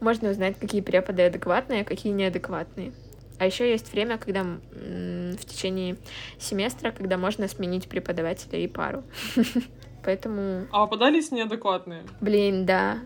Можно 0.00 0.30
узнать, 0.30 0.58
какие 0.58 0.80
преподы 0.80 1.22
адекватные, 1.22 1.82
а 1.82 1.84
какие 1.84 2.12
неадекватные. 2.12 2.92
А 3.38 3.46
еще 3.46 3.70
есть 3.70 3.92
время, 3.92 4.18
когда 4.18 4.42
в 4.42 5.44
течение 5.44 5.96
семестра, 6.38 6.90
когда 6.90 7.16
можно 7.16 7.48
сменить 7.48 7.88
преподавателя 7.88 8.58
и 8.58 8.66
пару. 8.66 9.04
Поэтому... 10.04 10.66
А 10.72 10.86
попадались 10.86 11.30
неадекватные? 11.30 12.02
Блин, 12.20 12.66
да. 12.66 12.98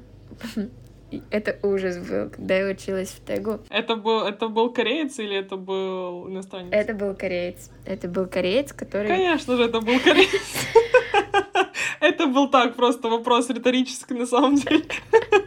Это 1.31 1.59
ужас 1.63 1.99
был, 1.99 2.31
когда 2.31 2.57
я 2.57 2.71
училась 2.71 3.11
в 3.11 3.25
Тегу. 3.25 3.61
Это 3.69 3.97
был, 3.97 4.21
это 4.21 4.49
был 4.49 4.73
кореец 4.73 5.19
или 5.19 5.37
это 5.37 5.57
был 5.57 6.29
иностранец? 6.29 6.73
Это 6.73 6.95
был 6.95 7.15
кореец. 7.15 7.71
Это 7.85 8.09
был 8.09 8.27
кореец, 8.27 8.73
который... 8.73 9.09
Конечно 9.09 9.57
же, 9.57 9.65
это 9.65 9.81
был 9.81 10.01
кореец. 10.01 10.31
Это 12.01 12.27
был 12.27 12.49
так 12.51 12.75
просто 12.75 13.09
вопрос 13.09 13.49
риторический 13.49 14.15
на 14.15 14.27
самом 14.27 14.57
деле. 14.57 14.85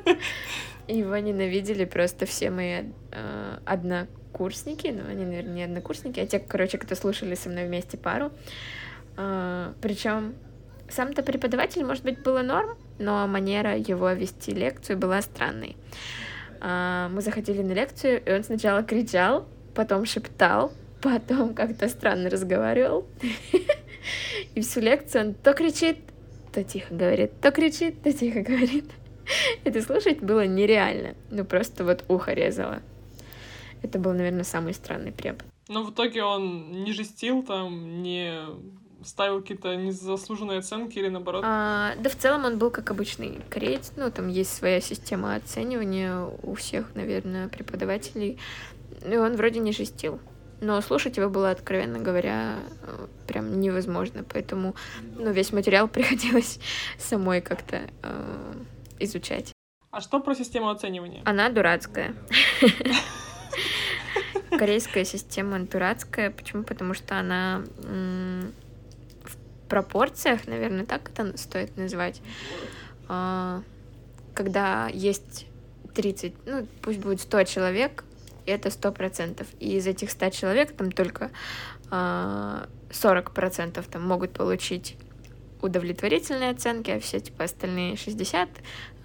Его 0.88 1.18
ненавидели 1.18 1.84
просто 1.84 2.26
все 2.26 2.50
мои 2.50 2.84
э, 3.12 3.58
однокурсники, 4.36 4.88
ну, 4.88 5.10
они, 5.10 5.26
наверное, 5.26 5.54
не 5.54 5.64
однокурсники, 5.64 6.20
а 6.20 6.28
те, 6.28 6.40
короче, 6.40 6.78
кто 6.78 6.96
слушали 6.96 7.36
со 7.36 7.50
мной 7.50 7.66
вместе 7.66 7.98
пару. 7.98 8.32
Э, 9.18 9.74
причем 9.82 10.36
сам-то 10.90 11.24
преподаватель, 11.24 11.84
может 11.84 12.04
быть, 12.04 12.22
было 12.22 12.42
норм, 12.42 12.78
но 13.00 13.28
манера 13.28 13.76
его 13.78 14.12
вести 14.12 14.52
лекцию 14.52 14.98
была 14.98 15.22
странной. 15.22 15.76
А, 16.62 17.10
мы 17.10 17.22
заходили 17.22 17.62
на 17.62 17.74
лекцию, 17.74 18.22
и 18.24 18.32
он 18.32 18.44
сначала 18.44 18.84
кричал, 18.84 19.48
потом 19.74 20.06
шептал, 20.06 20.72
потом 21.02 21.54
как-то 21.54 21.88
странно 21.90 22.30
разговаривал. 22.30 23.06
И 24.56 24.62
всю 24.62 24.82
лекцию 24.82 25.28
он 25.28 25.34
то 25.34 25.54
кричит, 25.54 25.98
то 26.54 26.64
тихо 26.64 26.94
говорит, 26.94 27.32
то 27.42 27.52
кричит, 27.52 28.04
то 28.04 28.14
тихо 28.14 28.42
говорит. 28.42 28.86
Это 29.64 29.82
слушать 29.82 30.20
было 30.20 30.46
нереально. 30.46 31.16
Ну, 31.32 31.46
просто 31.46 31.84
вот 31.84 32.06
ухо 32.08 32.34
резало. 32.34 32.82
Это 33.86 34.00
был, 34.00 34.14
наверное, 34.14 34.44
самый 34.44 34.74
странный 34.74 35.12
препод. 35.12 35.46
Но 35.68 35.84
в 35.84 35.92
итоге 35.92 36.24
он 36.24 36.84
не 36.84 36.92
жестил 36.92 37.44
там, 37.44 38.02
не 38.02 38.34
ставил 39.04 39.42
какие-то 39.42 39.76
незаслуженные 39.76 40.60
оценки 40.60 40.98
или 40.98 41.10
наоборот? 41.10 41.44
А, 41.46 41.94
да 42.00 42.10
в 42.10 42.16
целом 42.16 42.46
он 42.46 42.58
был 42.58 42.72
как 42.72 42.90
обычный 42.90 43.40
кореец, 43.50 43.92
ну 43.96 44.10
там 44.10 44.28
есть 44.28 44.54
своя 44.54 44.82
система 44.82 45.36
оценивания 45.36 46.28
у 46.42 46.56
всех, 46.56 46.96
наверное, 46.96 47.48
преподавателей, 47.48 48.40
и 49.08 49.18
он 49.18 49.36
вроде 49.36 49.60
не 49.60 49.72
жестил. 49.72 50.20
Но 50.62 50.82
слушать 50.82 51.18
его 51.18 51.30
было, 51.30 51.52
откровенно 51.52 52.00
говоря, 52.00 52.56
прям 53.28 53.60
невозможно, 53.60 54.24
поэтому 54.24 54.74
ну, 55.16 55.32
весь 55.32 55.52
материал 55.52 55.88
приходилось 55.96 56.60
самой 56.98 57.42
как-то 57.42 57.82
э, 58.02 58.54
изучать. 59.00 59.52
А 59.92 60.02
что 60.02 60.20
про 60.20 60.34
систему 60.34 60.70
оценивания? 60.70 61.22
Она 61.26 61.50
дурацкая. 61.50 62.16
Корейская 64.58 65.06
система 65.06 65.60
дурацкая. 65.60 66.32
Почему? 66.32 66.64
Потому 66.64 66.94
что 66.94 67.20
она 67.20 67.64
пропорциях, 69.68 70.48
наверное, 70.48 70.86
так 70.86 71.10
это 71.10 71.38
стоит 71.38 71.76
назвать, 71.76 72.22
а, 73.08 73.64
когда 74.34 74.88
есть 74.94 75.48
30, 75.96 76.34
ну, 76.46 76.68
пусть 76.82 77.00
будет 77.00 77.22
100 77.22 77.44
человек, 77.46 78.04
это 78.46 78.70
100%. 78.70 79.46
И 79.60 79.78
из 79.78 79.88
этих 79.88 80.12
100 80.12 80.30
человек 80.30 80.76
там 80.76 80.92
только 80.92 81.32
40% 81.90 81.90
а, 81.92 83.84
там 83.92 84.08
могут 84.08 84.34
получить 84.34 84.98
удовлетворительные 85.62 86.52
оценки, 86.52 86.92
а 86.92 87.00
все 87.00 87.20
типа 87.20 87.46
остальные 87.46 87.98
60 87.98 88.50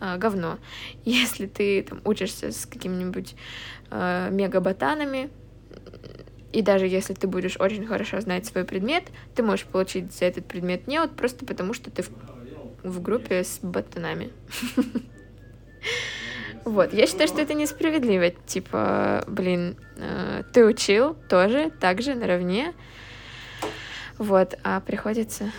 э, 0.00 0.16
говно. 0.18 0.58
Если 1.04 1.46
ты 1.46 1.82
там 1.82 2.00
учишься 2.04 2.52
с 2.52 2.66
какими-нибудь 2.66 3.34
э, 3.90 4.28
мегаботанами, 4.30 5.30
и 6.52 6.62
даже 6.62 6.86
если 6.86 7.14
ты 7.14 7.26
будешь 7.26 7.56
очень 7.58 7.86
хорошо 7.86 8.20
знать 8.20 8.46
свой 8.46 8.64
предмет, 8.64 9.04
ты 9.34 9.42
можешь 9.42 9.66
получить 9.66 10.12
за 10.12 10.24
этот 10.26 10.46
предмет 10.46 10.86
неот 10.86 11.12
просто 11.16 11.46
потому, 11.46 11.74
что 11.74 11.90
ты 11.90 12.02
в, 12.02 12.10
в 12.82 13.02
группе 13.02 13.44
с 13.44 13.60
ботанами. 13.62 14.30
Вот, 16.64 16.92
я 16.92 17.06
считаю, 17.06 17.26
что 17.26 17.40
это 17.40 17.54
несправедливо. 17.54 18.30
Типа, 18.46 19.24
блин, 19.26 19.76
э, 19.96 20.42
ты 20.52 20.66
учил 20.66 21.16
тоже, 21.28 21.70
так 21.80 22.02
же, 22.02 22.14
наравне. 22.14 22.74
Вот, 24.18 24.54
а 24.62 24.80
приходится... 24.80 25.52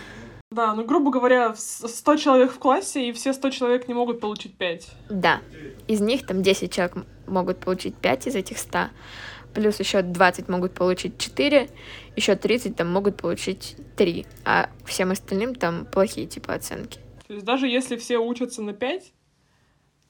Да, 0.52 0.74
ну, 0.74 0.84
грубо 0.84 1.10
говоря, 1.10 1.54
100 1.56 2.16
человек 2.16 2.52
в 2.52 2.58
классе, 2.58 3.08
и 3.08 3.12
все 3.12 3.32
100 3.32 3.50
человек 3.50 3.88
не 3.88 3.94
могут 3.94 4.20
получить 4.20 4.54
5. 4.56 4.88
Да. 5.10 5.40
Из 5.88 6.00
них 6.00 6.24
там 6.26 6.42
10 6.42 6.72
человек 6.72 6.96
могут 7.26 7.58
получить 7.58 7.96
5 7.96 8.26
из 8.28 8.36
этих 8.36 8.58
100, 8.58 8.90
плюс 9.54 9.80
еще 9.80 10.02
20 10.02 10.48
могут 10.48 10.72
получить 10.72 11.18
4, 11.18 11.68
еще 12.16 12.36
30 12.36 12.76
там 12.76 12.90
могут 12.92 13.16
получить 13.16 13.76
3, 13.96 14.26
а 14.44 14.70
всем 14.84 15.10
остальным 15.10 15.54
там 15.54 15.86
плохие 15.86 16.26
типа 16.26 16.54
оценки. 16.54 16.98
То 17.26 17.34
есть 17.34 17.46
даже 17.46 17.66
если 17.66 17.96
все 17.96 18.18
учатся 18.18 18.62
на 18.62 18.72
5, 18.72 19.12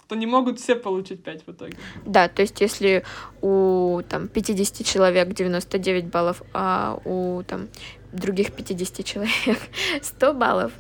то 0.08 0.14
не 0.16 0.26
могут 0.26 0.60
все 0.60 0.74
получить 0.76 1.22
5 1.22 1.46
в 1.46 1.52
итоге. 1.52 1.76
Да, 2.04 2.28
то 2.28 2.42
есть 2.42 2.60
если 2.60 3.04
у 3.40 4.02
там 4.08 4.28
50 4.28 4.86
человек 4.86 5.32
99 5.32 6.06
баллов, 6.06 6.42
а 6.52 7.00
у 7.04 7.42
там 7.44 7.68
других 8.12 8.52
50 8.52 9.06
человек 9.06 9.58
100 10.02 10.34
баллов, 10.34 10.72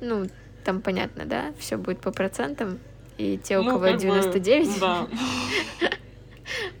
ну, 0.00 0.26
там 0.64 0.80
понятно, 0.80 1.24
да, 1.26 1.52
все 1.58 1.76
будет 1.76 2.00
по 2.00 2.12
процентам, 2.12 2.78
и 3.18 3.38
те, 3.38 3.58
у 3.58 3.62
ну, 3.62 3.72
кого 3.72 3.88
99, 3.88 4.68
бы, 4.68 4.80
да. 4.80 5.08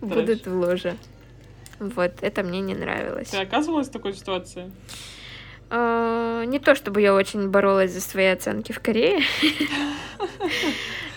будут 0.00 0.46
в 0.46 0.54
ложе. 0.54 0.96
Вот, 1.88 2.12
это 2.20 2.42
мне 2.42 2.60
не 2.60 2.74
нравилось. 2.74 3.30
Ты 3.30 3.38
оказывалась 3.38 3.88
в 3.88 3.92
такой 3.92 4.14
ситуации? 4.14 4.70
А, 5.70 6.44
не 6.44 6.58
то 6.58 6.74
чтобы 6.74 7.00
я 7.00 7.14
очень 7.14 7.48
боролась 7.48 7.92
за 7.92 8.00
свои 8.00 8.26
оценки 8.26 8.72
в 8.72 8.80
Корее. 8.80 9.20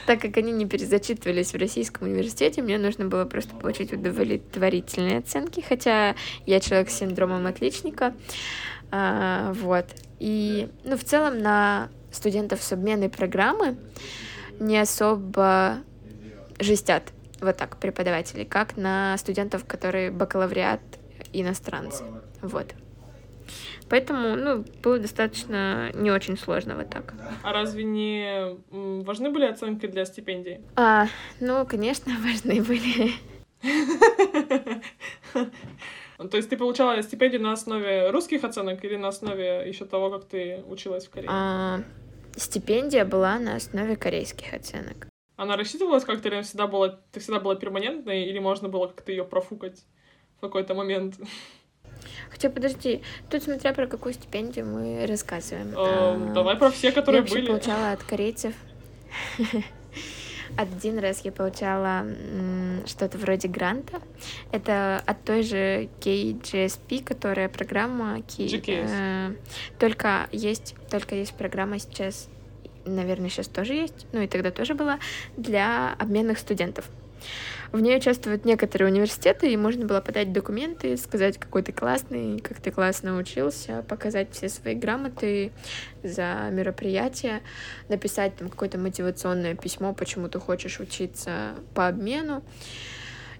Так 0.05 0.21
как 0.21 0.37
они 0.37 0.51
не 0.51 0.67
перезачитывались 0.67 1.53
в 1.53 1.57
российском 1.57 2.07
университете, 2.07 2.61
мне 2.61 2.77
нужно 2.77 3.05
было 3.05 3.25
просто 3.25 3.55
получить 3.55 3.91
удовлетворительные 3.91 5.17
оценки, 5.17 5.61
хотя 5.67 6.15
я 6.45 6.59
человек 6.59 6.91
с 6.91 6.97
синдромом 6.97 7.47
отличника. 7.47 8.13
А, 8.91 9.51
вот. 9.53 9.87
И, 10.19 10.69
ну, 10.83 10.95
в 10.95 11.03
целом 11.03 11.39
на 11.39 11.89
студентов 12.11 12.61
с 12.61 12.71
обменной 12.71 13.09
программы 13.09 13.77
не 14.59 14.77
особо 14.77 15.79
жестят 16.59 17.11
вот 17.41 17.57
так 17.57 17.77
преподаватели, 17.77 18.43
как 18.43 18.77
на 18.77 19.17
студентов, 19.17 19.65
которые 19.65 20.11
бакалавриат 20.11 20.81
иностранцы. 21.33 22.03
Вот. 22.41 22.73
Поэтому, 23.89 24.35
ну, 24.35 24.65
было 24.81 24.97
достаточно 24.99 25.91
не 25.93 26.11
очень 26.11 26.37
сложно 26.37 26.75
вот 26.75 26.89
так. 26.89 27.13
А 27.43 27.53
разве 27.53 27.83
не 27.83 28.57
важны 28.71 29.29
были 29.29 29.45
оценки 29.45 29.85
для 29.85 30.05
стипендий? 30.05 30.61
А, 30.75 31.07
ну, 31.39 31.65
конечно, 31.65 32.13
важны 32.23 32.61
были. 32.63 33.11
То 36.17 36.37
есть 36.37 36.49
ты 36.49 36.57
получала 36.57 37.01
стипендию 37.03 37.41
на 37.41 37.51
основе 37.51 38.09
русских 38.09 38.43
оценок 38.43 38.83
или 38.85 38.95
на 38.95 39.09
основе 39.09 39.63
еще 39.67 39.85
того, 39.85 40.09
как 40.09 40.25
ты 40.25 40.63
училась 40.67 41.05
в 41.05 41.09
Корее? 41.09 41.29
А, 41.31 41.81
стипендия 42.35 43.05
была 43.05 43.37
на 43.37 43.55
основе 43.55 43.95
корейских 43.95 44.53
оценок. 44.53 45.07
Она 45.37 45.57
рассчитывалась 45.57 46.05
как-то 46.05 46.29
или 46.29 46.41
всегда 46.41 46.67
была, 46.67 46.99
ты 47.11 47.19
всегда 47.19 47.39
была 47.39 47.55
перманентной, 47.55 48.25
или 48.25 48.39
можно 48.39 48.69
было 48.69 48.87
как-то 48.87 49.11
ее 49.11 49.25
профукать 49.25 49.83
в 50.37 50.41
какой-то 50.41 50.73
момент? 50.73 51.15
Хотя, 52.29 52.49
подожди, 52.49 53.01
тут 53.29 53.43
смотря 53.43 53.73
про 53.73 53.87
какую 53.87 54.13
стипендию 54.13 54.65
мы 54.65 55.05
рассказываем. 55.05 55.73
Э, 55.77 56.33
давай 56.33 56.55
про 56.55 56.69
все, 56.69 56.91
которые 56.91 57.23
я 57.23 57.29
были. 57.29 57.41
Я 57.41 57.47
получала 57.47 57.91
от 57.91 58.03
корейцев. 58.03 58.53
Один 60.57 60.99
раз 60.99 61.21
я 61.25 61.31
получала 61.31 62.05
что-то 62.85 63.17
вроде 63.17 63.47
гранта. 63.47 64.01
Это 64.51 65.01
от 65.05 65.23
той 65.25 65.43
же 65.43 65.89
KGSP, 65.99 67.03
которая 67.03 67.49
программа 67.49 68.21
K... 68.21 68.47
Э, 68.67 69.35
только 69.79 70.27
есть, 70.31 70.75
только 70.89 71.15
есть 71.15 71.35
программа 71.35 71.79
сейчас, 71.79 72.29
наверное, 72.85 73.29
сейчас 73.29 73.47
тоже 73.47 73.73
есть, 73.73 74.07
ну 74.11 74.21
и 74.21 74.27
тогда 74.27 74.51
тоже 74.51 74.73
была 74.73 74.99
для 75.37 75.93
обменных 75.93 76.39
студентов. 76.39 76.85
В 77.71 77.79
ней 77.81 77.97
участвуют 77.97 78.45
некоторые 78.45 78.89
университеты, 78.89 79.51
и 79.51 79.57
можно 79.57 79.85
было 79.85 79.99
подать 79.99 80.31
документы, 80.31 80.95
сказать, 80.97 81.37
какой 81.37 81.63
ты 81.63 81.71
классный, 81.71 82.39
как 82.39 82.61
ты 82.61 82.71
классно 82.71 83.17
учился, 83.17 83.83
показать 83.87 84.31
все 84.31 84.47
свои 84.47 84.75
грамоты 84.75 85.51
за 86.03 86.49
мероприятие, 86.51 87.41
написать 87.89 88.35
там 88.37 88.49
какое-то 88.49 88.77
мотивационное 88.77 89.55
письмо, 89.55 89.93
почему 89.93 90.29
ты 90.29 90.39
хочешь 90.39 90.79
учиться 90.79 91.55
по 91.73 91.87
обмену 91.87 92.43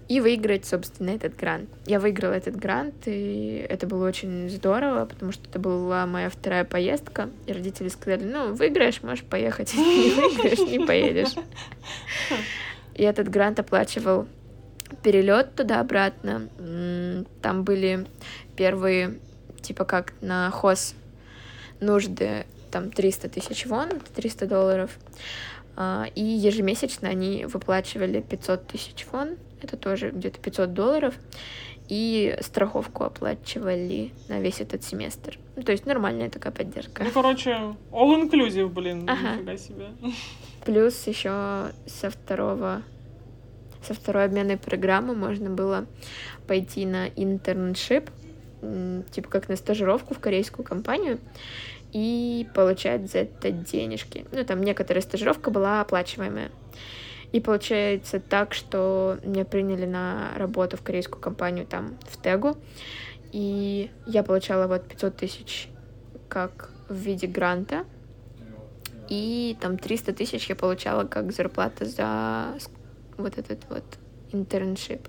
и 0.08 0.20
выиграть, 0.20 0.64
собственно, 0.64 1.10
этот 1.10 1.36
грант. 1.36 1.68
Я 1.84 1.98
выиграла 1.98 2.32
этот 2.32 2.56
грант, 2.56 2.94
и 3.06 3.66
это 3.68 3.86
было 3.86 4.06
очень 4.06 4.48
здорово, 4.48 5.04
потому 5.06 5.32
что 5.32 5.48
это 5.48 5.58
была 5.58 6.06
моя 6.06 6.30
вторая 6.30 6.64
поездка, 6.64 7.28
и 7.46 7.52
родители 7.52 7.88
сказали, 7.88 8.24
ну, 8.24 8.54
выиграешь, 8.54 9.02
можешь 9.02 9.24
поехать, 9.24 9.74
не 9.74 10.10
выиграешь, 10.10 10.70
не 10.70 10.86
поедешь. 10.86 11.34
И 12.94 13.02
этот 13.02 13.28
грант 13.28 13.58
оплачивал 13.58 14.26
перелет 15.02 15.54
туда-обратно. 15.54 16.48
Там 17.42 17.64
были 17.64 18.06
первые, 18.54 19.18
типа 19.60 19.84
как 19.84 20.12
на 20.20 20.50
хоз 20.50 20.94
нужды, 21.80 22.46
там 22.70 22.90
300 22.90 23.28
тысяч 23.28 23.66
вон, 23.66 23.90
300 24.14 24.46
долларов. 24.46 24.90
А, 25.78 26.06
и 26.14 26.22
ежемесячно 26.22 27.08
они 27.08 27.44
выплачивали 27.44 28.22
500 28.22 28.66
тысяч 28.66 29.06
вон, 29.12 29.36
это 29.62 29.76
тоже 29.76 30.10
где-то 30.10 30.38
500 30.38 30.72
долларов, 30.72 31.14
и 31.88 32.36
страховку 32.40 33.04
оплачивали 33.04 34.10
на 34.28 34.40
весь 34.40 34.60
этот 34.60 34.82
семестр. 34.82 35.38
Ну, 35.54 35.62
то 35.62 35.72
есть 35.72 35.86
нормальная 35.86 36.28
такая 36.28 36.52
поддержка. 36.52 37.04
Ну, 37.04 37.10
короче, 37.12 37.74
all-inclusive, 37.92 38.68
блин, 38.68 39.08
ага. 39.08 39.36
нифига 39.36 39.56
себе. 39.56 39.86
Плюс 40.64 41.06
еще 41.06 41.70
со 41.86 42.10
второго 42.10 42.82
со 43.86 43.94
второй 43.94 44.24
обменной 44.24 44.56
программы 44.56 45.14
можно 45.14 45.48
было 45.48 45.86
пойти 46.48 46.86
на 46.86 47.06
интерншип, 47.06 48.10
типа 49.12 49.28
как 49.28 49.48
на 49.48 49.54
стажировку 49.54 50.14
в 50.14 50.18
корейскую 50.18 50.66
компанию, 50.66 51.20
и 51.92 52.48
получать 52.54 53.10
за 53.10 53.18
это 53.18 53.52
денежки. 53.52 54.24
Ну, 54.32 54.44
там 54.44 54.62
некоторая 54.62 55.02
стажировка 55.02 55.50
была 55.50 55.80
оплачиваемая. 55.80 56.50
И 57.36 57.40
получается 57.40 58.18
так, 58.18 58.54
что 58.54 59.18
меня 59.22 59.44
приняли 59.44 59.84
на 59.84 60.32
работу 60.36 60.78
в 60.78 60.82
корейскую 60.82 61.20
компанию 61.20 61.66
там 61.66 61.98
в 62.08 62.16
Тегу, 62.16 62.56
и 63.30 63.90
я 64.06 64.22
получала 64.22 64.66
вот 64.66 64.88
500 64.88 65.16
тысяч 65.18 65.68
как 66.30 66.70
в 66.88 66.94
виде 66.94 67.26
гранта, 67.26 67.84
и 69.10 69.54
там 69.60 69.76
300 69.76 70.14
тысяч 70.14 70.48
я 70.48 70.56
получала 70.56 71.04
как 71.04 71.30
зарплата 71.30 71.84
за 71.84 72.54
вот 73.18 73.36
этот 73.36 73.68
вот 73.68 73.84
интерншип. 74.32 75.06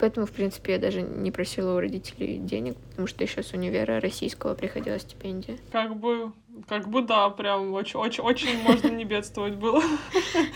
Поэтому, 0.00 0.26
в 0.26 0.32
принципе, 0.32 0.72
я 0.72 0.78
даже 0.78 1.02
не 1.02 1.30
просила 1.30 1.76
у 1.76 1.80
родителей 1.80 2.38
денег, 2.38 2.76
потому 2.88 3.06
что 3.06 3.22
еще 3.22 3.42
с 3.42 3.52
универа 3.52 4.00
российского 4.00 4.54
приходила 4.54 4.98
стипендия. 4.98 5.58
Как 5.70 5.94
бы, 5.94 6.32
как 6.68 6.88
бы 6.88 7.02
да, 7.02 7.28
прям 7.28 7.74
очень, 7.74 8.00
очень, 8.00 8.24
очень 8.24 8.62
можно 8.62 8.88
не 8.88 9.04
бедствовать 9.04 9.54
было. 9.54 9.82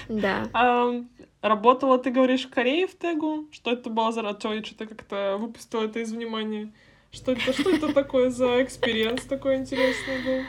Да. 0.09 0.49
Работала, 1.43 1.99
ты 1.99 2.11
говоришь, 2.11 2.47
в 2.47 2.51
Корее 2.51 2.87
в 2.87 2.97
Тегу? 2.97 3.49
Что 3.53 3.73
это 3.73 3.91
было 3.91 4.13
за? 4.13 4.23
Что-то 4.23 4.87
как-то 4.87 5.37
выпустила 5.39 5.85
это 5.85 5.99
из 5.99 6.11
внимания. 6.11 6.73
Что 7.13 7.33
это, 7.33 7.53
что 7.53 7.69
это 7.69 7.93
такое 7.93 8.31
за 8.31 8.63
experience 8.63 9.25
такой 9.27 9.57
интересный 9.57 10.25
был? 10.25 10.43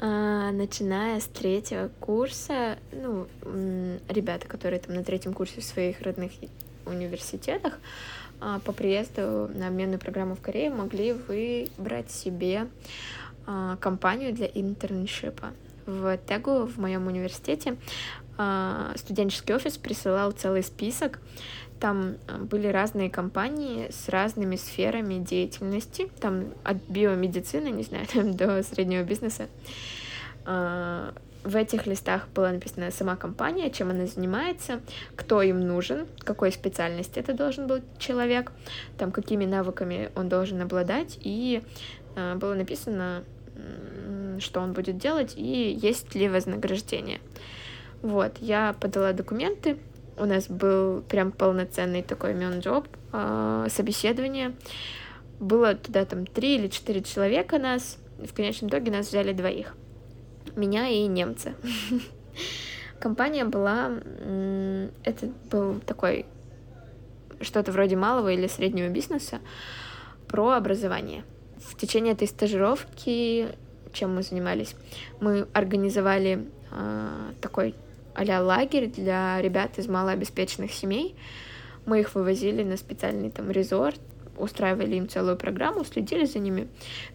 А, 0.00 0.50
начиная 0.50 1.20
с 1.20 1.26
третьего 1.26 1.88
курса, 2.00 2.78
ну, 2.90 3.26
ребята, 4.08 4.48
которые 4.48 4.80
там 4.80 4.94
на 4.94 5.04
третьем 5.04 5.34
курсе 5.34 5.60
в 5.60 5.64
своих 5.64 6.00
родных 6.00 6.32
университетах, 6.86 7.78
а, 8.40 8.58
по 8.60 8.72
приезду 8.72 9.50
на 9.54 9.68
обменную 9.68 9.98
программу 9.98 10.34
в 10.34 10.40
Корее 10.40 10.70
могли 10.70 11.12
выбрать 11.12 12.10
себе 12.10 12.68
а, 13.46 13.76
компанию 13.76 14.32
для 14.32 14.46
internship 14.46 15.34
а. 15.34 15.52
В 15.86 16.16
Тегу, 16.16 16.64
в 16.64 16.78
моем 16.78 17.06
университете, 17.06 17.76
студенческий 18.96 19.54
офис 19.54 19.76
присылал 19.76 20.32
целый 20.32 20.62
список 20.62 21.20
там 21.84 22.14
были 22.38 22.68
разные 22.68 23.10
компании 23.10 23.90
с 23.90 24.08
разными 24.08 24.56
сферами 24.56 25.18
деятельности, 25.18 26.10
там 26.18 26.46
от 26.62 26.78
биомедицины, 26.88 27.68
не 27.68 27.82
знаю, 27.82 28.06
там, 28.06 28.34
до 28.36 28.62
среднего 28.62 29.02
бизнеса. 29.02 29.48
В 31.44 31.56
этих 31.56 31.86
листах 31.86 32.26
была 32.34 32.50
написана 32.52 32.90
сама 32.90 33.16
компания, 33.16 33.70
чем 33.70 33.90
она 33.90 34.06
занимается, 34.06 34.80
кто 35.14 35.42
им 35.42 35.60
нужен, 35.60 36.06
какой 36.20 36.50
специальности 36.50 37.18
это 37.18 37.34
должен 37.34 37.66
был 37.66 37.80
человек, 37.98 38.50
там 38.96 39.12
какими 39.12 39.44
навыками 39.44 40.10
он 40.16 40.30
должен 40.30 40.62
обладать, 40.62 41.18
и 41.20 41.62
а, 42.16 42.34
было 42.36 42.54
написано, 42.54 43.24
что 44.40 44.60
он 44.60 44.72
будет 44.72 44.96
делать 44.98 45.34
и 45.36 45.70
есть 45.70 46.14
ли 46.14 46.28
вознаграждение. 46.28 47.20
Вот, 48.02 48.38
я 48.40 48.74
подала 48.80 49.12
документы, 49.12 49.78
у 50.16 50.24
нас 50.24 50.48
был 50.48 51.02
прям 51.02 51.32
полноценный 51.32 52.02
такой 52.02 52.34
мён-джоб, 52.34 52.86
э, 53.12 53.66
собеседование. 53.70 54.54
Было 55.40 55.74
туда 55.74 56.04
там 56.04 56.26
три 56.26 56.56
или 56.56 56.68
четыре 56.68 57.02
человека 57.02 57.58
нас, 57.58 57.98
в 58.18 58.32
конечном 58.32 58.70
итоге 58.70 58.92
нас 58.92 59.08
взяли 59.08 59.32
двоих. 59.32 59.74
Меня 60.56 60.88
и 60.88 61.06
немца. 61.06 61.54
Компания 63.00 63.44
была... 63.44 63.92
Это 65.04 65.28
был 65.50 65.80
такой 65.80 66.26
что-то 67.40 67.72
вроде 67.72 67.96
малого 67.96 68.32
или 68.32 68.46
среднего 68.46 68.88
бизнеса 68.88 69.40
про 70.28 70.52
образование. 70.52 71.24
В 71.58 71.76
течение 71.76 72.14
этой 72.14 72.28
стажировки, 72.28 73.48
чем 73.92 74.14
мы 74.14 74.22
занимались, 74.22 74.74
мы 75.20 75.46
организовали 75.52 76.46
э, 76.70 77.32
такой 77.40 77.74
а 78.14 78.42
лагерь 78.42 78.86
для 78.86 79.40
ребят 79.42 79.78
из 79.78 79.88
малообеспеченных 79.88 80.72
семей. 80.72 81.16
Мы 81.84 82.00
их 82.00 82.14
вывозили 82.14 82.62
на 82.62 82.76
специальный 82.76 83.30
там 83.30 83.50
резорт, 83.50 84.00
устраивали 84.36 84.96
им 84.96 85.08
целую 85.08 85.36
программу, 85.36 85.84
следили 85.84 86.24
за 86.24 86.38
ними, 86.38 86.68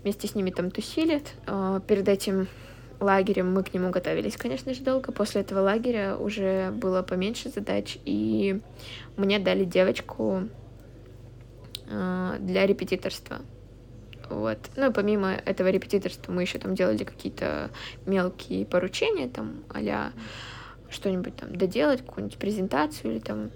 вместе 0.03 0.27
с 0.27 0.35
ними 0.35 0.51
там 0.51 0.71
тусили. 0.71 1.23
А, 1.47 1.79
перед 1.79 2.07
этим 2.07 2.47
лагерем 2.99 3.53
мы 3.53 3.63
к 3.63 3.73
нему 3.73 3.89
готовились, 3.89 4.37
конечно 4.37 4.73
же, 4.73 4.81
долго. 4.81 5.11
После 5.11 5.41
этого 5.41 5.61
лагеря 5.61 6.17
уже 6.17 6.71
было 6.71 7.01
поменьше 7.01 7.49
задач, 7.49 7.97
и 8.05 8.59
мне 9.17 9.39
дали 9.39 9.65
девочку 9.65 10.43
а, 11.89 12.37
для 12.39 12.65
репетиторства. 12.65 13.39
Вот. 14.29 14.59
Ну 14.75 14.89
и 14.89 14.93
помимо 14.93 15.31
этого 15.31 15.69
репетиторства 15.69 16.31
мы 16.31 16.43
еще 16.43 16.59
там 16.59 16.75
делали 16.75 17.03
какие-то 17.03 17.71
мелкие 18.05 18.65
поручения, 18.65 19.27
там, 19.27 19.63
а 19.69 20.11
что-нибудь 20.89 21.35
там 21.35 21.55
доделать, 21.55 22.01
какую-нибудь 22.01 22.37
презентацию 22.37 23.13
или 23.13 23.19
там 23.19 23.51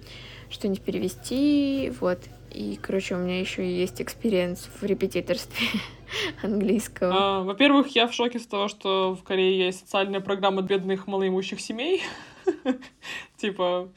что-нибудь 0.49 0.81
перевести, 0.81 1.91
вот. 1.99 2.19
И, 2.51 2.77
короче, 2.81 3.15
у 3.15 3.17
меня 3.17 3.39
еще 3.39 3.67
есть 3.67 4.01
experience 4.01 4.69
в 4.79 4.83
репетиторстве 4.83 5.67
английского. 6.41 7.13
А, 7.13 7.43
во-первых, 7.43 7.87
я 7.95 8.07
в 8.07 8.13
шоке 8.13 8.39
с 8.39 8.47
того, 8.47 8.67
что 8.67 9.15
в 9.15 9.23
Корее 9.23 9.65
есть 9.65 9.79
социальная 9.79 10.21
программа 10.21 10.61
бедных 10.61 11.07
малоимущих 11.07 11.59
семей. 11.59 12.01
Типа... 13.37 13.89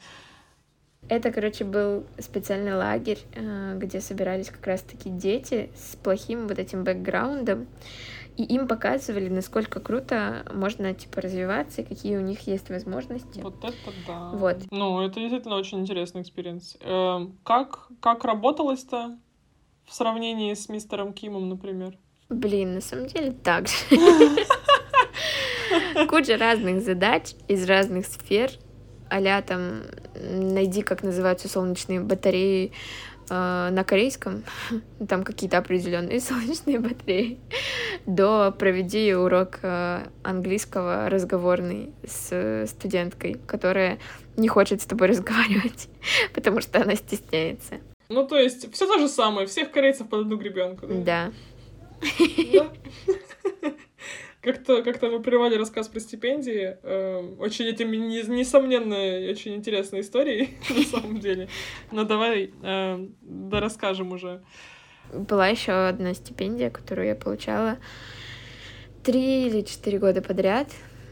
Это, 1.09 1.31
короче, 1.31 1.63
был 1.63 2.05
специальный 2.19 2.75
лагерь, 2.75 3.19
э, 3.33 3.77
где 3.77 4.01
собирались 4.01 4.49
как 4.49 4.65
раз-таки 4.67 5.09
дети 5.09 5.69
с 5.75 5.95
плохим 5.95 6.47
вот 6.47 6.59
этим 6.59 6.83
бэкграундом 6.83 7.67
и 8.37 8.43
им 8.43 8.67
показывали, 8.67 9.29
насколько 9.29 9.79
круто 9.79 10.45
можно, 10.53 10.93
типа, 10.93 11.21
развиваться, 11.21 11.81
и 11.81 11.85
какие 11.85 12.17
у 12.17 12.21
них 12.21 12.41
есть 12.41 12.69
возможности. 12.69 13.39
Вот 13.39 13.63
это 13.63 13.75
да. 14.05 14.29
Вот. 14.33 14.57
Ну, 14.69 15.01
это 15.01 15.19
действительно 15.19 15.55
очень 15.55 15.79
интересный 15.79 16.21
experience. 16.21 16.77
Эм, 16.81 17.35
как, 17.43 17.87
как 17.99 18.23
работалось-то 18.23 19.17
в 19.85 19.93
сравнении 19.93 20.53
с 20.53 20.69
мистером 20.69 21.13
Кимом, 21.13 21.49
например? 21.49 21.97
Блин, 22.29 22.75
на 22.75 22.81
самом 22.81 23.07
деле 23.07 23.31
так 23.31 23.67
же. 23.67 23.75
Куча 26.09 26.37
разных 26.37 26.83
задач 26.83 27.33
из 27.47 27.65
разных 27.65 28.05
сфер, 28.05 28.51
а 29.09 29.41
там 29.41 29.83
найди, 30.15 30.81
как 30.81 31.03
называются 31.03 31.47
солнечные 31.47 32.01
батареи 32.01 32.73
э, 33.29 33.69
на 33.71 33.83
корейском, 33.85 34.43
там 35.07 35.23
какие-то 35.23 35.57
определенные 35.57 36.19
солнечные 36.19 36.79
батареи, 36.79 37.39
до 38.05 38.51
проведи 38.51 39.13
урок 39.13 39.59
э, 39.61 40.05
английского 40.23 41.09
разговорный 41.09 41.93
с 42.05 42.65
студенткой, 42.67 43.37
которая 43.45 43.99
не 44.35 44.49
хочет 44.49 44.81
с 44.81 44.85
тобой 44.85 45.07
разговаривать, 45.07 45.87
потому 46.33 46.59
что 46.59 46.81
она 46.81 46.95
стесняется. 46.95 47.75
Ну, 48.09 48.27
то 48.27 48.37
есть, 48.37 48.71
все 48.73 48.85
то 48.85 48.99
же 48.99 49.07
самое, 49.07 49.47
всех 49.47 49.71
корейцев 49.71 50.07
под 50.07 50.21
одну 50.21 50.37
гребенку. 50.37 50.87
Да. 50.87 50.95
да? 50.95 51.31
Как-то 54.41 54.81
как 54.81 55.01
мы 55.01 55.21
прервали 55.21 55.55
рассказ 55.55 55.87
про 55.89 55.99
стипендии. 55.99 56.77
Э, 56.81 57.35
очень 57.39 57.65
этим 57.65 57.91
несомненно 57.91 58.95
очень 59.29 59.55
интересной 59.55 60.01
историей, 60.01 60.57
на 60.69 60.83
самом 60.83 61.19
деле. 61.19 61.49
Но 61.91 62.03
давай 62.05 62.51
э, 62.61 63.07
да 63.21 63.59
расскажем 63.59 64.13
уже. 64.13 64.41
Была 65.11 65.47
еще 65.47 65.73
одна 65.73 66.13
стипендия, 66.13 66.69
которую 66.69 67.07
я 67.07 67.15
получала 67.15 67.77
три 69.03 69.47
или 69.47 69.61
четыре 69.61 69.99
года 69.99 70.21
подряд. 70.21 70.69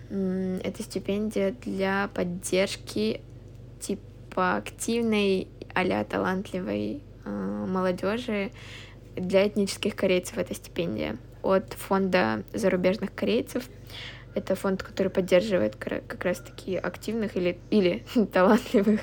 Это 0.09 0.83
стипендия 0.83 1.55
для 1.65 2.09
поддержки 2.13 3.21
типа 3.81 4.57
активной 4.57 5.47
а 5.75 6.03
талантливой 6.05 7.03
э, 7.25 7.65
молодежи 7.67 8.51
для 9.15 9.47
этнических 9.47 9.95
корейцев 9.95 10.37
эта 10.37 10.53
стипендия 10.53 11.17
от 11.41 11.73
фонда 11.73 12.43
зарубежных 12.53 13.13
корейцев. 13.13 13.63
Это 14.33 14.55
фонд, 14.55 14.83
который 14.83 15.09
поддерживает 15.09 15.75
как 15.75 16.23
раз-таки 16.25 16.75
активных 16.75 17.37
или, 17.37 17.57
или 17.69 18.03
талантливых 18.33 19.01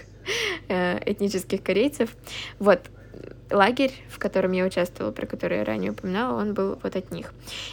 э, 0.69 0.99
этнических 1.11 1.63
корейцев. 1.63 2.15
Вот, 2.59 2.81
лагерь, 3.51 3.93
в 4.09 4.19
котором 4.19 4.53
я 4.53 4.65
участвовала, 4.65 5.13
про 5.13 5.27
который 5.27 5.59
я 5.59 5.65
ранее 5.65 5.93
упоминала, 5.93 6.39
он 6.41 6.55
был 6.55 6.79
вот 6.83 6.97
от 6.97 7.11
них. 7.11 7.33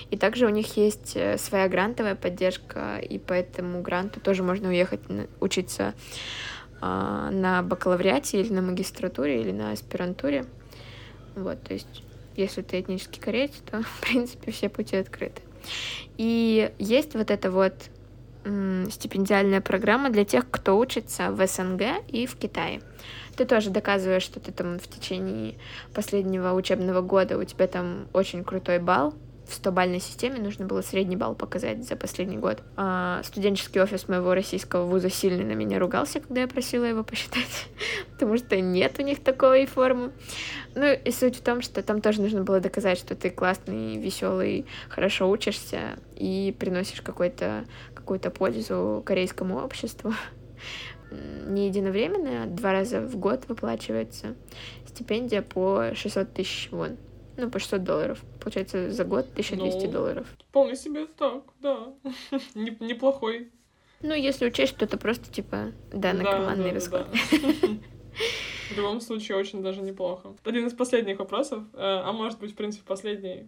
И 0.10 0.18
также 0.18 0.46
у 0.46 0.50
них 0.50 0.78
есть 0.78 1.14
э, 1.16 1.38
своя 1.38 1.68
грантовая 1.68 2.16
поддержка, 2.16 2.98
и 2.98 3.18
по 3.18 3.34
этому 3.34 3.82
гранту 3.82 4.20
тоже 4.20 4.44
можно 4.44 4.70
уехать 4.70 5.02
учиться 5.40 5.94
а, 6.82 7.30
на 7.32 7.62
бакалавриате 7.62 8.40
или 8.40 8.54
на 8.54 8.62
магистратуре 8.62 9.42
или 9.42 9.52
на 9.52 9.72
аспирантуре. 9.72 10.46
Вот, 11.36 11.62
то 11.62 11.74
есть 11.74 12.04
если 12.36 12.62
ты 12.62 12.80
этнический 12.80 13.22
кореец, 13.22 13.52
то, 13.70 13.82
в 13.84 14.02
принципе, 14.02 14.52
все 14.52 14.70
пути 14.70 14.98
открыты. 14.98 15.42
И 16.18 16.72
есть 16.80 17.16
вот 17.16 17.32
эта 17.32 17.52
вот 17.52 17.74
стипендиальная 18.90 19.62
программа 19.62 20.10
для 20.10 20.24
тех, 20.26 20.50
кто 20.50 20.78
учится 20.78 21.30
в 21.32 21.46
СНГ 21.46 22.02
и 22.08 22.26
в 22.26 22.36
Китае. 22.36 22.82
Ты 23.36 23.46
тоже 23.46 23.70
доказываешь, 23.70 24.24
что 24.24 24.40
ты 24.40 24.52
там 24.52 24.80
в 24.80 24.88
течение 24.88 25.56
последнего 25.94 26.54
учебного 26.54 27.02
года 27.02 27.38
у 27.38 27.44
тебя 27.44 27.68
там 27.68 28.08
очень 28.14 28.44
крутой 28.44 28.80
балл, 28.80 29.14
в 29.50 29.62
100-бальной 29.62 30.00
системе 30.00 30.40
нужно 30.40 30.66
было 30.66 30.82
средний 30.82 31.16
балл 31.16 31.36
показать 31.36 31.88
за 31.88 31.96
последний 31.96 32.38
год. 32.38 32.62
А 32.78 33.22
студенческий 33.24 33.82
офис 33.82 34.08
моего 34.08 34.34
российского 34.34 34.86
вуза 34.86 35.10
сильно 35.10 35.44
на 35.44 35.54
меня 35.54 35.80
ругался, 35.80 36.20
когда 36.20 36.42
я 36.42 36.48
просила 36.48 36.86
его 36.86 37.04
посчитать, 37.04 37.68
потому 38.14 38.38
что 38.38 38.60
нет 38.62 38.96
у 39.00 39.02
них 39.02 39.24
такой 39.24 39.66
формы. 39.66 40.12
Ну 40.76 40.86
и 40.86 41.12
суть 41.12 41.38
в 41.38 41.42
том, 41.42 41.62
что 41.62 41.82
там 41.82 42.02
тоже 42.02 42.22
нужно 42.22 42.44
было 42.44 42.60
доказать, 42.60 43.00
что 43.00 43.16
ты 43.16 43.30
классный, 43.30 43.98
веселый, 43.98 44.66
хорошо 44.90 45.30
учишься 45.30 46.00
и 46.16 46.56
приносишь 46.58 47.02
какой-то 47.02 47.66
какую-то 47.94 48.30
пользу 48.30 49.04
корейскому 49.06 49.58
обществу. 49.58 50.14
Не 51.48 51.68
единовременно, 51.68 52.44
а 52.44 52.46
два 52.46 52.72
раза 52.72 53.02
в 53.02 53.18
год 53.18 53.46
выплачивается 53.48 54.36
стипендия 54.88 55.42
по 55.42 55.92
600 55.96 56.34
тысяч 56.34 56.70
вон 56.72 56.98
ну, 57.40 57.50
по 57.50 57.60
600 57.60 57.84
долларов. 57.84 58.20
Получается, 58.42 58.92
за 58.92 59.04
год 59.04 59.26
1200 59.32 59.86
ну, 59.86 59.92
долларов. 59.92 60.28
Вполне 60.50 60.76
себе 60.76 61.06
так, 61.06 61.44
да. 61.62 61.94
Неплохой. 62.56 63.52
Ну, 64.02 64.14
если 64.14 64.48
учесть, 64.48 64.74
что 64.74 64.86
это 64.86 64.98
просто, 64.98 65.32
типа, 65.32 65.74
да, 65.92 66.14
на 66.14 66.24
да, 66.24 66.32
карманный 66.32 66.70
да, 66.70 66.76
расход. 66.76 67.08
Да. 67.12 67.38
В 68.70 68.78
любом 68.78 69.02
случае, 69.02 69.38
очень 69.38 69.64
даже 69.64 69.82
неплохо. 69.82 70.36
Один 70.44 70.68
из 70.68 70.74
последних 70.74 71.20
вопросов, 71.20 71.64
э, 71.74 71.78
а 71.78 72.12
может 72.12 72.40
быть, 72.40 72.52
в 72.52 72.56
принципе, 72.56 72.84
последний. 72.86 73.48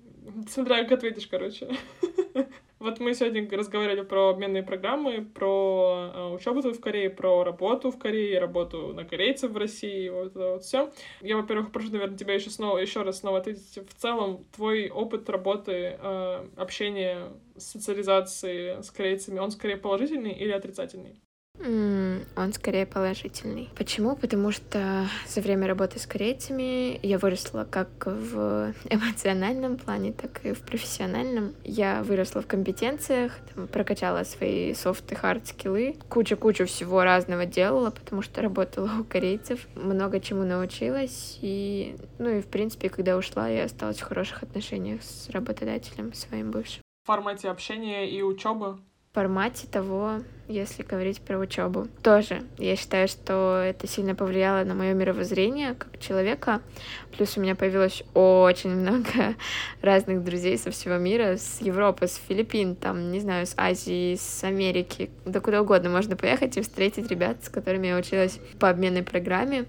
Смотря 0.49 0.83
как 0.83 0.93
ответишь, 0.93 1.27
короче. 1.27 1.67
Вот 2.81 2.99
мы 2.99 3.13
сегодня 3.13 3.47
разговаривали 3.55 4.01
про 4.01 4.29
обменные 4.29 4.63
программы, 4.63 5.23
про 5.23 6.11
э, 6.15 6.33
учебу 6.33 6.61
в 6.61 6.79
Корее, 6.79 7.11
про 7.11 7.43
работу 7.43 7.91
в 7.91 7.99
Корее, 7.99 8.39
работу 8.39 8.91
на 8.93 9.05
корейцев 9.05 9.51
в 9.51 9.57
России, 9.57 10.09
вот 10.09 10.31
это 10.31 10.53
вот 10.53 10.63
все. 10.63 10.91
Я, 11.21 11.37
во-первых, 11.37 11.71
прошу, 11.71 11.91
наверное, 11.91 12.17
тебя 12.17 12.33
еще 12.33 12.49
снова, 12.49 12.79
еще 12.79 13.03
раз 13.03 13.19
снова 13.19 13.37
ответить. 13.37 13.77
В 13.87 13.93
целом, 13.93 14.45
твой 14.55 14.89
опыт 14.89 15.29
работы, 15.29 15.99
э, 16.01 16.47
общения, 16.57 17.31
социализации 17.55 18.81
с 18.81 18.89
корейцами, 18.89 19.37
он 19.37 19.51
скорее 19.51 19.77
положительный 19.77 20.33
или 20.33 20.51
отрицательный? 20.51 21.21
Он 21.63 22.53
скорее 22.53 22.85
положительный. 22.85 23.69
Почему? 23.75 24.15
Потому 24.15 24.51
что 24.51 25.07
за 25.27 25.41
время 25.41 25.67
работы 25.67 25.99
с 25.99 26.07
корейцами 26.07 26.99
я 27.05 27.17
выросла 27.17 27.67
как 27.69 27.89
в 28.05 28.73
эмоциональном 28.89 29.77
плане, 29.77 30.11
так 30.11 30.43
и 30.43 30.53
в 30.53 30.61
профессиональном. 30.61 31.53
Я 31.63 32.03
выросла 32.03 32.41
в 32.41 32.47
компетенциях, 32.47 33.33
там, 33.53 33.67
прокачала 33.67 34.23
свои 34.23 34.73
софт 34.73 35.11
и 35.11 35.15
хард 35.15 35.47
скиллы, 35.47 35.97
куча-кучу 36.09 36.65
всего 36.65 37.03
разного 37.03 37.45
делала, 37.45 37.91
потому 37.91 38.21
что 38.21 38.41
работала 38.41 38.89
у 38.99 39.03
корейцев, 39.03 39.67
много 39.75 40.19
чему 40.19 40.43
научилась, 40.43 41.37
и, 41.41 41.95
ну 42.17 42.29
и, 42.29 42.41
в 42.41 42.47
принципе, 42.47 42.89
когда 42.89 43.17
ушла, 43.17 43.47
я 43.47 43.65
осталась 43.65 43.99
в 43.99 44.03
хороших 44.03 44.43
отношениях 44.43 45.01
с 45.03 45.29
работодателем 45.29 46.13
своим 46.13 46.51
бывшим. 46.51 46.81
В 47.03 47.07
формате 47.07 47.49
общения 47.49 48.09
и 48.09 48.21
учебы 48.21 48.77
формате 49.13 49.67
того, 49.69 50.21
если 50.47 50.83
говорить 50.83 51.21
про 51.21 51.37
учебу. 51.37 51.87
Тоже 52.01 52.43
я 52.57 52.75
считаю, 52.75 53.07
что 53.07 53.61
это 53.63 53.87
сильно 53.87 54.15
повлияло 54.15 54.63
на 54.63 54.73
мое 54.73 54.93
мировоззрение 54.93 55.75
как 55.75 55.99
человека. 55.99 56.61
Плюс 57.15 57.37
у 57.37 57.41
меня 57.41 57.55
появилось 57.55 58.03
очень 58.13 58.69
много 58.71 59.35
разных 59.81 60.23
друзей 60.23 60.57
со 60.57 60.71
всего 60.71 60.95
мира, 60.95 61.37
с 61.37 61.61
Европы, 61.61 62.07
с 62.07 62.21
Филиппин, 62.27 62.75
там, 62.75 63.11
не 63.11 63.19
знаю, 63.19 63.47
с 63.47 63.53
Азии, 63.57 64.15
с 64.15 64.43
Америки, 64.43 65.09
да 65.25 65.41
куда 65.41 65.61
угодно 65.61 65.89
можно 65.89 66.15
поехать 66.15 66.55
и 66.57 66.61
встретить 66.61 67.09
ребят, 67.09 67.43
с 67.43 67.49
которыми 67.49 67.87
я 67.87 67.97
училась 67.97 68.39
по 68.59 68.69
обменной 68.69 69.03
программе. 69.03 69.65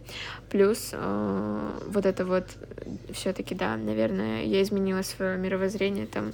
Плюс 0.51 0.90
э, 0.93 1.70
вот 1.88 2.07
это 2.07 2.24
вот 2.24 2.47
все-таки, 3.12 3.55
да, 3.55 3.76
наверное, 3.76 4.45
я 4.45 4.62
изменила 4.62 5.03
свое 5.03 5.36
мировоззрение 5.36 6.07
там 6.07 6.32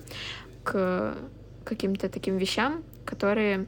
к 0.63 1.15
каким-то 1.69 2.09
таким 2.09 2.39
вещам, 2.39 2.83
которые 3.09 3.67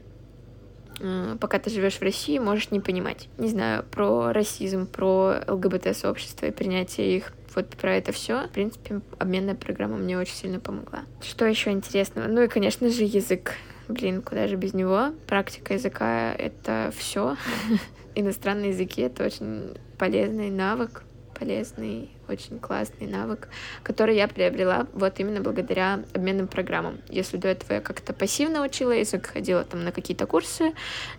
э, 0.99 1.35
пока 1.39 1.57
ты 1.57 1.69
живешь 1.69 1.95
в 1.95 2.01
России, 2.01 2.37
можешь 2.37 2.69
не 2.69 2.79
понимать. 2.79 3.27
Не 3.37 3.49
знаю, 3.49 3.83
про 3.83 4.31
расизм, 4.31 4.85
про 4.85 5.43
ЛГБТ-сообщество 5.47 6.45
и 6.45 6.51
принятие 6.51 7.17
их. 7.17 7.33
Вот 7.55 7.67
про 7.69 7.95
это 7.95 8.11
все. 8.11 8.47
В 8.47 8.51
принципе, 8.51 9.01
обменная 9.17 9.55
программа 9.55 9.97
мне 9.97 10.17
очень 10.17 10.35
сильно 10.35 10.59
помогла. 10.59 11.03
Что 11.21 11.45
еще 11.45 11.71
интересного? 11.71 12.27
Ну 12.27 12.43
и, 12.43 12.47
конечно 12.47 12.89
же, 12.89 13.03
язык. 13.03 13.55
Блин, 13.87 14.21
куда 14.21 14.47
же 14.47 14.55
без 14.55 14.73
него? 14.73 15.09
Практика 15.27 15.73
языка— 15.73 16.33
это 16.37 16.93
все. 16.95 17.35
Иностранные 18.15 18.69
языки— 18.69 19.01
это 19.03 19.25
очень 19.25 19.75
полезный 19.97 20.49
навык, 20.49 21.03
полезный 21.41 22.11
очень 22.29 22.59
классный 22.59 23.07
навык, 23.07 23.47
который 23.81 24.15
я 24.15 24.27
приобрела 24.27 24.85
вот 24.93 25.19
именно 25.19 25.41
благодаря 25.41 26.03
обменным 26.13 26.47
программам. 26.47 26.99
Если 27.09 27.37
до 27.37 27.47
этого 27.47 27.73
я 27.73 27.81
как-то 27.81 28.13
пассивно 28.13 28.63
учила 28.63 28.91
язык, 28.91 29.25
ходила 29.25 29.63
там 29.63 29.83
на 29.83 29.91
какие-то 29.91 30.27
курсы 30.27 30.73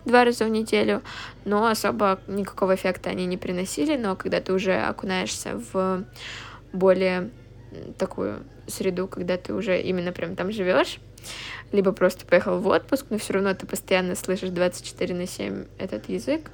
два 0.04 0.24
раза 0.24 0.44
в 0.44 0.48
неделю, 0.48 1.02
но 1.44 1.66
особо 1.66 2.20
никакого 2.28 2.76
эффекта 2.76 3.10
они 3.10 3.26
не 3.26 3.36
приносили, 3.36 3.96
но 3.96 4.14
когда 4.14 4.40
ты 4.40 4.52
уже 4.52 4.74
окунаешься 4.76 5.60
в 5.72 6.04
более 6.72 7.30
такую 7.98 8.44
среду, 8.68 9.08
когда 9.08 9.36
ты 9.36 9.52
уже 9.52 9.80
именно 9.80 10.12
прям 10.12 10.36
там 10.36 10.52
живешь, 10.52 11.00
либо 11.72 11.90
просто 11.90 12.24
поехал 12.26 12.60
в 12.60 12.68
отпуск, 12.68 13.06
но 13.10 13.18
все 13.18 13.32
равно 13.32 13.54
ты 13.54 13.66
постоянно 13.66 14.14
слышишь 14.14 14.50
24 14.50 15.14
на 15.16 15.26
7 15.26 15.64
этот 15.78 16.08
язык, 16.08 16.52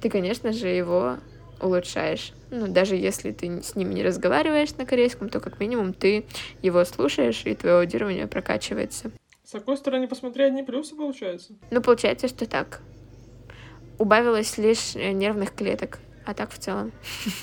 ты, 0.00 0.08
конечно 0.08 0.52
же, 0.54 0.68
его 0.68 1.18
улучшаешь. 1.62 2.32
Ну, 2.50 2.66
даже 2.68 2.96
если 2.96 3.32
ты 3.32 3.62
с 3.62 3.76
ними 3.76 3.94
не 3.94 4.02
разговариваешь 4.02 4.74
на 4.76 4.84
корейском, 4.84 5.28
то 5.28 5.40
как 5.40 5.60
минимум 5.60 5.94
ты 5.94 6.26
его 6.60 6.84
слушаешь, 6.84 7.42
и 7.46 7.54
твое 7.54 7.76
аудирование 7.76 8.26
прокачивается. 8.26 9.10
С 9.44 9.52
какой 9.52 9.76
стороны 9.76 10.08
посмотри, 10.08 10.44
одни 10.44 10.62
плюсы 10.62 10.94
получается? 10.94 11.54
Ну, 11.70 11.80
получается, 11.80 12.28
что 12.28 12.46
так. 12.46 12.80
Убавилось 13.98 14.58
лишь 14.58 14.96
э, 14.96 15.12
нервных 15.12 15.54
клеток, 15.54 15.98
а 16.26 16.34
так 16.34 16.50
в 16.50 16.58
целом. 16.58 16.92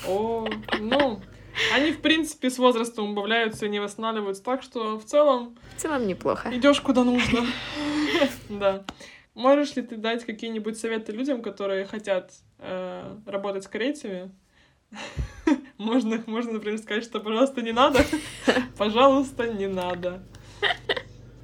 О, 0.06 0.48
ну, 0.78 1.20
они, 1.72 1.92
в 1.92 2.00
принципе, 2.00 2.50
с 2.50 2.58
возрастом 2.58 3.12
убавляются 3.12 3.66
и 3.66 3.68
не 3.68 3.80
восстанавливаются, 3.80 4.42
так 4.42 4.62
что 4.62 4.98
в 4.98 5.04
целом... 5.04 5.56
В 5.76 5.80
целом 5.80 6.06
неплохо. 6.06 6.50
Идешь 6.52 6.80
куда 6.80 7.04
нужно. 7.04 7.46
Да. 8.48 8.84
Можешь 9.34 9.76
ли 9.76 9.82
ты 9.82 9.96
дать 9.96 10.24
какие-нибудь 10.24 10.76
советы 10.76 11.12
людям, 11.12 11.40
которые 11.40 11.86
хотят 11.86 12.32
э, 12.60 13.16
работать 13.26 13.64
с 13.64 13.68
корейцами? 13.68 14.30
Можно, 15.78 16.22
можно, 16.26 16.52
например, 16.52 16.78
сказать, 16.78 17.04
что, 17.04 17.20
пожалуйста, 17.20 17.62
не 17.62 17.72
надо. 17.72 18.00
Пожалуйста, 18.76 19.48
не 19.48 19.66
надо. 19.66 20.22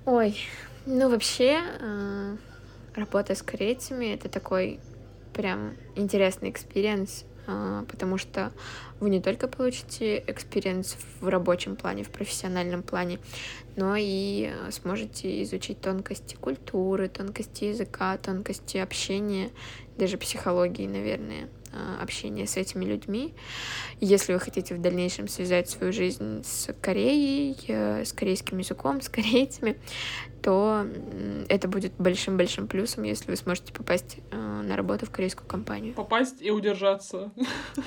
Ой, 0.04 0.36
ну 0.84 1.08
вообще, 1.08 1.60
э, 1.80 2.36
работа 2.94 3.34
с 3.34 3.42
корейцами— 3.42 4.06
это 4.14 4.28
такой 4.28 4.78
прям 5.32 5.76
интересный 5.94 6.50
experience, 6.50 7.24
потому 7.46 8.18
что 8.18 8.52
вы 9.00 9.10
не 9.10 9.20
только 9.20 9.48
получите 9.48 10.22
experience 10.26 10.96
в 11.20 11.28
рабочем 11.28 11.76
плане, 11.76 12.02
в 12.02 12.10
профессиональном 12.10 12.82
плане, 12.82 13.18
но 13.76 13.94
и 13.96 14.52
сможете 14.70 15.42
изучить 15.42 15.80
тонкости 15.80 16.34
культуры, 16.34 17.08
тонкости 17.08 17.64
языка, 17.64 18.16
тонкости 18.18 18.78
общения, 18.78 19.50
даже 19.96 20.18
психологии, 20.18 20.86
наверное, 20.86 21.48
общения 22.00 22.46
с 22.46 22.56
этими 22.56 22.84
людьми. 22.84 23.34
Если 24.00 24.32
вы 24.32 24.40
хотите 24.40 24.74
в 24.74 24.80
дальнейшем 24.80 25.28
связать 25.28 25.68
свою 25.68 25.92
жизнь 25.92 26.42
с 26.44 26.72
Кореей, 26.80 27.56
э, 27.68 28.04
с 28.04 28.12
корейским 28.12 28.58
языком, 28.58 29.00
с 29.02 29.08
корейцами, 29.08 29.78
то 30.42 30.86
это 31.48 31.66
будет 31.66 31.92
большим-большим 31.98 32.68
плюсом, 32.68 33.02
если 33.02 33.30
вы 33.30 33.36
сможете 33.36 33.72
попасть 33.72 34.18
на 34.30 34.76
работу 34.76 35.04
в 35.04 35.10
корейскую 35.10 35.48
компанию. 35.48 35.94
Попасть 35.94 36.40
и 36.40 36.50
удержаться. 36.52 37.32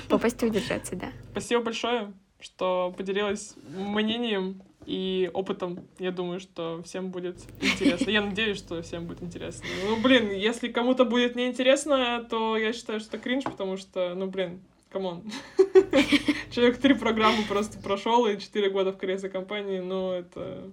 Попасть 0.08 0.42
и 0.42 0.46
удержаться, 0.46 0.94
да. 0.94 1.08
Спасибо 1.32 1.62
большое, 1.62 2.12
что 2.40 2.94
поделилась 2.96 3.54
мнением 3.68 4.62
и 4.86 5.30
опытом. 5.32 5.86
Я 5.98 6.10
думаю, 6.10 6.40
что 6.40 6.82
всем 6.84 7.10
будет 7.10 7.38
интересно. 7.60 8.10
Я 8.10 8.22
надеюсь, 8.22 8.58
что 8.58 8.82
всем 8.82 9.06
будет 9.06 9.22
интересно. 9.22 9.64
Ну, 9.86 10.00
блин, 10.00 10.30
если 10.30 10.68
кому-то 10.68 11.04
будет 11.04 11.36
неинтересно, 11.36 12.26
то 12.28 12.56
я 12.56 12.72
считаю, 12.72 13.00
что 13.00 13.16
это 13.16 13.22
кринж, 13.22 13.44
потому 13.44 13.76
что, 13.76 14.14
ну, 14.14 14.26
блин, 14.26 14.60
come 14.90 15.08
on. 15.08 15.22
Человек 16.50 16.78
три 16.78 16.94
программы 16.94 17.44
просто 17.48 17.78
прошел 17.78 18.26
и 18.26 18.38
четыре 18.38 18.70
года 18.70 18.92
в 18.92 18.98
корейской 18.98 19.30
компании, 19.30 19.80
ну, 19.80 20.12
это... 20.12 20.70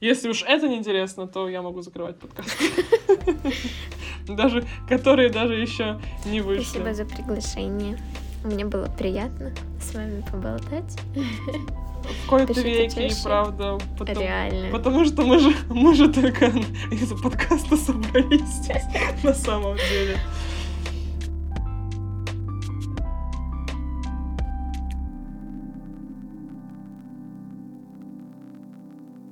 Если 0.00 0.30
уж 0.30 0.42
это 0.42 0.66
неинтересно, 0.66 1.26
то 1.26 1.46
я 1.48 1.60
могу 1.60 1.82
закрывать 1.82 2.18
подкаст. 2.18 2.56
Даже, 4.28 4.64
которые 4.88 5.28
даже 5.28 5.54
еще 5.54 6.00
не 6.24 6.40
вышли. 6.40 6.62
Спасибо 6.62 6.94
за 6.94 7.04
приглашение. 7.04 7.98
Мне 8.44 8.64
было 8.64 8.86
приятно 8.86 9.52
с 9.80 9.94
вами 9.94 10.24
поболтать. 10.30 10.96
В 12.24 12.28
кои-то 12.28 12.60
веки, 12.60 12.98
и 13.00 13.22
правда. 13.22 13.78
Потому, 13.98 14.20
Реально. 14.20 14.70
Потому 14.70 15.04
что 15.04 15.22
мы 15.22 15.38
же, 15.38 15.54
мы 15.68 15.94
же 15.94 16.10
только 16.10 16.46
из-за 16.90 17.16
подкаста 17.16 17.76
собрались 17.76 18.68
на 19.22 19.34
самом 19.34 19.76
деле. 19.76 20.18